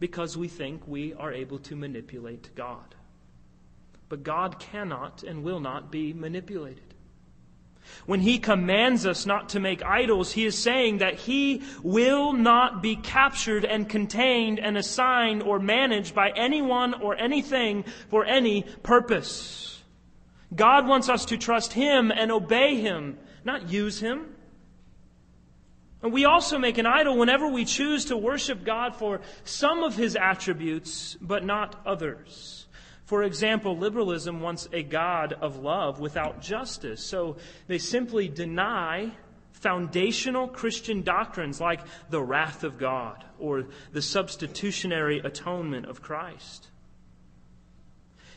Because 0.00 0.36
we 0.36 0.48
think 0.48 0.82
we 0.88 1.14
are 1.14 1.32
able 1.32 1.60
to 1.60 1.76
manipulate 1.76 2.52
God. 2.56 2.96
But 4.08 4.22
God 4.22 4.58
cannot 4.58 5.22
and 5.22 5.42
will 5.42 5.60
not 5.60 5.90
be 5.90 6.12
manipulated. 6.12 6.94
When 8.06 8.20
he 8.20 8.38
commands 8.38 9.06
us 9.06 9.26
not 9.26 9.50
to 9.50 9.60
make 9.60 9.82
idols, 9.82 10.32
he 10.32 10.44
is 10.44 10.58
saying 10.58 10.98
that 10.98 11.14
he 11.14 11.62
will 11.82 12.32
not 12.32 12.82
be 12.82 12.96
captured 12.96 13.64
and 13.64 13.88
contained 13.88 14.58
and 14.58 14.76
assigned 14.76 15.42
or 15.42 15.58
managed 15.58 16.14
by 16.14 16.30
anyone 16.30 16.94
or 16.94 17.16
anything 17.16 17.84
for 18.08 18.24
any 18.24 18.62
purpose. 18.82 19.82
God 20.54 20.86
wants 20.86 21.08
us 21.08 21.26
to 21.26 21.36
trust 21.36 21.72
him 21.72 22.10
and 22.10 22.30
obey 22.30 22.76
him, 22.76 23.18
not 23.44 23.70
use 23.70 24.00
him. 24.00 24.34
And 26.02 26.12
we 26.12 26.24
also 26.24 26.58
make 26.58 26.78
an 26.78 26.86
idol 26.86 27.18
whenever 27.18 27.48
we 27.48 27.64
choose 27.64 28.06
to 28.06 28.16
worship 28.16 28.64
God 28.64 28.96
for 28.96 29.20
some 29.44 29.82
of 29.82 29.96
his 29.96 30.14
attributes, 30.14 31.16
but 31.20 31.44
not 31.44 31.80
others. 31.84 32.57
For 33.08 33.22
example, 33.22 33.74
liberalism 33.74 34.42
wants 34.42 34.68
a 34.70 34.82
God 34.82 35.32
of 35.32 35.56
love 35.56 35.98
without 35.98 36.42
justice. 36.42 37.02
So 37.02 37.38
they 37.66 37.78
simply 37.78 38.28
deny 38.28 39.12
foundational 39.52 40.46
Christian 40.46 41.00
doctrines 41.00 41.58
like 41.58 41.80
the 42.10 42.20
wrath 42.20 42.64
of 42.64 42.76
God 42.76 43.24
or 43.38 43.64
the 43.92 44.02
substitutionary 44.02 45.20
atonement 45.20 45.86
of 45.86 46.02
Christ. 46.02 46.68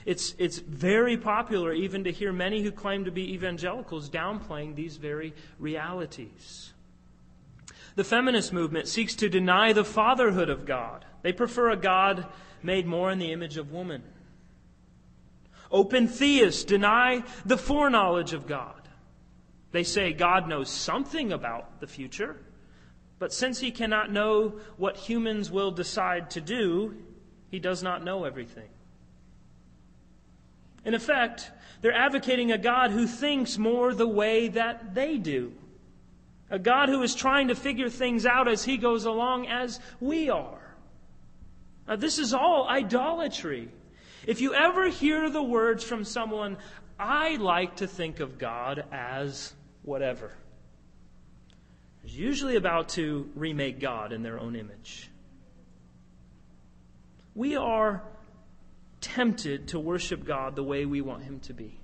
It's, 0.06 0.36
it's 0.38 0.60
very 0.60 1.18
popular 1.18 1.74
even 1.74 2.06
to 2.06 2.12
hear 2.14 2.32
many 2.32 2.64
who 2.64 2.72
claim 2.72 3.04
to 3.04 3.12
be 3.12 3.34
evangelicals 3.34 4.10
downplaying 4.10 4.76
these 4.76 4.96
very 4.96 5.34
realities. 5.60 6.72
The 7.96 8.06
feminist 8.06 8.54
movement 8.54 8.88
seeks 8.88 9.16
to 9.16 9.28
deny 9.28 9.74
the 9.74 9.84
fatherhood 9.84 10.48
of 10.48 10.66
God. 10.66 11.04
They 11.24 11.34
prefer 11.34 11.72
a 11.72 11.76
God 11.76 12.26
made 12.64 12.86
more 12.86 13.12
in 13.12 13.20
the 13.20 13.34
image 13.34 13.58
of 13.58 13.74
woman. 13.74 14.04
Open 15.72 16.08
theists 16.08 16.64
deny 16.64 17.24
the 17.46 17.58
foreknowledge 17.58 18.34
of 18.34 18.48
God. 18.48 18.76
They 19.72 19.84
say 19.84 20.12
God 20.12 20.48
knows 20.48 20.70
something 20.70 21.32
about 21.32 21.80
the 21.80 21.88
future, 21.88 22.38
but 23.20 23.32
since 23.32 23.60
he 23.60 23.72
cannot 23.72 24.12
know 24.12 24.60
what 24.78 24.98
humans 24.98 25.50
will 25.50 25.72
decide 25.72 26.32
to 26.32 26.42
do, 26.42 26.96
he 27.50 27.60
does 27.60 27.82
not 27.82 28.04
know 28.04 28.26
everything. 28.26 28.70
In 30.84 30.94
effect, 30.94 31.52
they're 31.82 31.94
advocating 31.94 32.52
a 32.52 32.58
God 32.58 32.92
who 32.92 33.08
thinks 33.08 33.58
more 33.58 33.94
the 33.94 34.08
way 34.08 34.50
that 34.50 34.94
they 34.94 35.18
do. 35.18 35.54
A 36.50 36.60
God 36.60 36.90
who 36.90 37.02
is 37.02 37.16
trying 37.16 37.48
to 37.48 37.56
figure 37.56 37.90
things 37.90 38.26
out 38.26 38.48
as 38.48 38.64
he 38.64 38.78
goes 38.78 39.06
along 39.06 39.48
as 39.48 39.80
we 40.00 40.30
are. 40.30 40.76
Now, 41.88 41.96
this 41.96 42.20
is 42.20 42.34
all 42.34 42.68
idolatry. 42.68 43.70
If 44.28 44.42
you 44.42 44.54
ever 44.54 44.88
hear 44.88 45.30
the 45.30 45.42
words 45.42 45.84
from 45.84 46.04
someone, 46.04 46.58
I 47.00 47.36
like 47.38 47.78
to 47.78 47.88
think 47.88 48.20
of 48.20 48.38
God 48.38 48.84
as 48.92 49.54
whatever, 49.84 50.32
it's 52.04 52.14
usually 52.14 52.56
about 52.56 52.90
to 52.90 53.30
remake 53.36 53.80
God 53.80 54.12
in 54.12 54.22
their 54.22 54.40
own 54.40 54.56
image. 54.56 55.10
We 57.34 57.56
are 57.56 58.04
tempted 59.00 59.70
to 59.70 59.80
worship 59.80 60.26
God 60.26 60.56
the 60.56 60.64
way 60.64 60.86
we 60.86 61.02
want 61.02 61.24
Him 61.24 61.40
to 61.42 61.54
be, 61.54 61.80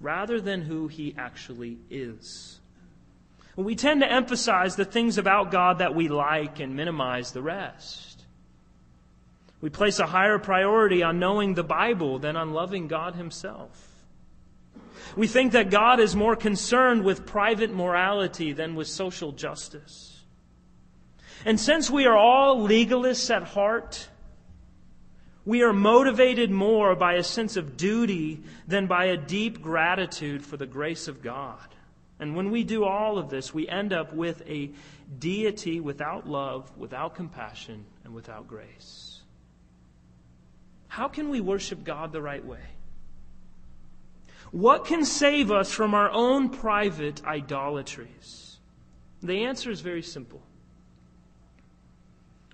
rather 0.00 0.40
than 0.40 0.62
who 0.62 0.86
He 0.86 1.14
actually 1.18 1.78
is. 1.90 2.60
We 3.56 3.74
tend 3.74 4.00
to 4.00 4.10
emphasize 4.10 4.76
the 4.76 4.84
things 4.84 5.18
about 5.18 5.50
God 5.50 5.78
that 5.78 5.94
we 5.94 6.08
like 6.08 6.60
and 6.60 6.76
minimize 6.76 7.32
the 7.32 7.42
rest. 7.42 8.09
We 9.60 9.70
place 9.70 9.98
a 9.98 10.06
higher 10.06 10.38
priority 10.38 11.02
on 11.02 11.18
knowing 11.18 11.54
the 11.54 11.64
Bible 11.64 12.18
than 12.18 12.36
on 12.36 12.52
loving 12.52 12.88
God 12.88 13.14
Himself. 13.14 13.86
We 15.16 15.26
think 15.26 15.52
that 15.52 15.70
God 15.70 16.00
is 16.00 16.14
more 16.14 16.36
concerned 16.36 17.04
with 17.04 17.26
private 17.26 17.72
morality 17.72 18.52
than 18.52 18.74
with 18.74 18.86
social 18.88 19.32
justice. 19.32 20.20
And 21.44 21.58
since 21.58 21.90
we 21.90 22.06
are 22.06 22.16
all 22.16 22.66
legalists 22.66 23.34
at 23.34 23.42
heart, 23.42 24.08
we 25.44 25.62
are 25.62 25.72
motivated 25.72 26.50
more 26.50 26.94
by 26.94 27.14
a 27.14 27.22
sense 27.22 27.56
of 27.56 27.76
duty 27.76 28.42
than 28.68 28.86
by 28.86 29.06
a 29.06 29.16
deep 29.16 29.62
gratitude 29.62 30.44
for 30.44 30.56
the 30.56 30.66
grace 30.66 31.08
of 31.08 31.22
God. 31.22 31.66
And 32.18 32.36
when 32.36 32.50
we 32.50 32.62
do 32.62 32.84
all 32.84 33.16
of 33.16 33.30
this, 33.30 33.54
we 33.54 33.66
end 33.66 33.94
up 33.94 34.12
with 34.12 34.42
a 34.46 34.70
deity 35.18 35.80
without 35.80 36.28
love, 36.28 36.70
without 36.76 37.14
compassion, 37.14 37.86
and 38.04 38.14
without 38.14 38.46
grace. 38.46 39.19
How 40.90 41.06
can 41.06 41.28
we 41.28 41.40
worship 41.40 41.84
God 41.84 42.10
the 42.10 42.20
right 42.20 42.44
way? 42.44 42.58
What 44.50 44.84
can 44.86 45.04
save 45.04 45.52
us 45.52 45.70
from 45.70 45.94
our 45.94 46.10
own 46.10 46.48
private 46.48 47.24
idolatries? 47.24 48.58
The 49.22 49.44
answer 49.44 49.70
is 49.70 49.82
very 49.82 50.02
simple. 50.02 50.42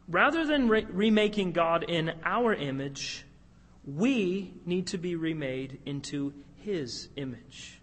Rather 0.06 0.44
than 0.44 0.68
re- 0.68 0.84
remaking 0.84 1.52
God 1.52 1.84
in 1.88 2.12
our 2.24 2.52
image, 2.52 3.24
we 3.86 4.52
need 4.66 4.88
to 4.88 4.98
be 4.98 5.16
remade 5.16 5.78
into 5.86 6.34
His 6.62 7.08
image. 7.16 7.80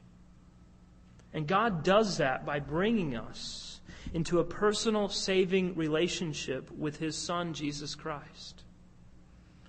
And 1.34 1.48
God 1.48 1.84
does 1.84 2.18
that 2.18 2.46
by 2.46 2.60
bringing 2.60 3.16
us 3.16 3.82
into 4.14 4.40
a 4.40 4.44
personal 4.44 5.10
saving 5.10 5.74
relationship 5.74 6.70
with 6.70 6.98
His 6.98 7.18
Son, 7.18 7.56
Jesus 7.56 7.96
Christ. 7.96 8.63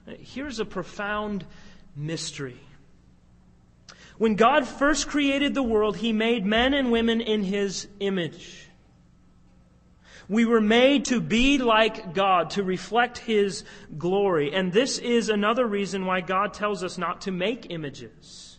Here's 0.06 0.60
a 0.60 0.64
profound 0.64 1.44
mystery. 1.96 2.60
When 4.18 4.36
God 4.36 4.66
first 4.66 5.08
created 5.08 5.54
the 5.54 5.62
world, 5.62 5.96
He 5.96 6.12
made 6.12 6.44
men 6.44 6.74
and 6.74 6.92
women 6.92 7.20
in 7.20 7.42
His 7.42 7.88
image. 8.00 8.68
We 10.28 10.44
were 10.44 10.60
made 10.60 11.06
to 11.06 11.20
be 11.20 11.58
like 11.58 12.14
God, 12.14 12.50
to 12.50 12.62
reflect 12.62 13.18
His 13.18 13.64
glory. 13.98 14.54
And 14.54 14.72
this 14.72 14.98
is 14.98 15.28
another 15.28 15.66
reason 15.66 16.06
why 16.06 16.20
God 16.20 16.54
tells 16.54 16.82
us 16.82 16.96
not 16.96 17.22
to 17.22 17.30
make 17.30 17.66
images. 17.70 18.58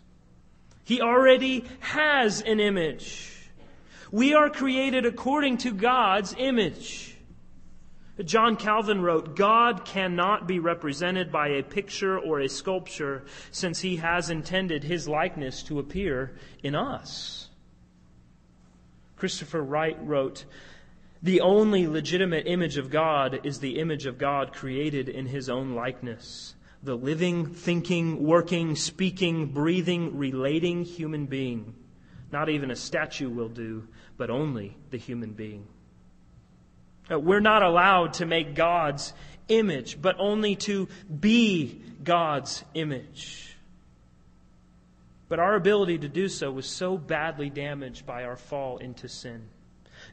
He 0.84 1.00
already 1.00 1.64
has 1.80 2.42
an 2.42 2.60
image. 2.60 3.32
We 4.12 4.34
are 4.34 4.50
created 4.50 5.06
according 5.06 5.58
to 5.58 5.72
God's 5.72 6.34
image. 6.38 7.05
John 8.24 8.56
Calvin 8.56 9.02
wrote, 9.02 9.36
God 9.36 9.84
cannot 9.84 10.46
be 10.46 10.58
represented 10.58 11.30
by 11.30 11.48
a 11.48 11.62
picture 11.62 12.18
or 12.18 12.40
a 12.40 12.48
sculpture 12.48 13.24
since 13.50 13.80
he 13.80 13.96
has 13.96 14.30
intended 14.30 14.84
his 14.84 15.06
likeness 15.06 15.62
to 15.64 15.78
appear 15.78 16.34
in 16.62 16.74
us. 16.74 17.50
Christopher 19.16 19.62
Wright 19.62 19.98
wrote, 20.00 20.46
the 21.22 21.40
only 21.40 21.86
legitimate 21.86 22.46
image 22.46 22.76
of 22.76 22.90
God 22.90 23.40
is 23.44 23.58
the 23.58 23.78
image 23.78 24.06
of 24.06 24.18
God 24.18 24.52
created 24.52 25.08
in 25.08 25.26
his 25.26 25.48
own 25.48 25.74
likeness. 25.74 26.54
The 26.82 26.96
living, 26.96 27.46
thinking, 27.46 28.22
working, 28.22 28.76
speaking, 28.76 29.46
breathing, 29.46 30.16
relating 30.16 30.84
human 30.84 31.26
being. 31.26 31.74
Not 32.30 32.48
even 32.48 32.70
a 32.70 32.76
statue 32.76 33.30
will 33.30 33.48
do, 33.48 33.88
but 34.16 34.30
only 34.30 34.76
the 34.90 34.98
human 34.98 35.32
being. 35.32 35.66
Uh, 37.10 37.18
we're 37.18 37.40
not 37.40 37.62
allowed 37.62 38.14
to 38.14 38.26
make 38.26 38.54
God's 38.54 39.12
image, 39.48 40.00
but 40.00 40.16
only 40.18 40.56
to 40.56 40.88
be 41.20 41.80
God's 42.02 42.64
image. 42.74 43.56
But 45.28 45.38
our 45.38 45.54
ability 45.54 45.98
to 45.98 46.08
do 46.08 46.28
so 46.28 46.50
was 46.50 46.66
so 46.66 46.96
badly 46.96 47.50
damaged 47.50 48.06
by 48.06 48.24
our 48.24 48.36
fall 48.36 48.78
into 48.78 49.08
sin. 49.08 49.48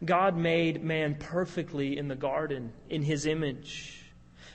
God 0.04 0.36
made 0.36 0.84
man 0.84 1.16
perfectly 1.16 1.98
in 1.98 2.08
the 2.08 2.16
garden, 2.16 2.74
in 2.89 3.04
his 3.04 3.26
image, 3.26 4.04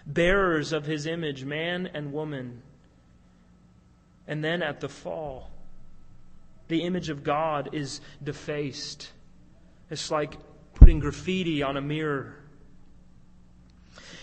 bearers 0.06 0.72
of 0.72 0.84
his 0.86 1.06
image, 1.06 1.44
man 1.44 1.88
and 1.94 2.12
woman. 2.12 2.62
And 4.26 4.42
then 4.42 4.62
at 4.62 4.80
the 4.80 4.88
fall, 4.88 5.50
the 6.66 6.82
image 6.82 7.08
of 7.08 7.22
God 7.22 7.70
is 7.72 8.00
defaced. 8.22 9.10
It's 9.90 10.10
like 10.10 10.34
putting 10.78 11.00
graffiti 11.00 11.62
on 11.62 11.76
a 11.76 11.82
mirror. 11.82 12.34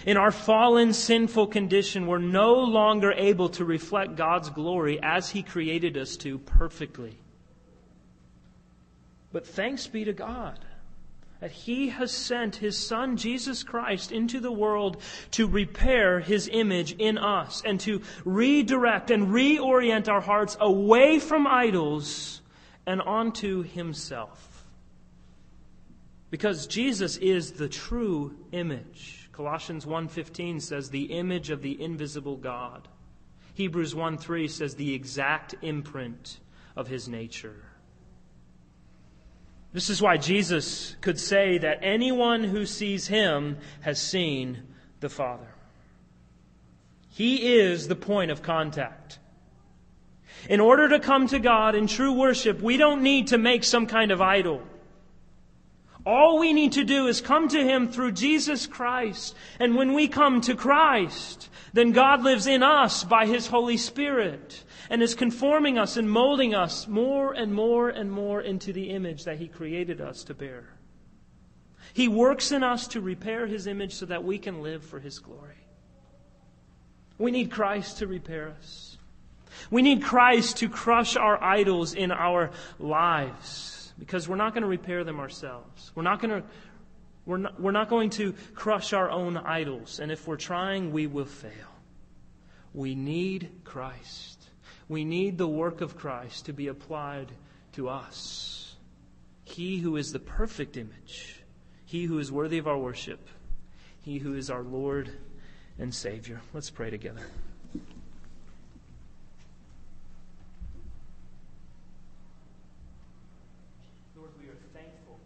In 0.05 0.17
our 0.17 0.31
fallen, 0.31 0.93
sinful 0.93 1.47
condition, 1.47 2.07
we're 2.07 2.19
no 2.19 2.53
longer 2.53 3.11
able 3.11 3.49
to 3.49 3.65
reflect 3.65 4.15
God's 4.15 4.49
glory 4.49 4.99
as 5.01 5.29
He 5.29 5.43
created 5.43 5.97
us 5.97 6.15
to 6.17 6.37
perfectly. 6.37 7.17
But 9.33 9.45
thanks 9.47 9.87
be 9.87 10.05
to 10.05 10.13
God. 10.13 10.59
that 11.41 11.51
He 11.51 11.89
has 11.89 12.11
sent 12.11 12.55
His 12.55 12.77
Son, 12.77 13.17
Jesus 13.17 13.63
Christ, 13.63 14.11
into 14.11 14.39
the 14.39 14.51
world 14.51 15.01
to 15.31 15.47
repair 15.47 16.19
His 16.19 16.49
image 16.51 16.93
in 16.93 17.17
us 17.17 17.61
and 17.65 17.79
to 17.81 18.01
redirect 18.23 19.11
and 19.11 19.27
reorient 19.27 20.07
our 20.07 20.21
hearts 20.21 20.55
away 20.59 21.19
from 21.19 21.47
idols 21.47 22.41
and 22.85 23.01
onto 23.01 23.63
Himself. 23.63 24.54
Because 26.29 26.67
Jesus 26.67 27.17
is 27.17 27.53
the 27.53 27.69
true 27.69 28.35
image. 28.51 29.29
Colossians 29.31 29.85
1:15 29.85 30.59
says 30.61 30.89
the 30.89 31.05
image 31.05 31.49
of 31.49 31.61
the 31.61 31.81
invisible 31.81 32.37
God. 32.37 32.87
Hebrews 33.53 33.93
1:3 33.93 34.47
says 34.49 34.75
the 34.75 34.93
exact 34.93 35.55
imprint 35.61 36.39
of 36.75 36.87
his 36.87 37.07
nature. 37.07 37.63
This 39.71 39.89
is 39.89 40.01
why 40.01 40.17
Jesus 40.17 40.95
could 41.01 41.19
say 41.19 41.57
that 41.57 41.79
anyone 41.81 42.45
who 42.45 42.65
sees 42.65 43.07
him 43.07 43.57
has 43.81 44.01
seen 44.01 44.63
the 45.01 45.09
Father. 45.09 45.53
He 47.09 47.55
is 47.55 47.87
the 47.87 47.95
point 47.95 48.31
of 48.31 48.41
contact. 48.41 49.19
In 50.49 50.59
order 50.59 50.89
to 50.89 50.99
come 50.99 51.27
to 51.27 51.39
God 51.39 51.75
in 51.75 51.87
true 51.87 52.13
worship, 52.13 52.61
we 52.61 52.77
don't 52.77 53.03
need 53.03 53.27
to 53.27 53.37
make 53.37 53.63
some 53.63 53.85
kind 53.85 54.11
of 54.11 54.21
idol. 54.21 54.61
All 56.05 56.37
we 56.37 56.53
need 56.53 56.73
to 56.73 56.83
do 56.83 57.07
is 57.07 57.19
come 57.19 57.47
to 57.47 57.63
Him 57.63 57.87
through 57.87 58.11
Jesus 58.11 58.67
Christ. 58.67 59.35
And 59.59 59.75
when 59.75 59.93
we 59.93 60.07
come 60.07 60.39
to 60.41 60.55
Christ, 60.55 61.49
then 61.73 61.93
God 61.93 62.21
lives 62.21 62.45
in 62.45 62.61
us 62.61 63.03
by 63.03 63.25
His 63.25 63.47
Holy 63.47 63.77
Spirit 63.77 64.63
and 64.89 65.01
is 65.01 65.15
conforming 65.15 65.79
us 65.79 65.97
and 65.97 66.09
molding 66.09 66.53
us 66.53 66.87
more 66.87 67.33
and 67.33 67.51
more 67.51 67.89
and 67.89 68.11
more 68.11 68.39
into 68.39 68.71
the 68.71 68.91
image 68.91 69.23
that 69.23 69.39
He 69.39 69.47
created 69.47 69.99
us 69.99 70.23
to 70.25 70.35
bear. 70.35 70.69
He 71.93 72.07
works 72.07 72.51
in 72.51 72.61
us 72.61 72.87
to 72.89 73.01
repair 73.01 73.47
His 73.47 73.65
image 73.65 73.95
so 73.95 74.05
that 74.05 74.23
we 74.23 74.37
can 74.37 74.61
live 74.61 74.83
for 74.83 74.99
His 74.99 75.17
glory. 75.17 75.65
We 77.17 77.31
need 77.31 77.49
Christ 77.49 77.97
to 77.99 78.07
repair 78.07 78.53
us. 78.59 78.97
We 79.71 79.81
need 79.81 80.03
Christ 80.03 80.57
to 80.57 80.69
crush 80.69 81.15
our 81.15 81.41
idols 81.41 81.95
in 81.95 82.11
our 82.11 82.51
lives 82.77 83.74
because 83.97 84.27
we're 84.27 84.35
not 84.35 84.53
going 84.53 84.63
to 84.63 84.69
repair 84.69 85.03
them 85.03 85.19
ourselves. 85.19 85.91
We're 85.95 86.03
not 86.03 86.21
going 86.21 86.41
to 86.41 86.47
we're 87.25 87.37
not, 87.37 87.59
we're 87.59 87.71
not 87.71 87.89
going 87.89 88.11
to 88.11 88.35
crush 88.53 88.93
our 88.93 89.09
own 89.09 89.35
idols, 89.35 89.99
and 89.99 90.11
if 90.11 90.27
we're 90.27 90.35
trying, 90.35 90.91
we 90.91 91.07
will 91.07 91.25
fail. 91.25 91.51
We 92.71 92.93
need 92.93 93.49
Christ. 93.63 94.49
We 94.87 95.05
need 95.05 95.39
the 95.39 95.47
work 95.47 95.81
of 95.81 95.97
Christ 95.97 96.45
to 96.45 96.53
be 96.53 96.67
applied 96.67 97.31
to 97.73 97.89
us. 97.89 98.75
He 99.43 99.77
who 99.77 99.95
is 99.95 100.11
the 100.11 100.19
perfect 100.19 100.77
image, 100.77 101.41
He 101.85 102.03
who 102.03 102.19
is 102.19 102.31
worthy 102.31 102.57
of 102.57 102.67
our 102.67 102.77
worship, 102.77 103.27
He 104.01 104.19
who 104.19 104.35
is 104.35 104.49
our 104.49 104.63
Lord 104.63 105.09
and 105.79 105.93
Savior. 105.93 106.41
Let's 106.53 106.69
pray 106.69 106.89
together. 106.89 107.21
Lord, 114.15 114.31
we 114.39 114.47
are 114.47 114.57
thankful. 114.73 115.19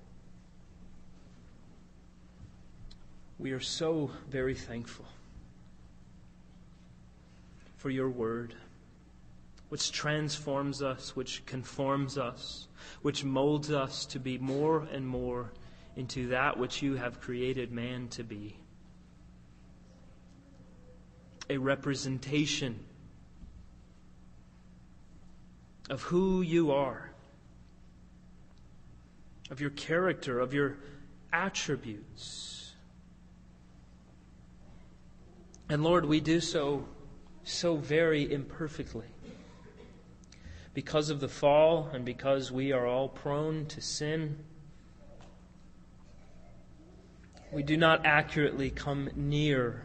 We 3.39 3.53
are 3.53 3.61
so 3.61 4.11
very 4.29 4.53
thankful 4.53 5.05
for 7.77 7.89
your 7.89 8.09
word 8.09 8.53
which 9.69 9.93
transforms 9.93 10.81
us, 10.81 11.15
which 11.15 11.45
conforms 11.45 12.17
us, 12.17 12.67
which 13.01 13.23
molds 13.23 13.71
us 13.71 14.05
to 14.07 14.19
be 14.19 14.37
more 14.37 14.85
and 14.91 15.07
more 15.07 15.53
into 15.95 16.27
that 16.29 16.57
which 16.57 16.81
you 16.81 16.95
have 16.95 17.21
created 17.21 17.71
man 17.71 18.09
to 18.09 18.23
be 18.23 18.57
a 21.49 21.57
representation 21.57 22.79
of 25.89 26.01
who 26.01 26.41
you 26.41 26.71
are, 26.71 27.09
of 29.49 29.61
your 29.61 29.71
character, 29.71 30.39
of 30.39 30.53
your 30.53 30.77
attributes. 31.31 32.58
And 35.69 35.83
Lord, 35.83 36.05
we 36.05 36.19
do 36.19 36.39
so 36.39 36.87
so 37.43 37.75
very 37.77 38.31
imperfectly 38.31 39.05
because 40.73 41.11
of 41.11 41.19
the 41.19 41.29
fall 41.29 41.89
and 41.93 42.03
because 42.03 42.51
we 42.51 42.71
are 42.71 42.87
all 42.87 43.07
prone 43.07 43.67
to 43.67 43.79
sin, 43.79 44.37
we 47.51 47.61
do 47.61 47.77
not 47.77 48.03
accurately 48.03 48.71
come 48.71 49.11
near 49.15 49.83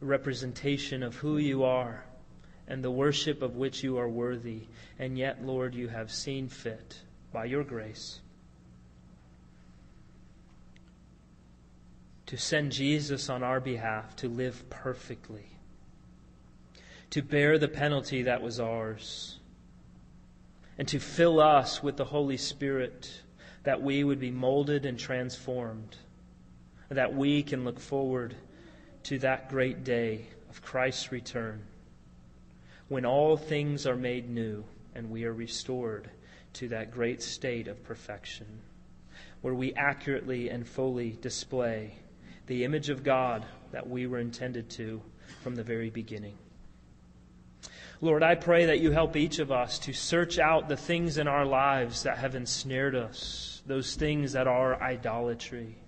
representation 0.00 1.02
of 1.02 1.14
who 1.16 1.36
you 1.36 1.62
are 1.64 2.04
and 2.66 2.82
the 2.82 2.90
worship 2.90 3.42
of 3.42 3.54
which 3.54 3.82
you 3.82 3.98
are 3.98 4.08
worthy. 4.08 4.62
And 4.98 5.18
yet, 5.18 5.44
Lord, 5.44 5.74
you 5.74 5.88
have 5.88 6.10
seen 6.10 6.48
fit 6.48 6.96
by 7.32 7.44
your 7.44 7.64
grace 7.64 8.21
to 12.32 12.38
send 12.38 12.72
Jesus 12.72 13.28
on 13.28 13.42
our 13.42 13.60
behalf 13.60 14.16
to 14.16 14.26
live 14.26 14.64
perfectly, 14.70 15.44
to 17.10 17.20
bear 17.20 17.58
the 17.58 17.68
penalty 17.68 18.22
that 18.22 18.40
was 18.40 18.58
ours 18.58 19.38
and 20.78 20.88
to 20.88 20.98
fill 20.98 21.40
us 21.40 21.82
with 21.82 21.98
the 21.98 22.06
Holy 22.06 22.38
Spirit 22.38 23.20
that 23.64 23.82
we 23.82 24.02
would 24.02 24.18
be 24.18 24.30
molded 24.30 24.86
and 24.86 24.98
transformed, 24.98 25.94
that 26.88 27.14
we 27.14 27.42
can 27.42 27.64
look 27.64 27.78
forward 27.78 28.34
to 29.02 29.18
that 29.18 29.50
great 29.50 29.84
day 29.84 30.24
of 30.48 30.62
Christ's 30.62 31.12
return 31.12 31.62
when 32.88 33.04
all 33.04 33.36
things 33.36 33.86
are 33.86 33.94
made 33.94 34.30
new 34.30 34.64
and 34.94 35.10
we 35.10 35.26
are 35.26 35.34
restored 35.34 36.08
to 36.54 36.68
that 36.68 36.92
great 36.92 37.22
state 37.22 37.68
of 37.68 37.84
perfection, 37.84 38.46
where 39.42 39.52
we 39.52 39.74
accurately 39.74 40.48
and 40.48 40.66
fully 40.66 41.10
display 41.20 41.98
the 42.52 42.64
image 42.64 42.90
of 42.90 43.02
God 43.02 43.46
that 43.70 43.88
we 43.88 44.06
were 44.06 44.18
intended 44.18 44.68
to 44.68 45.00
from 45.42 45.54
the 45.54 45.62
very 45.62 45.88
beginning. 45.88 46.36
Lord, 48.02 48.22
I 48.22 48.34
pray 48.34 48.66
that 48.66 48.80
you 48.80 48.90
help 48.90 49.16
each 49.16 49.38
of 49.38 49.50
us 49.50 49.78
to 49.78 49.94
search 49.94 50.38
out 50.38 50.68
the 50.68 50.76
things 50.76 51.16
in 51.16 51.26
our 51.28 51.46
lives 51.46 52.02
that 52.02 52.18
have 52.18 52.34
ensnared 52.34 52.94
us, 52.94 53.62
those 53.64 53.94
things 53.94 54.32
that 54.32 54.46
are 54.46 54.78
idolatry. 54.82 55.78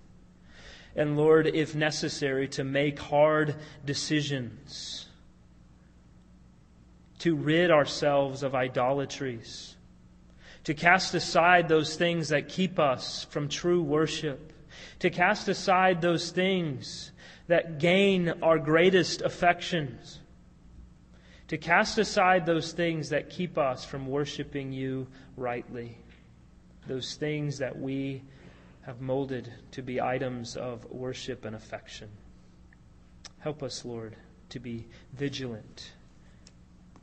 And 0.95 1.15
Lord, 1.15 1.45
if 1.45 1.75
necessary, 1.75 2.47
to 2.47 2.63
make 2.63 2.97
hard 2.97 3.57
decisions, 3.85 5.05
to 7.19 7.35
rid 7.35 7.69
ourselves 7.69 8.41
of 8.41 8.55
idolatries, 8.55 9.75
to 10.63 10.73
cast 10.73 11.13
aside 11.13 11.69
those 11.69 11.95
things 11.95 12.29
that 12.29 12.49
keep 12.49 12.79
us 12.79 13.27
from 13.29 13.49
true 13.49 13.83
worship, 13.83 14.51
to 14.99 15.09
cast 15.09 15.47
aside 15.47 16.01
those 16.01 16.31
things 16.31 17.11
that 17.47 17.79
gain 17.79 18.29
our 18.41 18.57
greatest 18.57 19.21
affections 19.21 20.19
to 21.47 21.57
cast 21.57 21.99
aside 21.99 22.45
those 22.45 22.71
things 22.71 23.09
that 23.09 23.29
keep 23.29 23.57
us 23.57 23.85
from 23.85 24.07
worshiping 24.07 24.71
you 24.71 25.07
rightly, 25.37 25.97
those 26.87 27.15
things 27.15 27.59
that 27.59 27.79
we 27.79 28.23
have 28.81 28.99
molded 28.99 29.51
to 29.71 29.81
be 29.83 30.01
items 30.01 30.55
of 30.55 30.85
worship 30.91 31.45
and 31.45 31.55
affection. 31.55 32.09
Help 33.39 33.61
us, 33.61 33.85
Lord, 33.85 34.15
to 34.49 34.59
be 34.59 34.87
vigilant, 35.13 35.91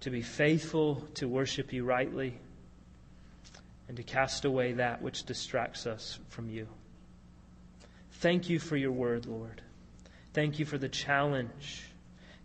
to 0.00 0.10
be 0.10 0.22
faithful 0.22 0.96
to 1.14 1.28
worship 1.28 1.72
you 1.72 1.84
rightly, 1.84 2.38
and 3.86 3.96
to 3.96 4.02
cast 4.02 4.44
away 4.44 4.72
that 4.72 5.02
which 5.02 5.24
distracts 5.24 5.86
us 5.86 6.18
from 6.28 6.48
you. 6.48 6.66
Thank 8.22 8.48
you 8.48 8.60
for 8.60 8.76
your 8.76 8.92
word, 8.92 9.26
Lord. 9.26 9.62
Thank 10.32 10.60
you 10.60 10.64
for 10.64 10.78
the 10.78 10.88
challenge. 10.88 11.82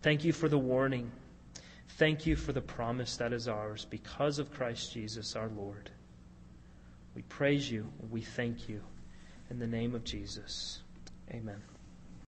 Thank 0.02 0.24
you 0.24 0.32
for 0.32 0.48
the 0.48 0.58
warning. 0.58 1.12
Thank 1.90 2.26
you 2.26 2.34
for 2.34 2.52
the 2.52 2.60
promise 2.60 3.16
that 3.18 3.32
is 3.32 3.46
ours 3.46 3.86
because 3.88 4.40
of 4.40 4.52
Christ 4.52 4.92
Jesus 4.92 5.36
our 5.36 5.48
Lord. 5.56 5.88
We 7.14 7.22
praise 7.22 7.70
you. 7.70 7.86
We 8.10 8.22
thank 8.22 8.68
you. 8.68 8.80
In 9.50 9.60
the 9.60 9.68
name 9.68 9.94
of 9.94 10.02
Jesus. 10.02 10.82
Amen. 11.30 11.62